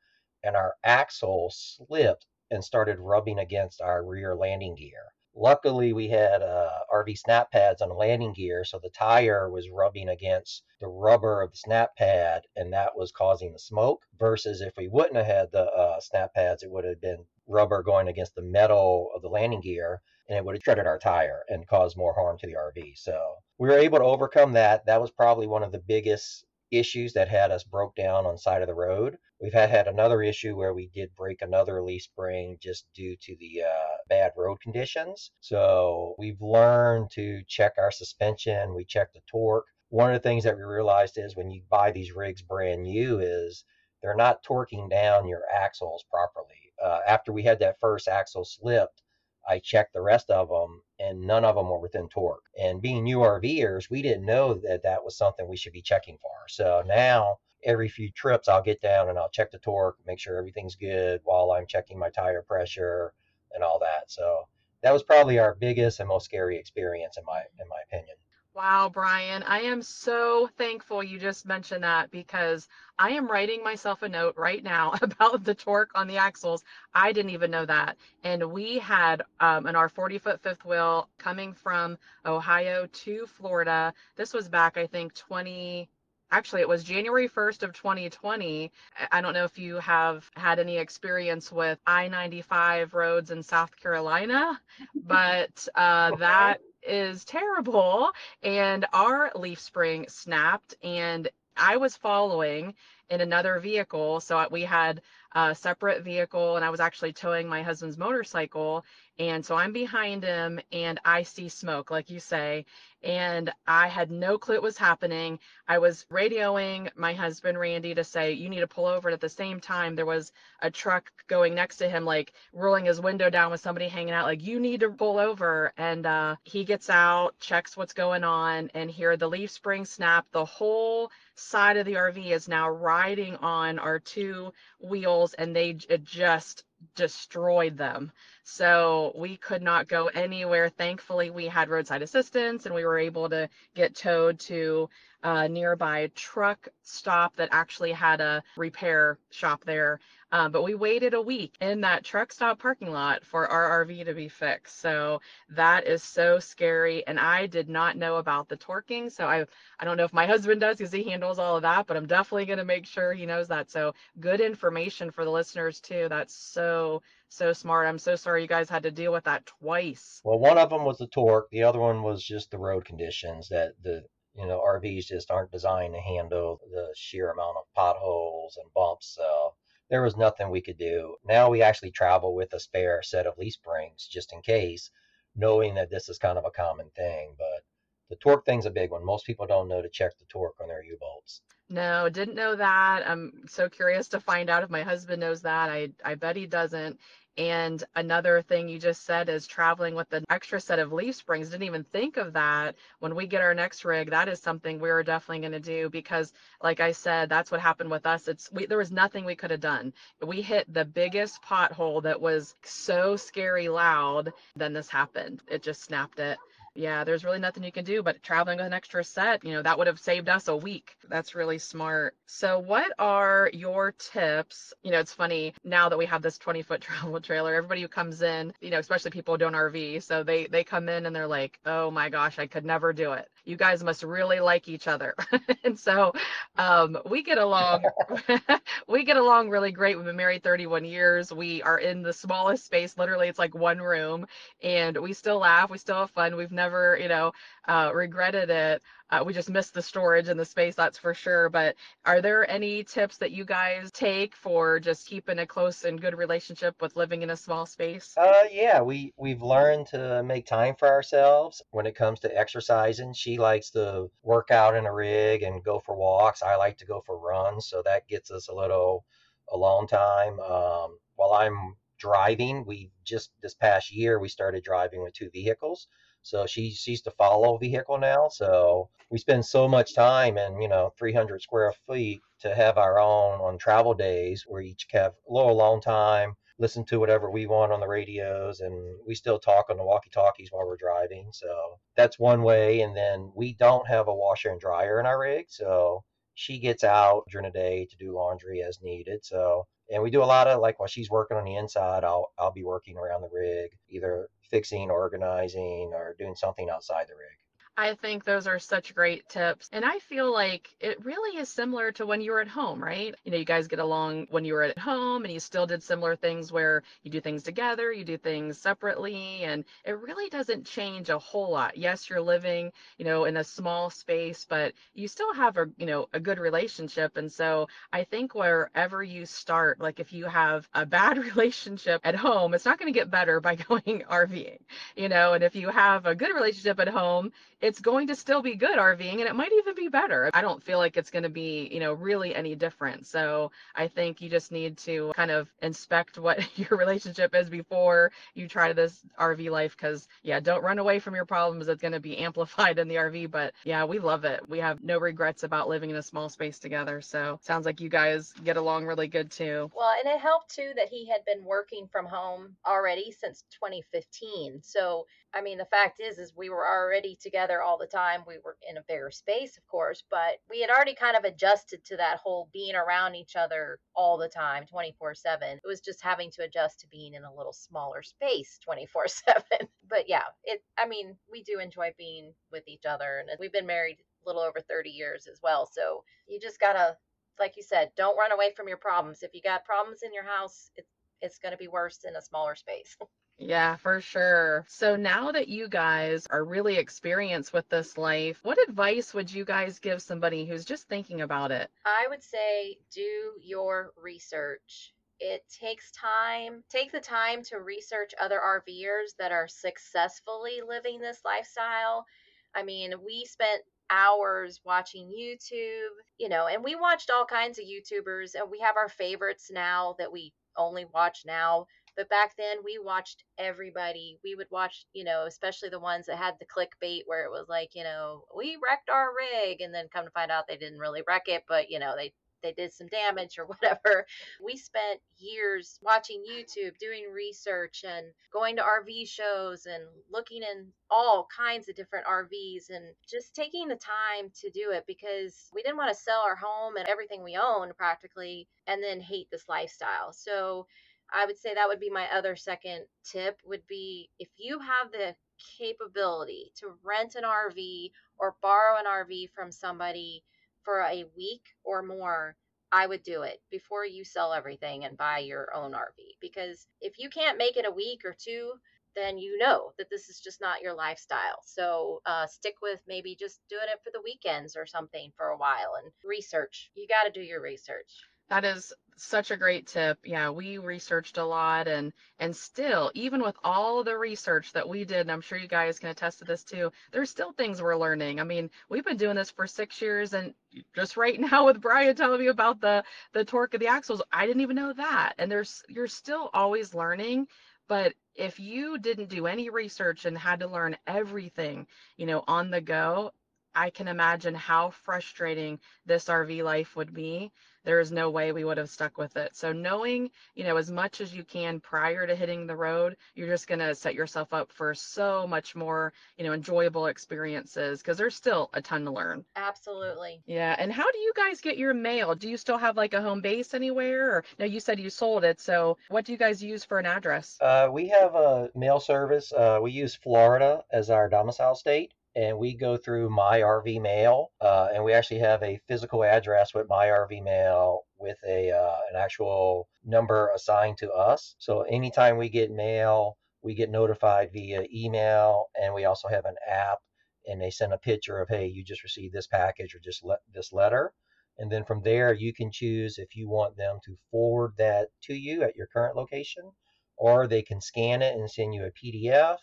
and 0.44 0.56
our 0.56 0.76
axle 0.84 1.52
slipped 1.52 2.26
and 2.50 2.64
started 2.64 2.98
rubbing 3.00 3.40
against 3.40 3.82
our 3.82 4.04
rear 4.04 4.36
landing 4.36 4.76
gear. 4.76 5.14
Luckily, 5.36 5.94
we 5.94 6.08
had 6.08 6.42
uh, 6.42 6.80
RV 6.92 7.18
snap 7.18 7.52
pads 7.52 7.82
on 7.82 7.90
the 7.90 7.96
landing 7.96 8.34
gear, 8.34 8.66
so 8.66 8.80
the 8.80 8.90
tire 8.90 9.50
was 9.50 9.70
rubbing 9.70 10.10
against 10.10 10.64
the 10.82 10.88
rubber 10.88 11.42
of 11.42 11.52
the 11.52 11.58
snap 11.58 11.96
pad, 11.96 12.44
and 12.56 12.74
that 12.74 12.98
was 12.98 13.12
causing 13.12 13.54
the 13.54 13.60
smoke. 13.60 14.02
Versus 14.18 14.62
if 14.62 14.76
we 14.76 14.88
wouldn't 14.88 15.18
have 15.18 15.26
had 15.26 15.52
the 15.52 15.66
uh, 15.66 16.00
snap 16.00 16.34
pads, 16.34 16.64
it 16.64 16.72
would 16.72 16.84
have 16.84 17.00
been 17.00 17.26
rubber 17.50 17.84
going 17.84 18.08
against 18.08 18.36
the 18.36 18.42
metal 18.42 19.10
of 19.16 19.22
the 19.22 19.30
landing 19.30 19.62
gear, 19.62 20.02
and 20.28 20.38
it 20.38 20.46
would 20.46 20.56
have 20.56 20.64
shredded 20.64 20.88
our 20.88 21.00
tire 21.00 21.44
and 21.50 21.68
caused 21.68 21.98
more 21.98 22.14
harm 22.14 22.38
to 22.38 22.48
the 22.48 22.54
RV. 22.54 22.98
So 22.98 23.36
we 23.58 23.68
were 23.68 23.78
able 23.78 23.98
to 23.98 24.06
overcome 24.06 24.54
that. 24.54 24.86
That 24.86 25.02
was 25.02 25.12
probably 25.12 25.48
one 25.48 25.64
of 25.64 25.72
the 25.72 25.80
biggest 25.80 26.46
issues 26.72 27.14
that 27.14 27.28
had 27.28 27.52
us 27.52 27.64
broke 27.64 27.96
down 27.96 28.26
on 28.26 28.38
side 28.38 28.62
of 28.62 28.68
the 28.68 28.76
road. 28.76 29.18
We've 29.42 29.54
had, 29.54 29.70
had 29.70 29.88
another 29.88 30.22
issue 30.22 30.56
where 30.56 30.74
we 30.74 30.88
did 30.94 31.16
break 31.16 31.42
another 31.42 31.82
leaf 31.82 32.04
spring 32.04 32.58
just 32.62 32.86
due 32.94 33.16
to 33.22 33.36
the 33.40 33.64
uh, 33.64 33.98
bad 34.08 34.34
road 34.36 34.60
conditions. 34.62 35.32
So 35.40 36.16
we've 36.18 36.42
learned 36.42 37.10
to 37.12 37.42
check 37.48 37.74
our 37.78 37.92
suspension. 37.92 38.76
We 38.76 38.86
check 38.86 39.14
the 39.14 39.22
torque. 39.32 39.66
One 39.90 40.14
of 40.14 40.22
the 40.22 40.28
things 40.28 40.44
that 40.44 40.56
we 40.56 40.64
realized 40.64 41.18
is 41.18 41.36
when 41.36 41.50
you 41.50 41.64
buy 41.70 41.92
these 41.92 42.12
rigs 42.12 42.42
brand 42.42 42.84
new 42.84 43.20
is 43.20 43.64
they're 44.02 44.16
not 44.16 44.44
torquing 44.44 44.90
down 44.90 45.28
your 45.28 45.44
axles 45.52 46.06
properly. 46.10 46.69
Uh, 46.84 47.00
after 47.08 47.32
we 47.32 47.44
had 47.44 47.60
that 47.60 47.80
first 47.80 48.08
axle 48.08 48.46
slipped, 48.46 49.02
I 49.48 49.60
checked 49.60 49.94
the 49.94 50.02
rest 50.02 50.30
of 50.30 50.50
them 50.50 50.84
and 51.00 51.22
none 51.22 51.46
of 51.46 51.56
them 51.56 51.70
were 51.70 51.80
within 51.80 52.08
torque. 52.10 52.46
And 52.60 52.82
being 52.82 53.04
new 53.04 53.20
RVers, 53.20 53.90
we 53.90 54.02
didn't 54.02 54.26
know 54.26 54.54
that 54.56 54.84
that 54.84 55.04
was 55.04 55.18
something 55.18 55.48
we 55.48 55.58
should 55.58 55.74
be 55.74 55.82
checking 55.82 56.18
for. 56.18 56.48
So 56.48 56.84
now 56.86 57.40
every 57.64 57.90
few 57.90 58.12
trips 58.12 58.48
I'll 58.48 58.62
get 58.62 58.82
down 58.82 59.10
and 59.10 59.18
I'll 59.18 59.30
check 59.30 59.52
the 59.52 59.60
torque, 59.60 59.98
make 60.06 60.20
sure 60.20 60.38
everything's 60.38 60.76
good 60.76 61.22
while 61.24 61.52
I'm 61.52 61.68
checking 61.68 61.98
my 61.98 62.10
tire 62.10 62.42
pressure 62.42 63.14
and 63.54 63.64
all 63.64 63.80
that. 63.80 64.12
So 64.12 64.48
that 64.84 64.94
was 64.94 65.04
probably 65.04 65.40
our 65.40 65.56
biggest 65.56 66.00
and 66.00 66.08
most 66.10 66.26
scary 66.26 66.58
experience 66.58 67.18
in 67.18 67.26
my 67.26 67.42
in 67.60 67.68
my 67.68 67.80
opinion. 67.88 68.16
Wow, 68.56 68.90
Brian, 68.90 69.44
I 69.44 69.62
am 69.62 69.82
so 69.82 70.48
thankful 70.58 71.04
you 71.04 71.18
just 71.20 71.46
mentioned 71.46 71.84
that 71.84 72.12
because 72.12 72.68
I 72.98 73.12
am 73.12 73.28
writing 73.32 73.64
myself 73.64 74.02
a 74.02 74.10
note 74.10 74.36
right 74.38 74.62
now 74.64 74.94
about 75.02 75.44
the 75.44 75.56
torque 75.56 75.92
on 75.96 76.08
the 76.08 76.18
axles. 76.18 76.64
I 76.94 77.12
didn't 77.14 77.32
even 77.32 77.52
know 77.52 77.66
that. 77.66 77.98
And 78.24 78.52
we 78.52 78.80
had 78.80 79.22
um, 79.40 79.66
an 79.68 79.76
R 79.76 79.88
40 79.88 80.18
foot 80.18 80.42
fifth 80.42 80.66
wheel 80.66 81.10
coming 81.18 81.54
from 81.54 81.98
Ohio 82.26 82.88
to 82.88 83.26
Florida. 83.28 83.94
This 84.16 84.34
was 84.34 84.50
back, 84.50 84.78
I 84.78 84.88
think, 84.88 85.14
20. 85.14 85.90
Actually, 86.32 86.62
it 86.62 86.68
was 86.70 86.84
January 86.84 87.28
1st 87.28 87.64
of 87.64 87.74
2020. 87.74 88.72
I 89.12 89.22
don't 89.22 89.34
know 89.34 89.46
if 89.46 89.58
you 89.58 89.76
have 89.78 90.30
had 90.36 90.60
any 90.60 90.78
experience 90.78 91.52
with 91.52 91.80
I 91.88 92.08
95 92.10 92.94
roads 92.94 93.32
in 93.32 93.42
South 93.44 93.76
Carolina, 93.78 94.60
but 95.08 95.68
uh, 95.76 96.12
that 96.14 96.60
is 96.84 97.26
terrible. 97.26 98.12
And 98.44 98.86
our 98.94 99.32
leaf 99.36 99.60
spring 99.60 100.06
snapped, 100.08 100.76
and 100.84 101.28
I 101.58 101.78
was 101.78 101.96
following 101.96 102.74
in 103.10 103.22
another 103.22 103.60
vehicle. 103.60 104.20
So 104.20 104.48
we 104.52 104.64
had 104.64 105.02
a 105.34 105.54
separate 105.54 106.04
vehicle, 106.04 106.56
and 106.56 106.66
I 106.66 106.70
was 106.70 106.80
actually 106.80 107.14
towing 107.14 107.48
my 107.48 107.62
husband's 107.62 107.98
motorcycle. 107.98 108.86
And 109.20 109.46
so 109.46 109.56
I'm 109.56 109.74
behind 109.74 110.24
him, 110.24 110.62
and 110.72 110.98
I 111.04 111.24
see 111.24 111.50
smoke, 111.50 111.92
like 111.92 112.10
you 112.10 112.22
say. 112.22 112.66
And 113.04 113.52
I 113.68 113.90
had 113.90 114.12
no 114.12 114.38
clue 114.38 114.56
it 114.56 114.62
was 114.62 114.78
happening. 114.78 115.40
I 115.68 115.78
was 115.80 116.06
radioing 116.10 116.90
my 116.96 117.14
husband, 117.14 117.60
Randy, 117.60 117.94
to 117.96 118.04
say, 118.06 118.32
You 118.32 118.48
need 118.48 118.62
to 118.62 118.68
pull 118.68 118.86
over. 118.86 119.10
And 119.10 119.14
at 119.14 119.20
the 119.20 119.28
same 119.28 119.60
time, 119.60 119.96
there 119.96 120.06
was 120.06 120.32
a 120.62 120.72
truck 120.72 121.12
going 121.28 121.54
next 121.54 121.78
to 121.78 121.90
him, 121.90 122.06
like 122.06 122.32
rolling 122.54 122.86
his 122.86 123.02
window 123.02 123.30
down 123.30 123.52
with 123.52 123.60
somebody 123.60 123.90
hanging 123.90 124.14
out, 124.14 124.26
like, 124.26 124.42
You 124.42 124.58
need 124.58 124.80
to 124.80 124.90
pull 124.90 125.20
over. 125.20 125.74
And 125.78 126.06
uh, 126.06 126.38
he 126.44 126.64
gets 126.64 126.90
out, 126.90 127.38
checks 127.42 127.76
what's 127.76 127.94
going 127.94 128.24
on, 128.24 128.72
and 128.74 128.90
here 128.90 129.18
the 129.18 129.30
leaf 129.30 129.52
spring 129.52 129.84
snap. 129.84 130.28
The 130.32 130.46
whole 130.46 131.12
side 131.36 131.76
of 131.76 131.86
the 131.86 131.96
RV 131.96 132.32
is 132.32 132.48
now 132.48 132.70
riding 132.70 133.36
on 133.38 133.80
our 133.80 134.00
two 134.00 134.54
wheels, 134.80 135.34
and 135.34 135.54
they 135.54 135.78
it 135.90 136.06
just 136.06 136.64
destroyed 136.96 137.78
them. 137.78 138.12
So 138.44 139.14
we 139.16 139.38
could 139.38 139.62
not 139.62 139.88
go 139.88 140.08
anywhere. 140.08 140.70
Thankfully, 140.70 141.30
we 141.30 141.46
had 141.46 141.70
roadside 141.70 142.02
assistance 142.02 142.66
and 142.66 142.76
we 142.76 142.86
were 142.86 142.98
able 142.98 143.30
to 143.30 143.50
get 143.76 143.96
towed 143.96 144.40
to 144.42 144.90
a 145.24 145.50
nearby 145.50 146.10
truck 146.16 146.68
stop 146.84 147.36
that 147.36 147.50
actually 147.52 147.92
had 147.92 148.22
a 148.22 148.44
repair 148.56 149.18
shop 149.32 149.64
there. 149.66 150.00
Um, 150.32 150.52
but 150.52 150.64
we 150.64 150.76
waited 150.76 151.14
a 151.16 151.22
week 151.22 151.56
in 151.60 151.82
that 151.82 152.04
truck 152.04 152.32
stop 152.32 152.60
parking 152.60 152.92
lot 152.92 153.26
for 153.26 153.48
our 153.48 153.84
RV 153.84 154.06
to 154.06 154.14
be 154.14 154.28
fixed. 154.28 154.80
So 154.80 155.22
that 155.50 155.88
is 155.88 156.04
so 156.04 156.40
scary. 156.40 157.06
And 157.08 157.20
I 157.20 157.48
did 157.48 157.68
not 157.68 157.98
know 157.98 158.18
about 158.18 158.48
the 158.48 158.58
torquing. 158.58 159.12
So 159.12 159.26
I, 159.26 159.46
I 159.80 159.86
don't 159.86 159.98
know 159.98 160.04
if 160.04 160.14
my 160.14 160.28
husband 160.28 160.62
does 160.62 160.78
because 160.78 160.94
he 160.94 161.04
handles 161.04 161.40
all 161.40 161.56
of 161.56 161.64
that, 161.64 161.88
but 161.88 161.98
I'm 161.98 162.06
definitely 162.06 162.46
going 162.46 162.60
to 162.60 162.66
make 162.66 162.86
sure 162.86 163.14
he 163.14 163.26
knows 163.26 163.48
that. 163.48 163.72
So 163.72 163.94
good 164.20 164.40
information 164.40 165.10
for 165.10 165.26
the 165.26 165.32
listeners 165.32 165.80
too. 165.80 166.08
That's 166.10 166.36
so, 166.36 167.02
so 167.30 167.52
smart. 167.52 167.88
I'm 167.88 168.00
so 168.00 168.16
sorry 168.16 168.44
you 168.44 168.48
guys 168.48 168.70
had 168.70 168.84
to 168.84 168.92
deal 168.92 169.12
with 169.12 169.24
that 169.24 169.48
twice. 169.48 170.22
Well, 170.24 170.40
one 170.40 170.60
of 170.60 170.70
them 170.70 170.86
was 170.86 171.00
the 171.00 171.08
torque. 171.08 171.50
The 171.50 171.64
other 171.64 171.80
one 171.80 172.04
was 172.04 172.24
just 172.24 172.52
the 172.52 172.60
road 172.60 172.86
conditions 172.86 173.50
that 173.50 173.74
the 173.82 174.04
you 174.36 174.46
know 174.46 174.62
RVs 174.66 175.06
just 175.06 175.32
aren't 175.32 175.52
designed 175.52 175.94
to 175.94 176.00
handle 176.00 176.60
the 176.72 176.94
sheer 176.96 177.32
amount 177.32 177.58
of 177.58 177.64
potholes 177.76 178.58
and 178.58 178.72
bumps. 178.74 179.16
So 179.16 179.56
there 179.90 180.02
was 180.04 180.16
nothing 180.16 180.50
we 180.50 180.62
could 180.62 180.78
do. 180.78 181.16
Now 181.26 181.50
we 181.50 181.62
actually 181.62 181.92
travel 181.92 182.36
with 182.36 182.54
a 182.54 182.60
spare 182.60 183.02
set 183.02 183.26
of 183.26 183.38
leaf 183.38 183.54
springs 183.54 184.08
just 184.08 184.34
in 184.34 184.42
case, 184.42 184.92
knowing 185.36 185.76
that 185.76 185.90
this 185.90 186.10
is 186.10 186.18
kind 186.20 186.38
of 186.38 186.46
a 186.46 186.52
common 186.52 186.90
thing. 186.96 187.36
But 187.38 187.64
the 188.10 188.16
torque 188.16 188.46
thing's 188.46 188.66
a 188.66 188.72
big 188.72 188.92
one. 188.92 189.06
Most 189.06 189.26
people 189.26 189.46
don't 189.46 189.68
know 189.68 189.82
to 189.82 189.90
check 189.90 190.18
the 190.18 190.26
torque 190.26 190.60
on 190.62 190.68
their 190.68 190.84
U 190.84 190.98
bolts. 191.00 191.42
No, 191.70 192.10
didn't 192.10 192.36
know 192.36 192.56
that. 192.56 193.04
I'm 193.08 193.44
so 193.48 193.70
curious 193.70 194.08
to 194.10 194.20
find 194.20 194.50
out 194.50 194.64
if 194.64 194.72
my 194.72 194.82
husband 194.82 195.20
knows 195.22 195.42
that. 195.44 195.70
I 195.70 195.90
I 196.04 196.16
bet 196.16 196.36
he 196.36 196.48
doesn't. 196.48 197.00
And 197.38 197.84
another 197.96 198.42
thing 198.42 198.68
you 198.68 198.80
just 198.80 199.06
said 199.06 199.30
is 199.30 199.48
traveling 199.48 199.96
with 199.96 200.12
an 200.12 200.26
extra 200.30 200.60
set 200.60 200.80
of 200.80 200.92
leaf 200.92 201.16
springs. 201.16 201.50
Didn't 201.50 201.64
even 201.64 201.86
think 201.86 202.18
of 202.18 202.34
that. 202.34 202.76
When 203.00 203.16
we 203.16 203.28
get 203.28 203.42
our 203.42 203.54
next 203.54 203.86
rig, 203.86 204.10
that 204.10 204.28
is 204.28 204.42
something 204.42 204.80
we're 204.80 205.04
definitely 205.04 205.40
going 205.40 205.54
to 205.54 205.60
do 205.60 205.90
because, 205.90 206.34
like 206.62 206.80
I 206.80 206.92
said, 206.92 207.30
that's 207.30 207.52
what 207.52 207.62
happened 207.62 207.92
with 207.92 208.06
us. 208.06 208.28
It's 208.28 208.52
we, 208.52 208.66
there 208.66 208.78
was 208.78 208.92
nothing 208.92 209.24
we 209.24 209.36
could 209.36 209.52
have 209.52 209.62
done. 209.62 209.94
We 210.22 210.42
hit 210.42 210.74
the 210.74 210.86
biggest 210.86 211.42
pothole 211.42 212.04
that 212.04 212.20
was 212.20 212.56
so 212.64 213.16
scary 213.16 213.70
loud. 213.70 214.34
Then 214.56 214.74
this 214.74 214.90
happened. 214.90 215.42
It 215.48 215.64
just 215.64 215.84
snapped 215.84 216.20
it 216.20 216.38
yeah, 216.76 217.04
there's 217.04 217.24
really 217.24 217.40
nothing 217.40 217.64
you 217.64 217.72
can 217.72 217.86
do 217.86 218.04
but 218.04 218.22
traveling 218.24 218.58
with 218.58 218.68
an 218.68 218.74
extra 218.74 219.04
set, 219.04 219.44
you 219.44 219.54
know, 219.54 219.62
that 219.62 219.78
would 219.78 219.88
have 219.88 220.00
saved 220.00 220.30
us 220.30 220.48
a 220.48 220.56
week. 220.56 220.96
That's 221.10 221.36
really 221.36 221.58
smart. 221.58 222.16
So, 222.26 222.60
what 222.60 222.92
are 223.00 223.50
your 223.54 223.92
tips? 223.94 224.74
You 224.84 224.92
know, 224.92 225.00
it's 225.00 225.14
funny 225.14 225.54
now 225.64 225.90
that 225.90 225.98
we 225.98 226.06
have 226.06 226.22
this 226.22 226.38
20 226.38 226.62
foot 226.64 226.82
travel 226.82 227.20
trailer, 227.22 227.54
everybody 227.54 227.82
who 227.82 227.88
comes 227.88 228.22
in, 228.22 228.54
you 228.62 228.70
know, 228.70 228.80
especially 228.80 229.12
people 229.12 229.34
who 229.34 229.40
don't 229.40 229.54
RV, 229.54 230.04
so 230.04 230.24
they 230.24 230.48
they 230.48 230.64
come 230.64 230.90
in 230.90 231.06
and 231.06 231.16
they're 231.16 231.28
like, 231.28 231.60
"Oh 231.66 231.92
my 231.92 232.10
gosh, 232.10 232.40
I 232.40 232.48
could 232.48 232.66
never 232.66 232.94
do 232.94 233.14
it." 233.14 233.30
You 233.46 233.56
guys 233.58 233.84
must 233.84 234.04
really 234.04 234.40
like 234.40 234.68
each 234.68 234.88
other. 234.88 235.16
and 235.64 235.78
so, 235.80 236.14
um, 236.58 236.98
we 237.10 237.24
get 237.24 237.38
along 237.38 237.92
we 238.88 239.04
get 239.04 239.18
along 239.18 239.50
really 239.50 239.72
great. 239.72 239.96
We've 239.96 240.06
been 240.06 240.16
married 240.16 240.44
31 240.44 240.86
years. 240.86 241.32
We 241.32 241.62
are 241.64 241.78
in 241.80 242.02
the 242.02 242.14
smallest 242.14 242.66
space, 242.66 242.98
literally 242.98 243.28
it's 243.28 243.40
like 243.40 243.56
one 243.56 243.80
room, 243.80 244.26
and 244.62 244.98
we 244.98 245.14
still 245.14 245.40
laugh, 245.40 245.70
we 245.70 245.78
still 245.78 246.00
have 246.00 246.12
fun. 246.12 246.36
We've 246.36 246.52
never, 246.52 246.98
you 247.02 247.08
know, 247.08 247.32
uh, 247.68 247.92
regretted 247.94 248.50
it. 248.50 248.82
Uh, 249.12 249.24
we 249.26 249.34
just 249.34 249.50
missed 249.50 249.74
the 249.74 249.82
storage 249.82 250.28
and 250.30 250.40
the 250.40 250.46
space, 250.46 250.76
that's 250.76 250.98
for 250.98 251.14
sure. 251.14 251.50
But 251.50 251.76
are 252.06 252.22
there 252.22 252.50
any 252.50 252.84
tips 252.84 253.18
that 253.18 253.32
you 253.32 253.44
guys 253.44 253.90
take 253.92 254.36
for 254.36 254.80
just 254.80 255.08
keeping 255.08 255.40
a 255.40 255.48
close 255.48 255.84
and 255.84 256.00
good 256.00 256.16
relationship 256.16 256.82
with 256.82 256.96
living 256.96 257.24
in 257.24 257.32
a 257.32 257.38
small 257.38 257.66
space? 257.66 258.14
Uh, 258.16 258.44
yeah, 258.52 258.82
we 258.82 259.14
we've 259.18 259.42
learned 259.42 259.88
to 259.88 260.22
make 260.24 260.46
time 260.46 260.76
for 260.78 260.88
ourselves 260.88 261.62
when 261.72 261.86
it 261.86 261.96
comes 261.96 262.20
to 262.20 262.38
exercising. 262.38 263.14
She 263.14 263.38
likes 263.38 263.72
to 263.72 264.10
work 264.22 264.52
out 264.52 264.76
in 264.76 264.86
a 264.86 264.94
rig 264.94 265.42
and 265.44 265.64
go 265.64 265.80
for 265.80 265.96
walks. 265.96 266.44
I 266.44 266.56
like 266.56 266.78
to 266.78 266.86
go 266.86 267.02
for 267.02 267.18
runs, 267.18 267.68
so 267.68 267.82
that 267.86 268.08
gets 268.08 268.30
us 268.30 268.48
a 268.48 268.54
little 268.54 269.06
alone 269.52 269.88
time. 269.88 270.40
Um, 270.40 271.00
while 271.16 271.34
I'm 271.34 271.76
driving, 271.98 272.66
we 272.66 272.92
just 273.04 273.32
this 273.42 273.56
past 273.56 273.92
year 273.92 274.20
we 274.20 274.30
started 274.30 274.64
driving 274.64 275.02
with 275.02 275.14
two 275.14 275.30
vehicles. 275.32 275.88
So 276.30 276.46
she 276.46 276.72
sees 276.72 277.02
to 277.04 277.12
follow 277.12 277.58
vehicle 277.58 277.98
now. 277.98 278.30
So 278.30 278.90
we 279.10 279.18
spend 279.18 279.46
so 279.46 279.68
much 279.68 279.96
time 279.96 280.38
in, 280.38 280.62
you 280.62 280.68
know, 280.68 280.94
300 280.98 281.42
square 281.42 281.74
feet 281.88 282.22
to 282.42 282.54
have 282.54 282.78
our 282.78 283.00
own 283.00 283.42
on 283.42 283.58
travel 283.58 283.94
days. 283.94 284.46
We 284.50 284.68
each 284.68 284.88
have 284.92 285.14
a 285.30 285.34
little 285.34 285.52
alone 285.52 285.82
time, 285.82 286.36
listen 286.60 286.86
to 286.86 287.00
whatever 287.00 287.32
we 287.32 287.48
want 287.48 287.72
on 287.72 287.80
the 287.80 287.88
radios, 287.88 288.60
and 288.60 289.00
we 289.08 289.16
still 289.16 289.40
talk 289.40 289.70
on 289.70 289.78
the 289.78 289.84
walkie 289.84 290.12
talkies 290.12 290.50
while 290.52 290.68
we're 290.68 290.78
driving. 290.78 291.30
So 291.32 291.80
that's 291.96 292.20
one 292.20 292.44
way. 292.44 292.82
And 292.82 292.96
then 292.96 293.32
we 293.36 293.54
don't 293.54 293.88
have 293.88 294.08
a 294.08 294.16
washer 294.16 294.52
and 294.52 294.60
dryer 294.60 295.00
in 295.00 295.06
our 295.08 295.20
rig. 295.20 295.48
So 295.50 296.04
she 296.36 296.60
gets 296.60 296.84
out 296.84 297.24
during 297.32 297.46
the 297.46 297.60
day 297.60 297.88
to 297.90 297.98
do 297.98 298.14
laundry 298.14 298.62
as 298.62 298.82
needed. 298.82 299.26
So 299.26 299.66
and 299.92 300.04
we 300.04 300.10
do 300.10 300.24
a 300.24 300.26
lot 300.26 300.48
of 300.48 300.62
like 300.62 300.80
while 300.80 300.88
she's 300.88 301.10
working 301.10 301.38
on 301.38 301.46
the 301.46 301.56
inside, 301.56 302.04
I'll 302.04 302.32
I'll 302.38 302.52
be 302.52 302.64
working 302.64 302.98
around 302.98 303.22
the 303.22 303.30
rig, 303.32 303.72
either 303.90 304.30
fixing, 304.50 304.90
organizing, 304.92 305.92
or 305.94 306.16
doing 306.18 306.36
something 306.36 306.70
outside 306.70 307.08
the 307.08 307.16
rig. 307.16 307.38
I 307.78 307.96
think 307.96 308.26
those 308.26 308.46
are 308.46 308.60
such 308.60 308.94
great 308.94 309.30
tips. 309.30 309.70
And 309.72 309.86
I 309.86 310.00
feel 310.00 310.34
like 310.34 310.68
it 310.82 311.06
really 311.06 311.40
is 311.40 311.48
similar 311.48 311.94
to 311.94 312.06
when 312.06 312.20
you 312.20 312.32
were 312.32 312.42
at 312.42 312.50
home, 312.50 312.84
right? 312.84 313.16
You 313.24 313.32
know, 313.32 313.38
you 313.38 313.46
guys 313.46 313.70
get 313.70 313.80
along 313.80 314.28
when 314.32 314.44
you 314.44 314.54
were 314.54 314.64
at 314.64 314.78
home 314.78 315.24
and 315.24 315.34
you 315.34 315.40
still 315.40 315.66
did 315.66 315.82
similar 315.82 316.18
things 316.18 316.52
where 316.52 316.84
you 317.04 317.12
do 317.12 317.22
things 317.22 317.42
together, 317.42 317.94
you 317.94 318.04
do 318.04 318.18
things 318.18 318.58
separately, 318.58 319.44
and 319.44 319.64
it 319.86 319.98
really 319.98 320.30
doesn't 320.30 320.66
change 320.66 321.10
a 321.10 321.18
whole 321.20 321.52
lot. 321.52 321.78
Yes, 321.78 322.10
you're 322.10 322.20
living, 322.20 322.74
you 322.98 323.06
know, 323.06 323.24
in 323.24 323.38
a 323.38 323.46
small 323.46 323.90
space, 323.90 324.46
but 324.50 324.74
you 324.94 325.08
still 325.08 325.34
have 325.34 325.56
a, 325.56 325.68
you 325.78 325.86
know, 325.86 326.10
a 326.12 326.20
good 326.20 326.38
relationship. 326.38 327.16
And 327.16 327.32
so 327.32 327.70
I 327.94 328.04
think 328.04 328.36
wherever 328.36 329.02
you 329.02 329.26
start, 329.26 329.80
like 329.80 330.02
if 330.02 330.12
you 330.12 330.26
have 330.26 330.68
a 330.74 330.86
bad 330.86 331.18
relationship 331.36 332.02
at 332.04 332.16
home, 332.16 332.54
it's 332.54 332.66
not 332.66 332.78
going 332.78 332.92
to 332.92 333.00
get 333.00 333.10
better 333.10 333.40
by 333.40 333.56
going 333.70 334.04
RVing, 334.10 334.60
you 334.98 335.08
know, 335.08 335.32
and 335.32 335.46
if 335.46 335.56
you 335.56 335.70
have 335.70 336.06
a 336.06 336.14
good 336.16 336.36
relationship 336.36 336.82
at 336.82 336.90
home, 336.90 337.32
it's 337.62 337.80
going 337.80 338.08
to 338.08 338.16
still 338.16 338.42
be 338.42 338.56
good 338.56 338.78
RVing 338.78 339.14
and 339.14 339.22
it 339.22 339.36
might 339.36 339.52
even 339.52 339.76
be 339.76 339.88
better. 339.90 340.30
I 340.34 340.42
don't 340.42 340.64
feel 340.64 340.78
like 340.78 340.98
it's 340.98 341.10
going 341.10 341.24
to 341.24 341.30
be, 341.30 341.70
you 341.72 341.80
know, 341.80 341.94
really 341.94 342.34
any 342.34 342.56
different. 342.56 343.06
So 343.06 343.52
I 343.76 343.88
think 343.88 344.22
you 344.22 344.30
just 344.30 344.52
need 344.52 344.78
to 344.80 345.12
kind 345.16 345.32
of 345.32 345.50
inspect 345.62 346.18
what 346.18 346.40
your 346.58 346.78
relationship 346.78 347.36
is 347.36 347.50
before 347.50 348.12
you 348.34 348.48
try 348.48 348.74
this 348.74 349.02
RV 349.20 349.50
life. 349.50 349.76
Cause 349.78 350.08
yeah, 350.24 350.40
don't 350.40 350.64
run 350.64 350.80
away 350.80 351.00
from 351.00 351.16
your 351.16 351.26
problems. 351.26 351.68
It's 351.68 351.82
going 351.82 351.92
to 351.94 352.00
be 352.00 352.18
amplified 352.30 352.80
in 352.80 352.88
the 352.88 352.96
RV. 352.96 353.32
But 353.32 353.54
yeah, 353.64 353.86
we 353.86 354.00
love 354.00 354.26
it. 354.26 354.48
We 354.48 354.60
have 354.60 354.84
no 354.84 354.98
regrets 354.98 355.44
about 355.44 355.70
living 355.70 355.90
in 355.90 355.96
a 355.98 356.04
small 356.04 356.30
space 356.30 356.60
together. 356.60 357.02
So 357.02 357.40
sounds 357.42 357.66
like 357.66 357.82
you 357.82 357.90
guys 357.90 358.34
get 358.44 358.58
along 358.58 358.86
really 358.86 359.08
good 359.08 359.32
too. 359.32 359.70
Well, 359.76 359.94
and 360.00 360.14
it 360.14 360.20
helped 360.20 360.56
too 360.56 360.72
that 360.76 360.90
he 360.90 361.08
had 361.08 361.26
been 361.26 361.44
working 361.44 361.88
from 361.92 362.06
home 362.06 362.56
already 362.66 363.12
since 363.12 363.44
2015. 363.52 364.62
So 364.64 365.06
I 365.34 365.42
mean, 365.42 365.60
the 365.60 365.66
fact 365.66 366.00
is, 366.00 366.18
is 366.18 366.36
we 366.36 366.50
were 366.50 366.68
already 366.68 367.16
together 367.16 367.62
all 367.62 367.78
the 367.78 367.86
time. 367.88 368.24
We 368.28 368.40
were 368.44 368.58
in 368.68 368.78
a 368.78 368.84
bigger 368.88 369.12
space, 369.12 369.58
of 369.58 369.68
course, 369.68 370.04
but 370.10 370.40
we 370.50 370.62
had 370.62 370.72
already 370.72 370.96
kind 370.96 371.16
of 371.16 371.24
adjusted 371.24 371.86
to 371.86 371.98
that 371.98 372.18
whole 372.18 372.50
being 372.52 372.76
around 372.76 373.16
each 373.16 373.36
other 373.36 373.80
all 373.96 374.18
the 374.18 374.28
time, 374.28 374.66
24 374.66 375.14
7. 375.16 375.60
It 375.64 375.68
was 375.68 375.82
just 375.82 376.02
having 376.02 376.32
to 376.32 376.44
adjust 376.44 376.80
to 376.80 376.88
being 376.88 377.14
in 377.14 377.24
a 377.26 377.34
little 377.34 377.54
smaller 377.54 378.02
space 378.02 378.60
24 378.64 379.08
7. 379.08 379.44
But 379.90 380.08
yeah, 380.08 380.24
it, 380.44 380.64
I 380.78 380.88
mean, 380.88 381.16
we 381.32 381.44
do 381.44 381.60
enjoy 381.60 381.94
being 381.98 382.34
with 382.52 382.64
each 382.68 382.86
other. 382.88 383.20
And 383.20 383.30
we've 383.40 383.52
been 383.52 383.66
married 383.66 383.98
a 384.24 384.28
little 384.28 384.42
over 384.44 384.62
30 384.62 384.92
years 384.92 385.28
as 385.32 385.40
well. 385.44 385.68
So 385.72 386.04
you 386.28 386.40
just 386.40 386.60
gotta, 386.60 386.96
like 387.40 387.56
you 387.58 387.64
said, 387.64 387.92
don't 387.98 388.18
run 388.18 388.32
away 388.32 388.54
from 388.56 388.68
your 388.68 388.78
problems. 388.78 389.24
If 389.24 389.34
you 389.34 389.42
got 389.42 389.66
problems 389.66 390.02
in 390.04 390.14
your 390.14 390.26
house, 390.26 390.72
it's, 390.78 390.90
it's 391.22 391.40
going 391.40 391.54
to 391.54 391.58
be 391.58 391.68
worse 391.68 392.00
in 392.08 392.16
a 392.16 392.22
smaller 392.22 392.56
space. 392.56 392.96
Yeah, 393.40 393.78
for 393.78 394.02
sure. 394.02 394.66
So 394.68 394.98
now 394.98 395.32
that 395.32 395.48
you 395.48 395.70
guys 395.70 396.28
are 396.30 396.44
really 396.44 396.76
experienced 396.76 397.54
with 397.54 397.68
this 397.70 397.98
life, 397.98 398.40
what 398.44 398.58
advice 398.68 399.14
would 399.14 399.32
you 399.32 399.46
guys 399.46 399.80
give 399.80 400.02
somebody 400.02 400.46
who's 400.46 400.66
just 400.66 400.90
thinking 400.90 401.22
about 401.22 401.52
it? 401.52 401.72
I 401.86 402.08
would 402.10 402.22
say 402.22 402.78
do 402.94 403.34
your 403.42 403.94
research. 404.02 404.94
It 405.22 405.44
takes 405.50 405.92
time. 405.92 406.64
Take 406.70 406.92
the 406.92 407.00
time 407.00 407.42
to 407.44 407.60
research 407.60 408.12
other 408.20 408.40
RVers 408.40 409.16
that 409.20 409.32
are 409.32 409.48
successfully 409.48 410.60
living 410.68 411.00
this 411.00 411.22
lifestyle. 411.24 412.06
I 412.54 412.64
mean, 412.64 412.94
we 413.06 413.26
spent 413.26 413.62
hours 413.90 414.60
watching 414.66 415.08
YouTube, 415.08 415.96
you 416.18 416.30
know, 416.30 416.48
and 416.48 416.64
we 416.64 416.76
watched 416.76 417.10
all 417.10 417.26
kinds 417.26 417.58
of 417.58 417.66
YouTubers 417.66 418.36
and 418.36 418.52
we 418.52 418.60
have 418.60 418.76
our 418.78 418.90
favorites 418.90 419.50
now 419.52 419.96
that 419.98 420.12
we 420.12 420.34
only 420.58 420.86
watch 420.94 421.24
now 421.26 421.66
but 422.00 422.08
back 422.08 422.38
then, 422.38 422.60
we 422.64 422.80
watched 422.82 423.26
everybody. 423.38 424.18
We 424.24 424.34
would 424.34 424.48
watch, 424.52 424.86
you 424.94 425.04
know, 425.04 425.26
especially 425.28 425.68
the 425.68 425.82
ones 425.82 426.06
that 426.06 426.18
had 426.18 426.36
the 426.40 426.46
clickbait 426.46 427.02
where 427.08 427.26
it 427.26 427.30
was 427.30 427.48
like, 427.50 427.72
you 427.76 427.84
know, 427.84 428.24
we 428.38 428.58
wrecked 428.64 428.90
our 428.90 429.10
rig, 429.14 429.60
and 429.60 429.74
then 429.74 429.90
come 429.94 430.06
to 430.06 430.12
find 430.12 430.32
out 430.32 430.46
they 430.48 430.56
didn't 430.56 430.80
really 430.80 431.04
wreck 431.06 431.24
it, 431.28 431.44
but 431.50 431.70
you 431.70 431.78
know, 431.78 431.96
they 431.98 432.14
they 432.42 432.54
did 432.54 432.72
some 432.72 432.88
damage 432.88 433.38
or 433.38 433.46
whatever. 433.48 434.06
We 434.42 434.56
spent 434.56 435.02
years 435.18 435.78
watching 435.82 436.24
YouTube, 436.24 436.78
doing 436.80 437.12
research 437.14 437.84
and 437.86 438.06
going 438.32 438.56
to 438.56 438.62
RV 438.62 439.10
shows 439.10 439.66
and 439.66 439.84
looking 440.10 440.42
in 440.42 440.68
all 440.90 441.28
kinds 441.36 441.68
of 441.68 441.76
different 441.76 442.06
RVs 442.06 442.70
and 442.70 442.86
just 443.12 443.36
taking 443.36 443.68
the 443.68 443.76
time 443.76 444.32
to 444.40 444.50
do 444.52 444.72
it 444.72 444.86
because 444.88 445.50
we 445.54 445.64
didn't 445.64 445.76
want 445.76 445.94
to 445.94 446.02
sell 446.02 446.22
our 446.22 446.38
home 446.38 446.78
and 446.78 446.88
everything 446.88 447.26
we 447.26 447.38
own 447.38 447.74
practically 447.78 448.48
and 448.68 448.82
then 448.82 449.02
hate 449.02 449.28
this 449.32 449.50
lifestyle. 449.50 450.14
So 450.14 450.66
I 451.14 451.26
would 451.26 451.38
say 451.38 451.54
that 451.54 451.68
would 451.68 451.80
be 451.80 451.90
my 451.90 452.08
other 452.14 452.36
second 452.36 452.86
tip 453.04 453.40
would 453.46 453.66
be 453.68 454.10
if 454.20 454.30
you 454.38 454.60
have 454.60 454.92
the 454.92 455.16
capability 455.58 456.52
to 456.58 456.74
rent 456.84 457.16
an 457.16 457.24
RV 457.24 457.92
or 458.18 458.36
borrow 458.42 458.78
an 458.78 458.86
RV 458.86 459.30
from 459.32 459.52
somebody 459.52 460.24
for 460.64 460.82
a 460.82 461.06
week 461.16 461.44
or 461.64 461.82
more, 461.82 462.36
I 462.72 462.86
would 462.86 463.04
do 463.04 463.24
it 463.24 463.42
before 463.50 463.86
you 463.86 464.04
sell 464.04 464.34
everything 464.34 464.86
and 464.86 464.98
buy 464.98 465.20
your 465.20 465.54
own 465.56 465.72
RV. 465.72 466.18
Because 466.22 466.68
if 466.82 467.00
you 467.00 467.10
can't 467.10 467.38
make 467.38 467.58
it 467.58 467.66
a 467.66 467.72
week 467.72 468.02
or 468.06 468.16
two, 468.18 468.54
then 468.96 469.18
you 469.18 469.38
know 469.38 469.72
that 469.78 469.90
this 469.90 470.10
is 470.10 470.20
just 470.20 470.42
not 470.42 470.62
your 470.62 470.74
lifestyle. 470.74 471.42
So 471.46 472.02
uh, 472.06 472.28
stick 472.28 472.56
with 472.62 472.82
maybe 472.88 473.16
just 473.20 473.40
doing 473.50 473.64
it 473.72 473.80
for 473.84 473.92
the 473.94 474.02
weekends 474.04 474.56
or 474.56 474.66
something 474.66 475.12
for 475.16 475.28
a 475.28 475.38
while 475.38 475.76
and 475.82 475.92
research. 476.04 476.72
You 476.76 476.88
got 476.88 477.12
to 477.12 477.20
do 477.20 477.26
your 477.26 477.42
research. 477.42 477.92
That 478.30 478.46
is 478.46 478.74
such 479.06 479.32
a 479.32 479.38
great 479.38 479.68
tip. 479.68 480.00
Yeah, 480.04 480.30
we 480.30 480.58
researched 480.58 481.18
a 481.18 481.26
lot 481.26 481.68
and 481.68 481.94
and 482.20 482.36
still 482.36 482.92
even 482.94 483.22
with 483.22 483.36
all 483.44 483.84
the 483.84 483.98
research 483.98 484.52
that 484.54 484.68
we 484.68 484.86
did, 484.86 485.02
and 485.02 485.12
I'm 485.12 485.22
sure 485.22 485.38
you 485.38 485.48
guys 485.48 485.80
can 485.80 485.90
attest 485.90 486.20
to 486.20 486.26
this 486.26 486.44
too, 486.44 486.72
there's 486.92 487.10
still 487.10 487.32
things 487.32 487.62
we're 487.62 487.78
learning. 487.78 488.20
I 488.20 488.24
mean, 488.24 488.50
we've 488.70 488.86
been 488.86 488.98
doing 488.98 489.16
this 489.16 489.32
for 489.32 489.48
6 489.48 489.82
years 489.82 490.14
and 490.14 490.34
just 490.76 490.98
right 490.98 491.20
now 491.32 491.46
with 491.46 491.62
Brian 491.62 491.96
telling 491.96 492.20
me 492.20 492.28
about 492.28 492.62
the 492.62 492.84
the 493.14 493.26
torque 493.26 493.54
of 493.54 493.60
the 493.60 493.68
axles, 493.68 494.02
I 494.12 494.26
didn't 494.26 494.42
even 494.42 494.56
know 494.56 494.74
that. 494.74 495.14
And 495.18 495.32
there's 495.32 495.64
you're 495.70 495.88
still 495.88 496.30
always 496.34 496.74
learning, 496.74 497.28
but 497.68 497.94
if 498.16 498.40
you 498.40 498.78
didn't 498.78 499.10
do 499.10 499.28
any 499.28 499.50
research 499.50 500.06
and 500.06 500.18
had 500.18 500.40
to 500.42 500.48
learn 500.48 500.78
everything, 500.88 501.68
you 501.98 502.06
know, 502.06 502.24
on 502.28 502.50
the 502.52 502.62
go, 502.62 503.12
I 503.56 503.70
can 503.70 503.88
imagine 503.88 504.36
how 504.36 504.72
frustrating 504.72 505.60
this 505.86 506.06
RV 506.10 506.44
life 506.44 506.76
would 506.76 506.94
be. 506.94 507.32
There 507.66 507.80
is 507.80 507.92
no 507.92 508.10
way 508.10 508.32
we 508.32 508.44
would 508.44 508.58
have 508.58 508.70
stuck 508.70 508.98
with 508.98 509.18
it. 509.18 509.36
So 509.36 509.52
knowing, 509.52 510.10
you 510.36 510.44
know, 510.44 510.58
as 510.58 510.72
much 510.72 511.02
as 511.02 511.14
you 511.14 511.24
can 511.24 511.60
prior 511.60 512.08
to 512.08 512.16
hitting 512.16 512.48
the 512.48 512.56
road, 512.56 512.96
you're 513.16 513.28
just 513.28 513.48
going 513.48 513.60
to 513.60 513.76
set 513.76 513.94
yourself 513.94 514.34
up 514.34 514.52
for 514.52 514.74
so 514.74 515.28
much 515.28 515.56
more, 515.56 515.94
you 516.18 516.26
know, 516.26 516.34
enjoyable 516.34 516.88
experiences 516.88 517.82
because 517.82 517.98
there's 517.98 518.16
still 518.16 518.50
a 518.54 518.62
ton 518.62 518.86
to 518.86 518.92
learn. 518.92 519.26
Absolutely. 519.36 520.22
Yeah. 520.26 520.56
And 520.58 520.72
how 520.72 520.90
do 520.92 520.98
you 521.00 521.12
guys 521.16 521.42
get 521.42 521.58
your 521.58 521.74
mail? 521.74 522.16
Do 522.16 522.30
you 522.30 522.38
still 522.38 522.58
have 522.58 522.78
like 522.78 522.94
a 522.94 523.02
home 523.02 523.22
base 523.22 523.54
anywhere? 523.54 524.10
Or 524.10 524.24
no, 524.40 524.46
you 524.46 524.60
said 524.60 524.80
you 524.80 524.90
sold 524.90 525.24
it. 525.24 525.42
So 525.42 525.78
what 525.90 526.06
do 526.06 526.12
you 526.12 526.18
guys 526.18 526.44
use 526.44 526.64
for 526.64 526.80
an 526.80 526.86
address? 526.86 527.38
Uh, 527.42 527.70
we 527.72 527.88
have 527.90 528.16
a 528.16 528.50
mail 528.56 528.80
service. 528.80 529.32
Uh, 529.34 529.60
we 529.62 529.72
use 529.72 529.96
Florida 529.96 530.64
as 530.72 530.90
our 530.90 531.10
domicile 531.10 531.56
state 531.56 531.94
and 532.20 532.38
we 532.38 532.54
go 532.54 532.76
through 532.76 533.10
my 533.10 533.40
RV 533.40 533.82
Mail, 533.82 534.32
uh, 534.42 534.68
and 534.74 534.84
we 534.84 534.92
actually 534.92 535.20
have 535.20 535.42
a 535.42 535.58
physical 535.70 536.04
address 536.04 536.54
with 536.54 536.68
my 536.68 536.88
RV 536.88 537.24
Mail 537.24 537.84
with 537.98 538.18
a 538.28 538.52
uh, 538.52 538.76
an 538.92 538.98
actual 538.98 539.70
number 539.86 540.30
assigned 540.36 540.78
to 540.80 540.92
us. 540.92 541.36
So 541.40 541.62
anytime 541.62 542.18
we 542.18 542.28
get 542.28 542.52
mail, 542.52 543.16
we 543.42 543.56
get 543.56 543.70
notified 543.70 544.32
via 544.34 544.66
email, 544.74 545.46
and 545.62 545.74
we 545.74 545.86
also 545.86 546.10
have 546.10 546.26
an 546.26 546.36
app, 546.46 546.80
and 547.26 547.42
they 547.42 547.52
send 547.52 547.72
a 547.72 547.78
picture 547.78 548.20
of 548.20 548.28
hey, 548.28 548.48
you 548.48 548.66
just 548.66 548.84
received 548.84 549.14
this 549.14 549.28
package 549.28 549.74
or 549.74 549.80
just 549.80 550.04
let 550.04 550.20
this 550.34 550.52
letter. 550.52 550.92
And 551.38 551.50
then 551.50 551.64
from 551.64 551.82
there, 551.84 552.12
you 552.14 552.34
can 552.34 552.52
choose 552.52 552.98
if 552.98 553.16
you 553.16 553.30
want 553.30 553.56
them 553.56 553.80
to 553.86 553.98
forward 554.12 554.56
that 554.58 554.90
to 555.04 555.14
you 555.14 555.44
at 555.44 555.56
your 555.56 555.68
current 555.68 555.96
location, 555.96 556.52
or 556.98 557.28
they 557.28 557.44
can 557.44 557.62
scan 557.62 558.02
it 558.02 558.18
and 558.18 558.30
send 558.30 558.54
you 558.54 558.66
a 558.66 558.72
PDF 558.72 559.38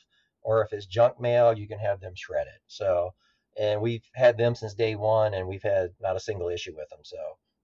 or 0.47 0.63
if 0.63 0.73
it's 0.73 0.87
junk 0.87 1.21
mail, 1.21 1.53
you 1.59 1.67
can 1.67 1.81
have 1.81 2.01
them 2.01 2.13
shred 2.15 2.47
it. 2.47 2.61
So, 2.69 3.11
and 3.59 3.81
we've 3.81 4.05
had 4.15 4.39
them 4.39 4.55
since 4.55 4.75
day 4.75 4.95
one, 4.95 5.35
and 5.35 5.49
we've 5.49 5.63
had 5.63 5.91
not 6.01 6.17
a 6.17 6.21
single 6.21 6.49
issue 6.49 6.75
with 6.77 6.89
them. 6.89 7.01
So 7.03 7.17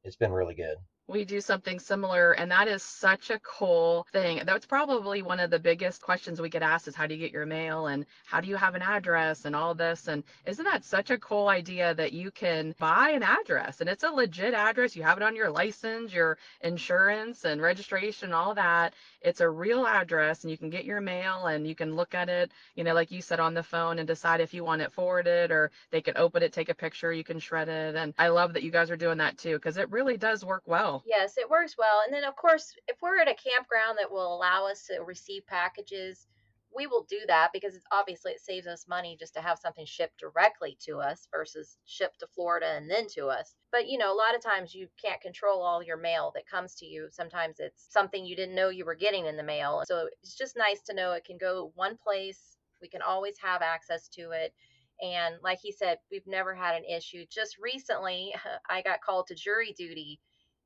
it's 0.04 0.16
been 0.16 0.32
really 0.32 0.56
good 0.56 0.76
we 1.12 1.24
do 1.24 1.40
something 1.40 1.78
similar 1.78 2.32
and 2.32 2.50
that 2.50 2.66
is 2.66 2.82
such 2.82 3.30
a 3.30 3.38
cool 3.40 4.06
thing. 4.12 4.40
That's 4.46 4.66
probably 4.66 5.22
one 5.22 5.40
of 5.40 5.50
the 5.50 5.58
biggest 5.58 6.00
questions 6.00 6.40
we 6.40 6.48
get 6.48 6.62
asked 6.62 6.88
is 6.88 6.96
how 6.96 7.06
do 7.06 7.14
you 7.14 7.20
get 7.20 7.32
your 7.32 7.46
mail 7.46 7.86
and 7.88 8.06
how 8.24 8.40
do 8.40 8.48
you 8.48 8.56
have 8.56 8.74
an 8.74 8.82
address 8.82 9.44
and 9.44 9.54
all 9.54 9.74
this 9.74 10.08
and 10.08 10.24
isn't 10.46 10.64
that 10.64 10.84
such 10.84 11.10
a 11.10 11.18
cool 11.18 11.48
idea 11.48 11.94
that 11.94 12.12
you 12.12 12.30
can 12.30 12.74
buy 12.78 13.10
an 13.10 13.22
address? 13.22 13.80
And 13.80 13.90
it's 13.90 14.04
a 14.04 14.10
legit 14.10 14.54
address. 14.54 14.96
You 14.96 15.02
have 15.02 15.18
it 15.18 15.22
on 15.22 15.36
your 15.36 15.50
license 15.50 16.12
your 16.12 16.38
insurance 16.62 17.44
and 17.44 17.60
registration 17.60 18.32
all 18.32 18.54
that. 18.54 18.94
It's 19.20 19.40
a 19.40 19.48
real 19.48 19.86
address 19.86 20.42
and 20.42 20.50
you 20.50 20.56
can 20.56 20.70
get 20.70 20.84
your 20.84 21.00
mail 21.00 21.46
and 21.46 21.66
you 21.66 21.74
can 21.74 21.94
look 21.94 22.14
at 22.14 22.28
it 22.28 22.50
you 22.74 22.84
know 22.84 22.94
like 22.94 23.10
you 23.10 23.20
said 23.20 23.40
on 23.40 23.54
the 23.54 23.62
phone 23.62 23.98
and 23.98 24.08
decide 24.08 24.40
if 24.40 24.54
you 24.54 24.64
want 24.64 24.82
it 24.82 24.92
forwarded 24.92 25.50
or 25.50 25.70
they 25.90 26.00
can 26.00 26.16
open 26.16 26.42
it 26.42 26.52
take 26.52 26.70
a 26.70 26.74
picture 26.74 27.12
you 27.12 27.24
can 27.24 27.38
shred 27.38 27.68
it. 27.68 27.94
And 27.94 28.14
i 28.18 28.28
love 28.28 28.54
that 28.54 28.62
you 28.62 28.70
guys 28.70 28.90
are 28.90 28.96
doing 28.96 29.18
that 29.18 29.36
too 29.38 29.54
because 29.56 29.76
it 29.76 29.90
really 29.90 30.16
does 30.16 30.44
work 30.44 30.62
well 30.66 31.01
Yes, 31.04 31.36
it 31.38 31.50
works 31.50 31.76
well. 31.76 32.02
And 32.04 32.14
then, 32.14 32.24
of 32.24 32.36
course, 32.36 32.74
if 32.88 32.96
we're 33.02 33.20
at 33.20 33.28
a 33.28 33.34
campground 33.34 33.98
that 33.98 34.10
will 34.10 34.34
allow 34.34 34.66
us 34.66 34.86
to 34.86 35.02
receive 35.02 35.46
packages, 35.46 36.26
we 36.74 36.86
will 36.86 37.04
do 37.08 37.20
that 37.26 37.50
because 37.52 37.78
obviously 37.90 38.32
it 38.32 38.40
saves 38.40 38.66
us 38.66 38.88
money 38.88 39.16
just 39.18 39.34
to 39.34 39.40
have 39.40 39.58
something 39.58 39.84
shipped 39.84 40.18
directly 40.18 40.78
to 40.86 40.98
us 40.98 41.28
versus 41.30 41.76
shipped 41.84 42.20
to 42.20 42.26
Florida 42.34 42.74
and 42.76 42.90
then 42.90 43.06
to 43.08 43.26
us. 43.26 43.54
But 43.70 43.88
you 43.88 43.98
know, 43.98 44.12
a 44.12 44.16
lot 44.16 44.34
of 44.34 44.42
times 44.42 44.74
you 44.74 44.88
can't 45.02 45.20
control 45.20 45.60
all 45.60 45.82
your 45.82 45.96
mail 45.96 46.32
that 46.34 46.48
comes 46.48 46.74
to 46.76 46.86
you. 46.86 47.08
Sometimes 47.10 47.56
it's 47.58 47.86
something 47.90 48.24
you 48.24 48.36
didn't 48.36 48.54
know 48.54 48.70
you 48.70 48.84
were 48.84 48.94
getting 48.94 49.26
in 49.26 49.36
the 49.36 49.42
mail. 49.42 49.82
So 49.86 50.08
it's 50.22 50.36
just 50.36 50.56
nice 50.56 50.80
to 50.82 50.94
know 50.94 51.12
it 51.12 51.24
can 51.24 51.38
go 51.38 51.72
one 51.74 51.96
place. 51.96 52.56
We 52.80 52.88
can 52.88 53.02
always 53.02 53.36
have 53.38 53.62
access 53.62 54.08
to 54.10 54.30
it. 54.30 54.54
And 55.02 55.36
like 55.42 55.58
he 55.60 55.72
said, 55.72 55.98
we've 56.10 56.26
never 56.26 56.54
had 56.54 56.76
an 56.76 56.84
issue. 56.84 57.24
Just 57.30 57.58
recently, 57.58 58.34
I 58.70 58.82
got 58.82 59.02
called 59.02 59.26
to 59.28 59.34
jury 59.34 59.74
duty 59.76 60.20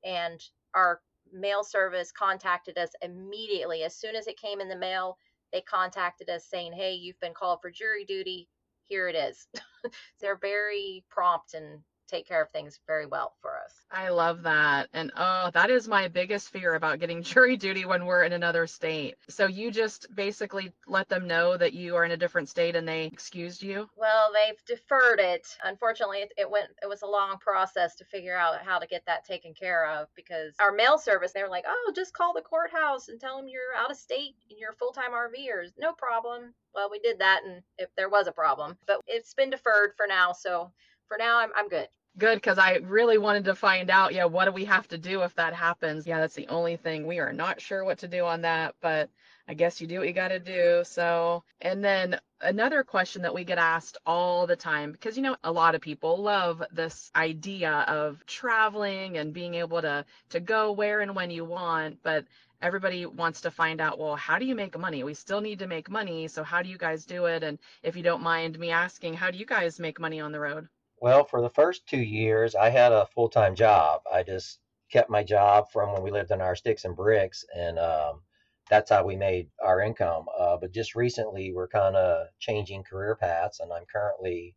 and 0.04 0.42
our 0.74 1.00
mail 1.32 1.64
service 1.64 2.12
contacted 2.12 2.78
us 2.78 2.90
immediately. 3.02 3.82
As 3.82 3.96
soon 3.96 4.14
as 4.14 4.26
it 4.26 4.40
came 4.40 4.60
in 4.60 4.68
the 4.68 4.76
mail, 4.76 5.18
they 5.52 5.60
contacted 5.60 6.28
us 6.28 6.46
saying, 6.46 6.72
Hey, 6.72 6.92
you've 6.94 7.20
been 7.20 7.34
called 7.34 7.60
for 7.60 7.70
jury 7.70 8.04
duty. 8.04 8.48
Here 8.84 9.08
it 9.08 9.16
is. 9.16 9.48
They're 10.20 10.38
very 10.38 11.04
prompt 11.10 11.54
and 11.54 11.80
take 12.06 12.26
care 12.26 12.42
of 12.42 12.50
things 12.50 12.80
very 12.86 13.06
well 13.06 13.34
for 13.40 13.50
us. 13.64 13.72
I 13.90 14.08
love 14.08 14.42
that. 14.42 14.88
And 14.92 15.12
oh, 15.16 15.50
that 15.54 15.70
is 15.70 15.88
my 15.88 16.08
biggest 16.08 16.50
fear 16.50 16.74
about 16.74 16.98
getting 16.98 17.22
jury 17.22 17.56
duty 17.56 17.84
when 17.84 18.06
we're 18.06 18.24
in 18.24 18.32
another 18.32 18.66
state. 18.66 19.16
So 19.28 19.46
you 19.46 19.70
just 19.70 20.14
basically 20.14 20.72
let 20.86 21.08
them 21.08 21.26
know 21.26 21.56
that 21.56 21.72
you 21.72 21.96
are 21.96 22.04
in 22.04 22.12
a 22.12 22.16
different 22.16 22.48
state 22.48 22.76
and 22.76 22.86
they 22.86 23.04
excused 23.04 23.62
you? 23.62 23.88
Well, 23.96 24.30
they've 24.32 24.62
deferred 24.64 25.20
it. 25.20 25.46
Unfortunately, 25.64 26.18
it, 26.18 26.32
it 26.36 26.50
went 26.50 26.68
it 26.82 26.88
was 26.88 27.02
a 27.02 27.06
long 27.06 27.38
process 27.38 27.96
to 27.96 28.04
figure 28.04 28.36
out 28.36 28.62
how 28.62 28.78
to 28.78 28.86
get 28.86 29.04
that 29.06 29.24
taken 29.24 29.54
care 29.54 29.86
of 29.86 30.08
because 30.14 30.54
our 30.58 30.72
mail 30.72 30.98
service 30.98 31.32
they 31.32 31.42
were 31.42 31.48
like, 31.48 31.64
"Oh, 31.66 31.92
just 31.94 32.14
call 32.14 32.32
the 32.32 32.40
courthouse 32.40 33.08
and 33.08 33.20
tell 33.20 33.36
them 33.36 33.48
you're 33.48 33.74
out 33.76 33.90
of 33.90 33.96
state 33.96 34.34
and 34.50 34.58
you're 34.58 34.72
full-time 34.72 35.12
RVers. 35.12 35.72
No 35.78 35.92
problem." 35.92 36.54
Well, 36.74 36.90
we 36.90 36.98
did 36.98 37.18
that 37.20 37.42
and 37.44 37.62
if 37.78 37.88
there 37.96 38.10
was 38.10 38.26
a 38.26 38.32
problem, 38.32 38.76
but 38.86 39.00
it's 39.06 39.34
been 39.34 39.50
deferred 39.50 39.92
for 39.96 40.06
now, 40.06 40.32
so 40.32 40.72
for 41.08 41.16
now 41.18 41.38
I'm 41.38 41.50
I'm 41.56 41.68
good 41.68 41.88
good 42.18 42.36
because 42.36 42.58
I 42.58 42.76
really 42.76 43.18
wanted 43.18 43.44
to 43.44 43.54
find 43.54 43.90
out, 43.90 44.14
yeah, 44.14 44.24
what 44.24 44.46
do 44.46 44.52
we 44.52 44.64
have 44.64 44.88
to 44.88 44.98
do 44.98 45.22
if 45.22 45.34
that 45.34 45.52
happens? 45.54 46.06
Yeah, 46.06 46.20
that's 46.20 46.34
the 46.34 46.48
only 46.48 46.76
thing. 46.76 47.06
We 47.06 47.18
are 47.18 47.32
not 47.32 47.60
sure 47.60 47.84
what 47.84 47.98
to 47.98 48.08
do 48.08 48.24
on 48.24 48.42
that, 48.42 48.74
but 48.80 49.10
I 49.48 49.54
guess 49.54 49.80
you 49.80 49.86
do 49.86 49.98
what 49.98 50.08
you 50.08 50.14
got 50.14 50.28
to 50.28 50.38
do. 50.40 50.82
So, 50.84 51.44
and 51.60 51.84
then 51.84 52.18
another 52.40 52.82
question 52.82 53.22
that 53.22 53.34
we 53.34 53.44
get 53.44 53.58
asked 53.58 53.98
all 54.06 54.46
the 54.46 54.56
time 54.56 54.92
because 54.92 55.16
you 55.16 55.22
know 55.22 55.36
a 55.44 55.52
lot 55.52 55.74
of 55.74 55.80
people 55.80 56.22
love 56.22 56.62
this 56.72 57.10
idea 57.16 57.70
of 57.88 58.24
traveling 58.26 59.18
and 59.18 59.32
being 59.32 59.54
able 59.54 59.80
to 59.82 60.04
to 60.30 60.40
go 60.40 60.72
where 60.72 61.00
and 61.00 61.14
when 61.14 61.30
you 61.30 61.44
want, 61.44 62.02
but 62.02 62.24
everybody 62.62 63.04
wants 63.06 63.42
to 63.42 63.50
find 63.50 63.80
out 63.82 63.98
well 63.98 64.16
how 64.16 64.38
do 64.38 64.46
you 64.46 64.54
make 64.54 64.78
money 64.78 65.04
we 65.04 65.12
still 65.12 65.42
need 65.42 65.58
to 65.58 65.66
make 65.66 65.90
money 65.90 66.26
so 66.26 66.42
how 66.42 66.62
do 66.62 66.70
you 66.70 66.78
guys 66.78 67.04
do 67.04 67.26
it 67.26 67.42
and 67.42 67.58
if 67.82 67.94
you 67.96 68.02
don't 68.02 68.22
mind 68.22 68.58
me 68.58 68.70
asking 68.70 69.12
how 69.12 69.30
do 69.30 69.36
you 69.36 69.44
guys 69.44 69.78
make 69.78 70.00
money 70.00 70.20
on 70.20 70.32
the 70.32 70.40
road 70.40 70.66
well, 71.00 71.24
for 71.24 71.42
the 71.42 71.50
first 71.50 71.86
two 71.86 72.00
years, 72.00 72.54
I 72.54 72.70
had 72.70 72.92
a 72.92 73.06
full 73.06 73.28
time 73.28 73.54
job. 73.54 74.02
I 74.12 74.22
just 74.22 74.58
kept 74.90 75.10
my 75.10 75.22
job 75.22 75.66
from 75.72 75.92
when 75.92 76.02
we 76.02 76.10
lived 76.10 76.30
in 76.30 76.40
our 76.40 76.56
sticks 76.56 76.84
and 76.84 76.96
bricks, 76.96 77.44
and 77.54 77.78
um, 77.78 78.22
that's 78.70 78.90
how 78.90 79.04
we 79.04 79.16
made 79.16 79.48
our 79.62 79.80
income. 79.80 80.26
Uh, 80.38 80.56
but 80.56 80.72
just 80.72 80.94
recently, 80.94 81.52
we're 81.52 81.68
kind 81.68 81.96
of 81.96 82.28
changing 82.38 82.84
career 82.84 83.16
paths, 83.16 83.60
and 83.60 83.72
I'm 83.72 83.84
currently 83.92 84.54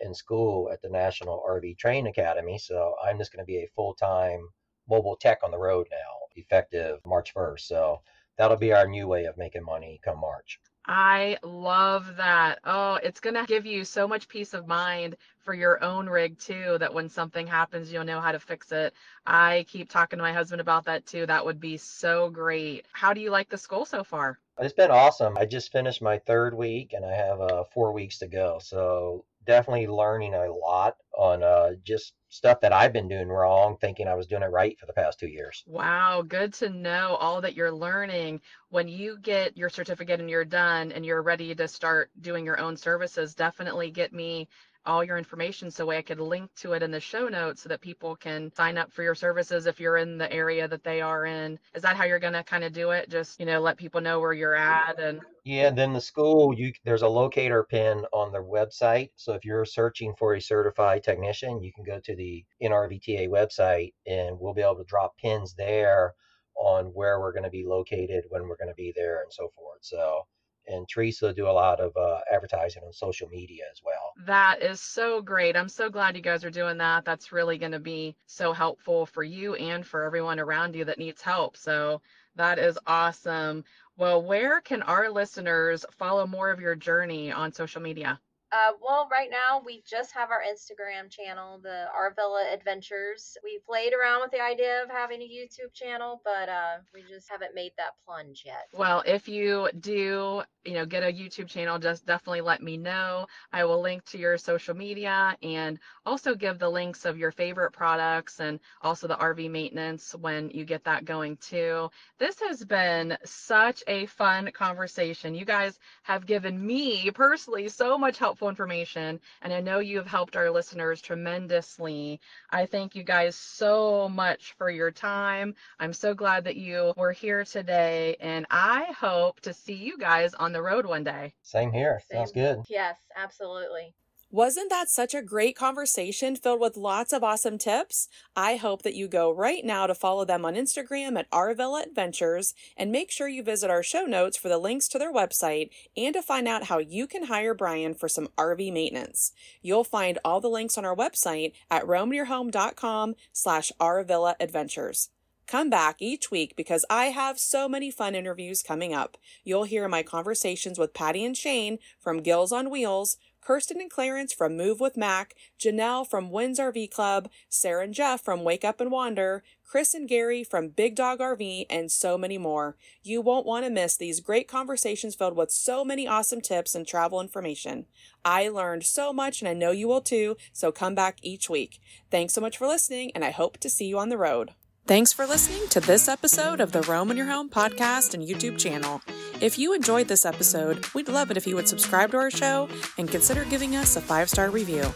in 0.00 0.14
school 0.14 0.70
at 0.72 0.80
the 0.82 0.88
National 0.88 1.44
RV 1.48 1.78
Training 1.78 2.06
Academy. 2.08 2.58
So 2.58 2.94
I'm 3.04 3.18
just 3.18 3.32
going 3.32 3.44
to 3.44 3.46
be 3.46 3.58
a 3.58 3.70
full 3.74 3.94
time 3.94 4.40
mobile 4.88 5.16
tech 5.16 5.40
on 5.44 5.50
the 5.50 5.58
road 5.58 5.86
now, 5.90 6.28
effective 6.36 7.00
March 7.06 7.34
1st. 7.34 7.60
So 7.60 8.00
that'll 8.36 8.56
be 8.56 8.72
our 8.72 8.86
new 8.86 9.06
way 9.06 9.24
of 9.24 9.36
making 9.36 9.64
money 9.64 10.00
come 10.04 10.20
March. 10.20 10.60
I 10.86 11.38
love 11.42 12.16
that. 12.16 12.60
Oh, 12.64 12.98
it's 13.02 13.20
going 13.20 13.34
to 13.34 13.44
give 13.46 13.66
you 13.66 13.84
so 13.84 14.08
much 14.08 14.28
peace 14.28 14.54
of 14.54 14.66
mind 14.66 15.16
for 15.38 15.52
your 15.52 15.82
own 15.84 16.08
rig 16.08 16.38
too 16.38 16.76
that 16.78 16.92
when 16.92 17.08
something 17.08 17.46
happens, 17.46 17.92
you'll 17.92 18.04
know 18.04 18.20
how 18.20 18.32
to 18.32 18.38
fix 18.38 18.72
it. 18.72 18.94
I 19.26 19.66
keep 19.68 19.90
talking 19.90 20.18
to 20.18 20.22
my 20.22 20.32
husband 20.32 20.60
about 20.60 20.84
that 20.86 21.04
too. 21.04 21.26
That 21.26 21.44
would 21.44 21.60
be 21.60 21.76
so 21.76 22.30
great. 22.30 22.86
How 22.92 23.12
do 23.12 23.20
you 23.20 23.30
like 23.30 23.48
the 23.48 23.58
school 23.58 23.84
so 23.84 24.02
far? 24.02 24.38
It's 24.58 24.74
been 24.74 24.90
awesome. 24.90 25.36
I 25.36 25.44
just 25.44 25.70
finished 25.70 26.02
my 26.02 26.18
third 26.18 26.54
week 26.54 26.92
and 26.92 27.04
I 27.04 27.14
have 27.14 27.40
uh, 27.40 27.64
four 27.64 27.92
weeks 27.92 28.18
to 28.18 28.26
go. 28.26 28.58
So 28.60 29.24
definitely 29.48 29.86
learning 29.86 30.34
a 30.34 30.52
lot 30.52 30.94
on 31.16 31.42
uh, 31.42 31.70
just 31.82 32.12
stuff 32.28 32.60
that 32.60 32.72
I've 32.72 32.92
been 32.92 33.08
doing 33.08 33.28
wrong, 33.28 33.78
thinking 33.80 34.06
I 34.06 34.14
was 34.14 34.26
doing 34.26 34.42
it 34.42 34.50
right 34.50 34.78
for 34.78 34.84
the 34.84 34.92
past 34.92 35.18
two 35.18 35.26
years. 35.26 35.64
Wow, 35.66 36.20
good 36.20 36.52
to 36.54 36.68
know 36.68 37.16
all 37.18 37.40
that 37.40 37.56
you're 37.56 37.72
learning. 37.72 38.42
When 38.68 38.86
you 38.88 39.18
get 39.18 39.56
your 39.56 39.70
certificate 39.70 40.20
and 40.20 40.28
you're 40.28 40.44
done 40.44 40.92
and 40.92 41.04
you're 41.04 41.22
ready 41.22 41.54
to 41.54 41.66
start 41.66 42.10
doing 42.20 42.44
your 42.44 42.60
own 42.60 42.76
services, 42.76 43.34
definitely 43.34 43.90
get 43.90 44.12
me 44.12 44.48
all 44.88 45.04
your 45.04 45.18
information 45.18 45.70
so 45.70 45.90
I 45.90 46.02
could 46.02 46.20
link 46.20 46.50
to 46.56 46.72
it 46.72 46.82
in 46.82 46.90
the 46.90 47.00
show 47.00 47.28
notes 47.28 47.62
so 47.62 47.68
that 47.68 47.80
people 47.80 48.16
can 48.16 48.52
sign 48.54 48.78
up 48.78 48.92
for 48.92 49.02
your 49.02 49.14
services 49.14 49.66
if 49.66 49.80
you're 49.80 49.98
in 49.98 50.18
the 50.18 50.32
area 50.32 50.66
that 50.68 50.84
they 50.84 51.00
are 51.00 51.26
in. 51.26 51.58
Is 51.74 51.82
that 51.82 51.96
how 51.96 52.04
you're 52.04 52.18
going 52.18 52.32
to 52.34 52.44
kind 52.44 52.64
of 52.64 52.72
do 52.72 52.90
it? 52.90 53.10
Just, 53.10 53.38
you 53.40 53.46
know, 53.46 53.60
let 53.60 53.76
people 53.76 54.00
know 54.00 54.20
where 54.20 54.32
you're 54.32 54.56
at 54.56 54.98
and 54.98 55.20
Yeah, 55.44 55.70
then 55.70 55.92
the 55.92 56.00
school, 56.00 56.54
you 56.54 56.72
there's 56.84 57.02
a 57.02 57.08
locator 57.08 57.64
pin 57.64 58.04
on 58.12 58.32
their 58.32 58.44
website. 58.44 59.10
So 59.16 59.32
if 59.34 59.44
you're 59.44 59.64
searching 59.64 60.14
for 60.18 60.34
a 60.34 60.40
certified 60.40 61.02
technician, 61.02 61.62
you 61.62 61.72
can 61.72 61.84
go 61.84 62.00
to 62.00 62.16
the 62.16 62.44
NRVTA 62.62 63.28
website 63.28 63.94
and 64.06 64.38
we'll 64.38 64.54
be 64.54 64.62
able 64.62 64.76
to 64.76 64.84
drop 64.84 65.16
pins 65.18 65.54
there 65.54 66.14
on 66.56 66.86
where 66.86 67.20
we're 67.20 67.32
going 67.32 67.44
to 67.44 67.50
be 67.50 67.64
located, 67.64 68.24
when 68.30 68.42
we're 68.48 68.56
going 68.56 68.68
to 68.68 68.74
be 68.74 68.92
there, 68.94 69.22
and 69.22 69.32
so 69.32 69.48
forth. 69.56 69.78
So, 69.82 70.22
and 70.68 70.88
Teresa 70.88 71.32
do 71.32 71.48
a 71.48 71.50
lot 71.50 71.80
of 71.80 71.96
uh, 71.96 72.20
advertising 72.30 72.82
on 72.84 72.92
social 72.92 73.28
media 73.28 73.64
as 73.72 73.80
well. 73.84 74.12
That 74.26 74.62
is 74.62 74.80
so 74.80 75.20
great. 75.22 75.56
I'm 75.56 75.68
so 75.68 75.88
glad 75.88 76.16
you 76.16 76.22
guys 76.22 76.44
are 76.44 76.50
doing 76.50 76.78
that. 76.78 77.04
That's 77.04 77.32
really 77.32 77.58
going 77.58 77.72
to 77.72 77.78
be 77.78 78.16
so 78.26 78.52
helpful 78.52 79.06
for 79.06 79.22
you 79.22 79.54
and 79.54 79.86
for 79.86 80.04
everyone 80.04 80.38
around 80.40 80.74
you 80.74 80.84
that 80.84 80.98
needs 80.98 81.22
help. 81.22 81.56
So 81.56 82.00
that 82.36 82.58
is 82.58 82.78
awesome. 82.86 83.64
Well, 83.96 84.22
where 84.22 84.60
can 84.60 84.82
our 84.82 85.10
listeners 85.10 85.84
follow 85.92 86.26
more 86.26 86.50
of 86.50 86.60
your 86.60 86.74
journey 86.74 87.32
on 87.32 87.52
social 87.52 87.80
media? 87.80 88.20
Uh, 88.50 88.72
well, 88.82 89.08
right 89.10 89.28
now 89.30 89.60
we 89.64 89.82
just 89.86 90.12
have 90.12 90.30
our 90.30 90.40
Instagram 90.42 91.10
channel, 91.10 91.60
the 91.62 91.84
RVilla 91.94 92.54
Adventures. 92.54 93.36
We 93.44 93.60
played 93.66 93.92
around 93.92 94.22
with 94.22 94.30
the 94.30 94.40
idea 94.40 94.82
of 94.82 94.88
having 94.88 95.20
a 95.20 95.24
YouTube 95.24 95.74
channel, 95.74 96.22
but 96.24 96.48
uh, 96.48 96.78
we 96.94 97.02
just 97.02 97.30
haven't 97.30 97.54
made 97.54 97.72
that 97.76 97.92
plunge 98.06 98.44
yet. 98.46 98.68
Well, 98.72 99.02
if 99.04 99.28
you 99.28 99.68
do, 99.80 100.42
you 100.64 100.72
know, 100.72 100.86
get 100.86 101.02
a 101.02 101.12
YouTube 101.12 101.48
channel, 101.48 101.78
just 101.78 102.06
definitely 102.06 102.40
let 102.40 102.62
me 102.62 102.78
know. 102.78 103.26
I 103.52 103.64
will 103.64 103.82
link 103.82 104.04
to 104.06 104.18
your 104.18 104.38
social 104.38 104.74
media 104.74 105.36
and 105.42 105.78
also 106.06 106.34
give 106.34 106.58
the 106.58 106.70
links 106.70 107.04
of 107.04 107.18
your 107.18 107.32
favorite 107.32 107.72
products 107.72 108.40
and 108.40 108.60
also 108.80 109.08
the 109.08 109.16
RV 109.16 109.50
maintenance 109.50 110.14
when 110.14 110.48
you 110.50 110.64
get 110.64 110.84
that 110.84 111.04
going 111.04 111.36
too. 111.36 111.90
This 112.18 112.40
has 112.40 112.64
been 112.64 113.18
such 113.24 113.82
a 113.86 114.06
fun 114.06 114.50
conversation. 114.54 115.34
You 115.34 115.44
guys 115.44 115.78
have 116.04 116.24
given 116.24 116.64
me 116.64 117.10
personally 117.10 117.68
so 117.68 117.98
much 117.98 118.16
help 118.16 118.37
helpful 118.38 118.48
information. 118.48 119.18
And 119.42 119.52
I 119.52 119.60
know 119.60 119.80
you 119.80 119.96
have 119.96 120.06
helped 120.06 120.36
our 120.36 120.48
listeners 120.48 121.02
tremendously. 121.02 122.20
I 122.50 122.66
thank 122.66 122.94
you 122.94 123.02
guys 123.02 123.34
so 123.34 124.08
much 124.08 124.54
for 124.56 124.70
your 124.70 124.92
time. 124.92 125.56
I'm 125.80 125.92
so 125.92 126.14
glad 126.14 126.44
that 126.44 126.54
you 126.54 126.92
were 126.96 127.10
here 127.10 127.44
today. 127.44 128.16
And 128.20 128.46
I 128.48 128.92
hope 128.96 129.40
to 129.40 129.52
see 129.52 129.74
you 129.74 129.98
guys 129.98 130.34
on 130.34 130.52
the 130.52 130.62
road 130.62 130.86
one 130.86 131.02
day. 131.02 131.34
Same 131.42 131.72
here. 131.72 132.00
Same. 132.08 132.18
Sounds 132.18 132.32
good. 132.32 132.62
Yes, 132.68 132.96
absolutely. 133.16 133.92
Wasn't 134.30 134.68
that 134.68 134.90
such 134.90 135.14
a 135.14 135.22
great 135.22 135.56
conversation 135.56 136.36
filled 136.36 136.60
with 136.60 136.76
lots 136.76 137.14
of 137.14 137.24
awesome 137.24 137.56
tips? 137.56 138.08
I 138.36 138.56
hope 138.56 138.82
that 138.82 138.94
you 138.94 139.08
go 139.08 139.32
right 139.32 139.64
now 139.64 139.86
to 139.86 139.94
follow 139.94 140.26
them 140.26 140.44
on 140.44 140.54
Instagram 140.54 141.18
at 141.18 141.30
RVilla 141.30 141.86
Adventures 141.86 142.52
and 142.76 142.92
make 142.92 143.10
sure 143.10 143.26
you 143.26 143.42
visit 143.42 143.70
our 143.70 143.82
show 143.82 144.02
notes 144.02 144.36
for 144.36 144.50
the 144.50 144.58
links 144.58 144.86
to 144.88 144.98
their 144.98 145.14
website 145.14 145.70
and 145.96 146.12
to 146.12 146.20
find 146.20 146.46
out 146.46 146.64
how 146.64 146.76
you 146.76 147.06
can 147.06 147.24
hire 147.24 147.54
Brian 147.54 147.94
for 147.94 148.06
some 148.06 148.28
RV 148.36 148.70
maintenance. 148.70 149.32
You'll 149.62 149.82
find 149.82 150.18
all 150.22 150.42
the 150.42 150.50
links 150.50 150.76
on 150.76 150.84
our 150.84 150.94
website 150.94 151.52
at 151.70 151.84
roamyourhome.com 151.84 153.14
slash 153.32 153.72
RVilla 153.80 154.34
Adventures. 154.40 155.08
Come 155.48 155.70
back 155.70 155.96
each 156.02 156.30
week 156.30 156.56
because 156.56 156.84
I 156.90 157.06
have 157.06 157.40
so 157.40 157.70
many 157.70 157.90
fun 157.90 158.14
interviews 158.14 158.62
coming 158.62 158.92
up. 158.92 159.16
You'll 159.44 159.64
hear 159.64 159.88
my 159.88 160.02
conversations 160.02 160.78
with 160.78 160.92
Patty 160.92 161.24
and 161.24 161.34
Shane 161.34 161.78
from 161.98 162.20
Gills 162.20 162.52
on 162.52 162.68
Wheels, 162.68 163.16
Kirsten 163.48 163.80
and 163.80 163.90
Clarence 163.90 164.34
from 164.34 164.58
Move 164.58 164.78
with 164.78 164.98
Mac, 164.98 165.34
Janelle 165.58 166.06
from 166.06 166.30
Wynn's 166.30 166.58
RV 166.58 166.90
Club, 166.90 167.30
Sarah 167.48 167.82
and 167.82 167.94
Jeff 167.94 168.22
from 168.22 168.44
Wake 168.44 168.62
Up 168.62 168.78
and 168.78 168.90
Wander, 168.90 169.42
Chris 169.64 169.94
and 169.94 170.06
Gary 170.06 170.44
from 170.44 170.68
Big 170.68 170.94
Dog 170.94 171.20
RV, 171.20 171.64
and 171.70 171.90
so 171.90 172.18
many 172.18 172.36
more. 172.36 172.76
You 173.02 173.22
won't 173.22 173.46
want 173.46 173.64
to 173.64 173.70
miss 173.70 173.96
these 173.96 174.20
great 174.20 174.48
conversations 174.48 175.14
filled 175.14 175.34
with 175.34 175.50
so 175.50 175.82
many 175.82 176.06
awesome 176.06 176.42
tips 176.42 176.74
and 176.74 176.86
travel 176.86 177.22
information. 177.22 177.86
I 178.22 178.50
learned 178.50 178.84
so 178.84 179.14
much 179.14 179.40
and 179.40 179.48
I 179.48 179.54
know 179.54 179.70
you 179.70 179.88
will 179.88 180.02
too, 180.02 180.36
so 180.52 180.70
come 180.70 180.94
back 180.94 181.16
each 181.22 181.48
week. 181.48 181.80
Thanks 182.10 182.34
so 182.34 182.42
much 182.42 182.58
for 182.58 182.66
listening, 182.66 183.12
and 183.14 183.24
I 183.24 183.30
hope 183.30 183.56
to 183.60 183.70
see 183.70 183.86
you 183.86 183.98
on 183.98 184.10
the 184.10 184.18
road. 184.18 184.50
Thanks 184.88 185.12
for 185.12 185.26
listening 185.26 185.68
to 185.68 185.80
this 185.80 186.08
episode 186.08 186.60
of 186.60 186.72
the 186.72 186.80
Roam 186.80 187.10
in 187.10 187.18
Your 187.18 187.26
Home 187.26 187.50
podcast 187.50 188.14
and 188.14 188.26
YouTube 188.26 188.56
channel. 188.56 189.02
If 189.38 189.58
you 189.58 189.74
enjoyed 189.74 190.08
this 190.08 190.24
episode, 190.24 190.86
we'd 190.94 191.10
love 191.10 191.30
it 191.30 191.36
if 191.36 191.46
you 191.46 191.56
would 191.56 191.68
subscribe 191.68 192.12
to 192.12 192.16
our 192.16 192.30
show 192.30 192.70
and 192.96 193.06
consider 193.06 193.44
giving 193.44 193.76
us 193.76 193.96
a 193.96 194.00
five 194.00 194.30
star 194.30 194.48
review. 194.48 194.86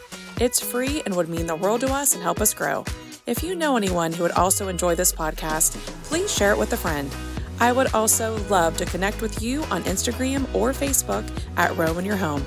It's 0.40 0.64
free 0.64 1.03
and 1.05 1.14
would 1.14 1.28
mean 1.28 1.45
the 1.45 1.57
world 1.57 1.82
to 1.82 1.93
us 1.93 2.14
and 2.14 2.22
help 2.22 2.40
us 2.40 2.55
grow. 2.55 2.86
If 3.26 3.43
you 3.43 3.55
know 3.55 3.76
anyone 3.76 4.14
who 4.14 4.22
would 4.22 4.32
also 4.32 4.68
enjoy 4.68 4.95
this 4.95 5.12
podcast, 5.12 5.76
please 6.05 6.34
share 6.34 6.53
it 6.53 6.59
with 6.59 6.72
a 6.72 6.78
friend. 6.78 7.14
I 7.61 7.72
would 7.72 7.93
also 7.93 8.38
love 8.49 8.78
to 8.78 8.86
connect 8.86 9.20
with 9.20 9.43
you 9.43 9.62
on 9.64 9.82
Instagram 9.82 10.53
or 10.55 10.72
Facebook 10.72 11.30
at 11.59 11.76
Roam 11.76 11.99
in 11.99 12.07
Your 12.07 12.16
Home. 12.16 12.47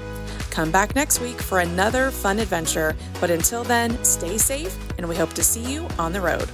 Come 0.50 0.72
back 0.72 0.96
next 0.96 1.22
week 1.22 1.40
for 1.40 1.60
another 1.60 2.10
fun 2.10 2.40
adventure, 2.40 2.96
but 3.22 3.30
until 3.30 3.64
then, 3.64 4.04
stay 4.04 4.40
safe 4.40 4.76
and 4.98 5.08
we 5.08 5.16
hope 5.16 5.34
to 5.34 5.44
see 5.44 5.72
you 5.72 5.88
on 6.00 6.12
the 6.12 6.22
road. 6.22 6.50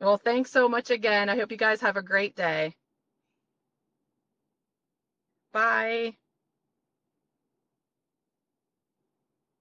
Well, 0.00 0.18
thanks 0.18 0.50
so 0.50 0.68
much 0.68 0.90
again. 0.90 1.28
I 1.28 1.36
hope 1.36 1.52
you 1.52 1.56
guys 1.56 1.80
have 1.82 1.96
a 1.96 2.02
great 2.02 2.34
day. 2.34 2.74
Bye. 5.52 6.16